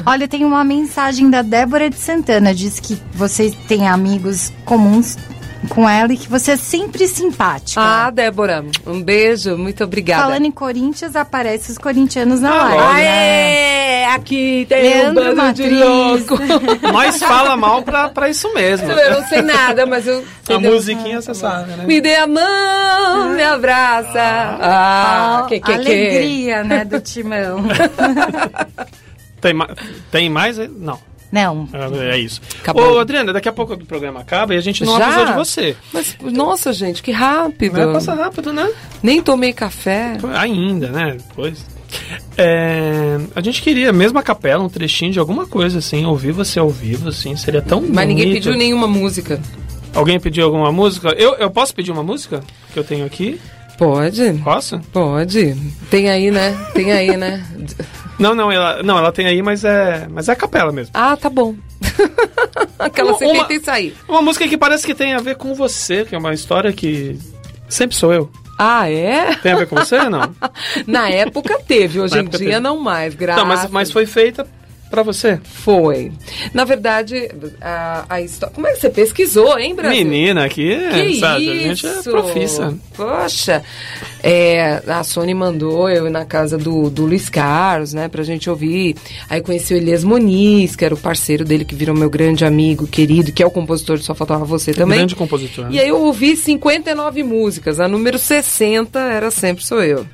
[0.06, 2.54] Olha, tem uma mensagem da Débora de Santana.
[2.54, 5.18] Diz que você tem amigos comuns
[5.66, 7.82] com ela e que você é sempre simpática.
[7.82, 10.24] Ah, Débora, um beijo, muito obrigada.
[10.24, 13.08] Falando em Corinthians, aparece os corintianos na Ah, live.
[13.08, 15.80] Aê, aqui tem Leandro um bando de Matriz.
[15.80, 16.38] louco.
[16.94, 18.90] Mas fala mal pra, pra isso mesmo.
[18.92, 20.24] Eu não sei nada, mas eu...
[20.50, 21.86] A musiquinha você sabe, né?
[21.86, 24.14] Me dê a mão, me abraça.
[24.62, 25.72] Ah, que, que, que.
[25.74, 27.64] Alegria, né, do timão.
[29.42, 29.54] Tem,
[30.12, 30.58] tem mais?
[30.58, 30.98] Não.
[31.36, 31.68] Não.
[32.00, 32.40] É isso.
[32.62, 32.94] Acabou.
[32.94, 35.08] Ô, Adriana, daqui a pouco o programa acaba e a gente não Já?
[35.08, 35.76] avisou de você.
[35.92, 37.74] Mas, nossa, gente, que rápido.
[37.74, 38.72] Vai passar rápido, né?
[39.04, 40.18] Nem tomei café.
[40.34, 41.18] Ainda, né?
[41.28, 41.66] Depois.
[42.38, 46.58] É, a gente queria, mesmo a capela, um trechinho de alguma coisa, assim, ouvir você
[46.58, 48.44] ao vivo, assim, seria tão Mas ninguém bonito.
[48.44, 49.40] pediu nenhuma música.
[49.94, 51.10] Alguém pediu alguma música?
[51.18, 52.42] Eu, eu posso pedir uma música
[52.72, 53.40] que eu tenho aqui?
[53.78, 54.80] Pode, Posso?
[54.94, 55.54] pode.
[55.90, 56.58] Tem aí, né?
[56.74, 57.44] Tem aí, né?
[58.18, 60.92] Não, não, ela, não, ela tem aí, mas é, mas é a capela mesmo.
[60.94, 61.56] Ah, tá bom.
[62.80, 63.96] Aquela Uma- você tenta e sair.
[64.08, 67.20] Uma música que parece que tem a ver com você, que é uma história que
[67.68, 68.30] sempre sou eu.
[68.58, 69.36] Ah, é?
[69.36, 70.34] Tem a ver com você ou não?
[70.88, 72.60] Na época teve, hoje Na em dia teve.
[72.60, 73.44] não mais, graças.
[73.44, 74.48] Não, mas, mas foi feita
[74.90, 75.40] pra você.
[75.44, 76.12] Foi.
[76.54, 77.30] Na verdade,
[77.62, 78.54] a, a história...
[78.54, 80.06] Como é que você pesquisou, hein, Brasil?
[80.06, 82.10] Menina, aqui Que sabe, a gente é isso?
[82.12, 82.74] profissa.
[82.96, 83.64] Poxa,
[84.24, 88.50] é, a Sony mandou eu ir na casa do, do Luiz Carlos, né, pra gente
[88.50, 88.96] ouvir.
[89.30, 92.88] Aí conheci o Elias Moniz, que era o parceiro dele, que virou meu grande amigo,
[92.88, 95.00] querido, que é o compositor de Só Faltava Você também.
[95.00, 95.68] Grande compositor.
[95.72, 100.06] E aí eu ouvi 59 músicas, a número 60 era Sempre Sou Eu.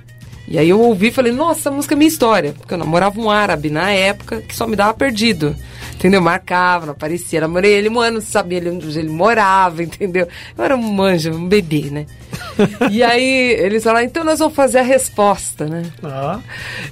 [0.52, 2.52] E aí eu ouvi e falei, nossa, essa música é minha história.
[2.52, 5.56] Porque eu namorava um árabe na época que só me dava perdido.
[5.94, 6.22] Entendeu?
[6.22, 7.40] Marcava, não aparecia.
[7.40, 10.28] Namorei ele um ano, sabia onde ele morava, entendeu?
[10.58, 12.06] Eu era um manjo, um bebê, né?
[12.92, 15.84] e aí eles falaram, então nós vamos fazer a resposta, né?
[16.04, 16.40] Ah,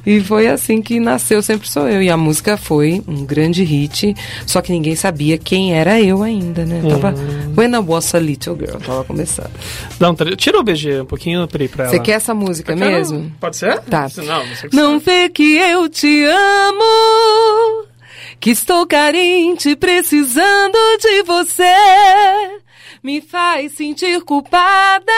[0.06, 2.02] E foi assim que nasceu Sempre Sou Eu.
[2.02, 4.16] E a música foi um grande hit,
[4.46, 6.82] só que ninguém sabia quem era eu ainda, né?
[6.84, 7.14] Eu Tava,
[7.58, 9.52] When I Was a Little Girl, tava começando.
[10.18, 10.36] tre...
[10.36, 11.94] Tira o BG um pouquinho Pri, pra ela.
[11.94, 13.32] Você quer essa música quero- mesmo?
[13.40, 13.80] Pode ser?
[13.82, 14.08] Tá.
[14.18, 17.86] Não, Não vê que eu te amo,
[18.40, 21.64] que estou carente, precisando de você.
[23.02, 25.12] Me faz sentir culpada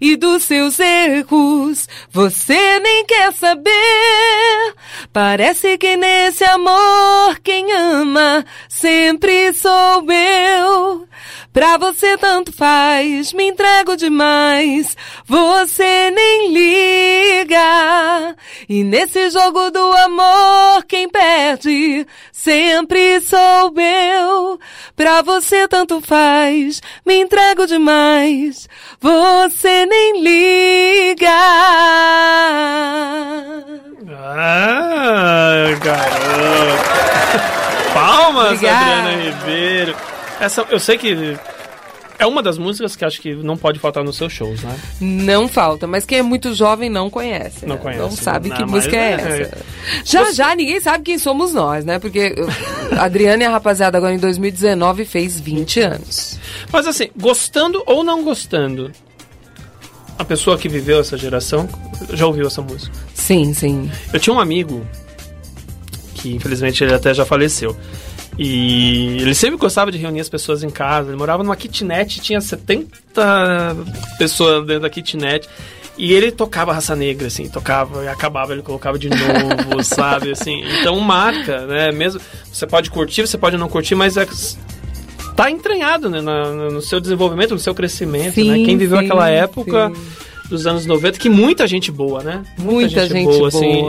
[0.00, 4.74] e dos seus erros você nem quer saber.
[5.12, 11.08] Parece que nesse amor quem ama sempre sou eu.
[11.52, 14.96] Pra você tanto faz, me entrego demais,
[15.26, 18.36] você nem liga.
[18.68, 24.60] E nesse jogo do amor, quem perde sempre sou eu.
[24.94, 26.27] Pra você tanto faz,
[27.04, 28.68] me entrego demais,
[29.00, 31.28] você nem liga.
[34.10, 36.88] Ah, garoto.
[37.94, 39.00] Palmas, Obrigada.
[39.00, 39.96] Adriana Ribeiro.
[40.40, 41.36] Essa, eu sei que
[42.18, 44.76] é uma das músicas que acho que não pode faltar nos seus shows, né?
[45.00, 47.64] Não falta, mas quem é muito jovem não conhece.
[47.64, 47.80] Não né?
[47.82, 48.02] conhece.
[48.02, 49.58] Não sabe Não, que mas música é, é- essa.
[50.04, 51.98] Já, já, ninguém sabe quem somos nós, né?
[51.98, 52.34] Porque
[52.98, 56.38] a Adriana e a rapaziada agora em 2019 fez 20 anos.
[56.72, 58.90] Mas assim, gostando ou não gostando,
[60.18, 61.68] a pessoa que viveu essa geração
[62.12, 62.96] já ouviu essa música.
[63.14, 63.90] Sim, sim.
[64.12, 64.84] Eu tinha um amigo
[66.14, 67.76] que infelizmente ele até já faleceu.
[68.38, 71.08] E ele sempre gostava de reunir as pessoas em casa.
[71.10, 73.76] Ele morava numa kitnet, tinha 70
[74.18, 75.48] pessoas dentro da kitnet.
[75.96, 80.62] E ele tocava raça negra, assim, tocava e acabava, ele colocava de novo, sabe, assim.
[80.80, 81.90] Então marca, né?
[81.90, 82.20] Mesmo
[82.52, 84.24] você pode curtir, você pode não curtir, mas é,
[85.34, 88.64] tá entranhado né, na- no seu desenvolvimento, no seu crescimento, Sim, né?
[88.64, 90.00] Quem viveu sim, aquela época sim.
[90.48, 92.42] Dos anos 90, que muita gente boa, né?
[92.58, 93.48] Muita gente boa.
[93.48, 93.84] assim.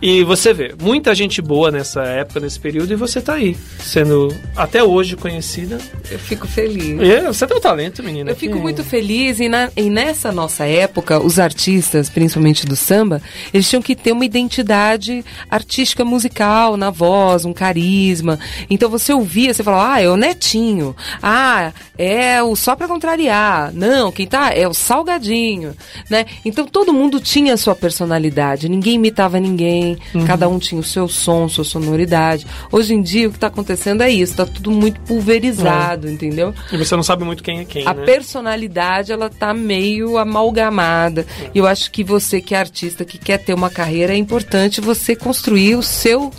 [0.00, 4.34] E você vê, muita gente boa nessa época, nesse período, e você tá aí, sendo
[4.56, 5.78] até hoje conhecida.
[6.10, 6.98] Eu fico feliz.
[7.00, 8.30] E você tem um talento, menina.
[8.30, 12.76] Eu fico que- muito feliz e, na- e nessa nossa época, os artistas, principalmente do
[12.76, 13.20] samba,
[13.52, 18.38] eles tinham que ter uma identidade artística musical na voz, um carisma.
[18.70, 23.72] Então você ouvia, você falava, ah, é o Netinho, ah, é o Só Pra Contrariar,
[23.74, 25.74] não, quem tá é o Salgadinho,
[26.08, 26.26] né?
[26.44, 31.08] Então todo mundo tinha a sua personalidade, ninguém imitava ninguém, cada um tinha o seu
[31.08, 32.46] som, sua sonoridade.
[32.70, 36.54] Hoje em dia o que tá acontecendo é isso, tá tudo muito pulverizado, entendeu?
[36.72, 38.04] E você não sabe muito quem é quem, A né?
[38.04, 41.26] personalidade, ela tá meio amalgamada.
[41.54, 44.80] E eu acho que você que é artista, que quer ter uma carreira, é importante
[44.80, 46.30] você construir o seu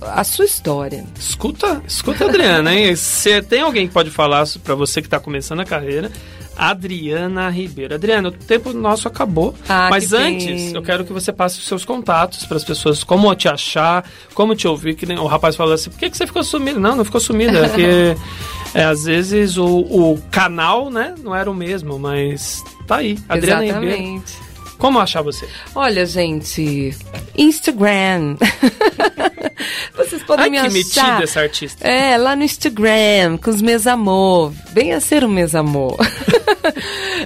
[0.00, 1.04] a sua história.
[1.18, 2.94] Escuta, escuta Adriana, hein?
[2.96, 6.10] Se tem alguém que pode falar pra você que tá começando a carreira,
[6.56, 7.94] Adriana Ribeiro.
[7.94, 10.78] Adriana, o tempo nosso acabou, Ah, mas antes pena.
[10.78, 14.04] eu quero que você passe os seus contatos para as pessoas, como te achar,
[14.34, 14.94] como te ouvir.
[14.94, 16.78] Que o rapaz falou assim: por que, que você ficou sumida?
[16.78, 18.16] Não, não ficou sumida, é porque
[18.74, 23.18] é, às vezes o, o canal, né, não era o mesmo, mas tá aí.
[23.28, 23.86] Adriana Ribeiro.
[23.86, 24.32] Exatamente.
[24.78, 25.48] Como achar você?
[25.76, 26.92] Olha, gente,
[27.36, 28.36] Instagram.
[29.96, 31.06] Vocês podem Ai, me que achar.
[31.06, 31.86] metida essa artista.
[31.86, 34.52] É, lá no Instagram, com os meus amor.
[34.72, 35.96] Venha ser o meus amor.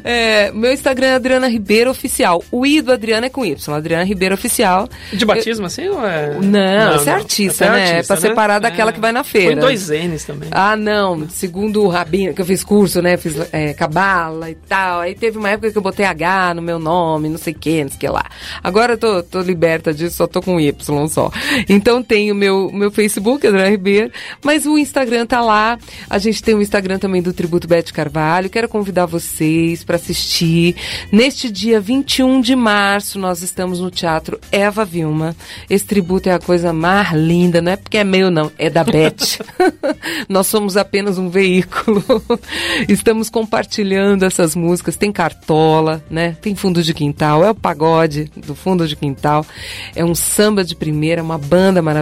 [0.04, 2.42] É, meu Instagram é Adriana Ribeiro Oficial.
[2.50, 4.88] O I do Adriana é com Y, Adriana Ribeiro Oficial.
[5.12, 5.88] De batismo, assim?
[5.88, 6.36] Ou é...
[6.40, 7.98] Não, você é artista, Você né?
[7.98, 9.52] É pra separar daquela que vai na feira.
[9.52, 10.48] Põe dois N's também.
[10.52, 11.28] Ah, não.
[11.28, 13.16] Segundo o Rabino, que eu fiz curso, né?
[13.16, 15.00] Fiz é, cabala e tal.
[15.00, 17.82] Aí teve uma época que eu botei H no meu nome, não sei o que,
[17.82, 18.24] não sei o que lá.
[18.62, 21.30] Agora eu tô, tô liberta disso, só tô com Y só.
[21.68, 24.12] Então tem o meu, meu Facebook, Adriana Ribeiro,
[24.42, 25.78] mas o Instagram tá lá.
[26.08, 28.48] A gente tem o Instagram também do Tributo Bete Carvalho.
[28.48, 30.76] Quero convidar vocês para assistir.
[31.10, 35.34] Neste dia 21 de março, nós estamos no Teatro Eva Vilma.
[35.68, 38.84] Esse tributo é a coisa mais linda, não é porque é meu, não, é da
[38.84, 39.40] Beth.
[40.28, 42.04] nós somos apenas um veículo.
[42.88, 44.96] Estamos compartilhando essas músicas.
[44.96, 46.36] Tem cartola, né?
[46.40, 49.44] Tem fundo de quintal, é o pagode do fundo de quintal.
[49.94, 51.95] É um samba de primeira, uma banda maravilhosa,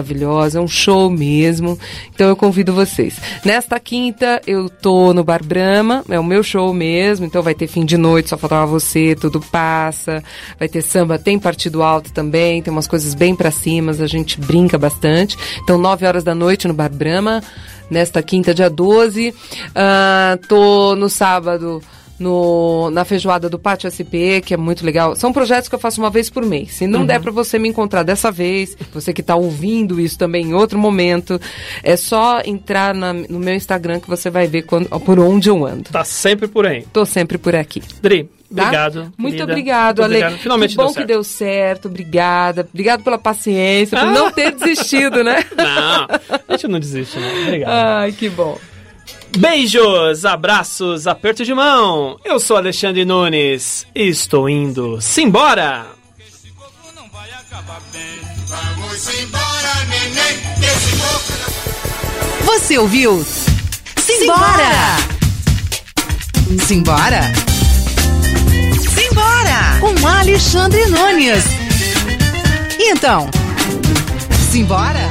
[0.55, 1.77] é um show mesmo.
[2.13, 3.15] Então eu convido vocês.
[3.43, 7.67] Nesta quinta eu tô no Bar Brahma, é o meu show mesmo, então vai ter
[7.67, 10.23] fim de noite, só faltava você, tudo passa.
[10.57, 14.39] Vai ter samba, tem partido alto também, tem umas coisas bem pra cima, a gente
[14.39, 15.37] brinca bastante.
[15.63, 17.41] Então 9 horas da noite no Bar Brahma,
[17.89, 19.33] nesta quinta, dia 12.
[19.73, 21.81] Ah, tô no sábado
[22.19, 25.15] no, na feijoada do Pátio SP, que é muito legal.
[25.15, 26.71] São projetos que eu faço uma vez por mês.
[26.73, 30.45] Se não der para você me encontrar dessa vez, você que está ouvindo isso também
[30.47, 31.39] em outro momento,
[31.83, 35.65] é só entrar na- no meu Instagram que você vai ver quando- por onde eu
[35.65, 35.89] ando.
[35.91, 36.85] Tá sempre por aí.
[36.93, 37.81] Tô sempre por aqui.
[38.01, 38.61] Dri, Tá?
[38.63, 39.13] obrigado.
[39.17, 39.43] Muito querida.
[39.51, 40.15] obrigado, Muito Ale.
[40.17, 40.39] obrigado.
[40.41, 41.87] Finalmente que bom deu que deu certo.
[41.87, 42.67] Obrigada.
[42.71, 45.43] Obrigado pela paciência, por não ter desistido, né?
[45.57, 46.07] Não,
[46.47, 47.41] a gente não desiste, não.
[47.43, 47.69] Obrigado.
[47.71, 48.57] Ai, que bom.
[49.37, 52.17] Beijos, abraços, aperto de mão.
[52.23, 55.01] Eu sou Alexandre Nunes e estou indo.
[55.01, 55.87] Simbora!
[62.45, 63.25] Você ouviu?
[63.97, 64.71] Simbora!
[66.65, 67.21] Simbora!
[68.93, 69.79] Simbora!
[69.81, 71.43] Com Alexandre Nunes.
[72.79, 73.29] E então,
[74.51, 75.09] simbora?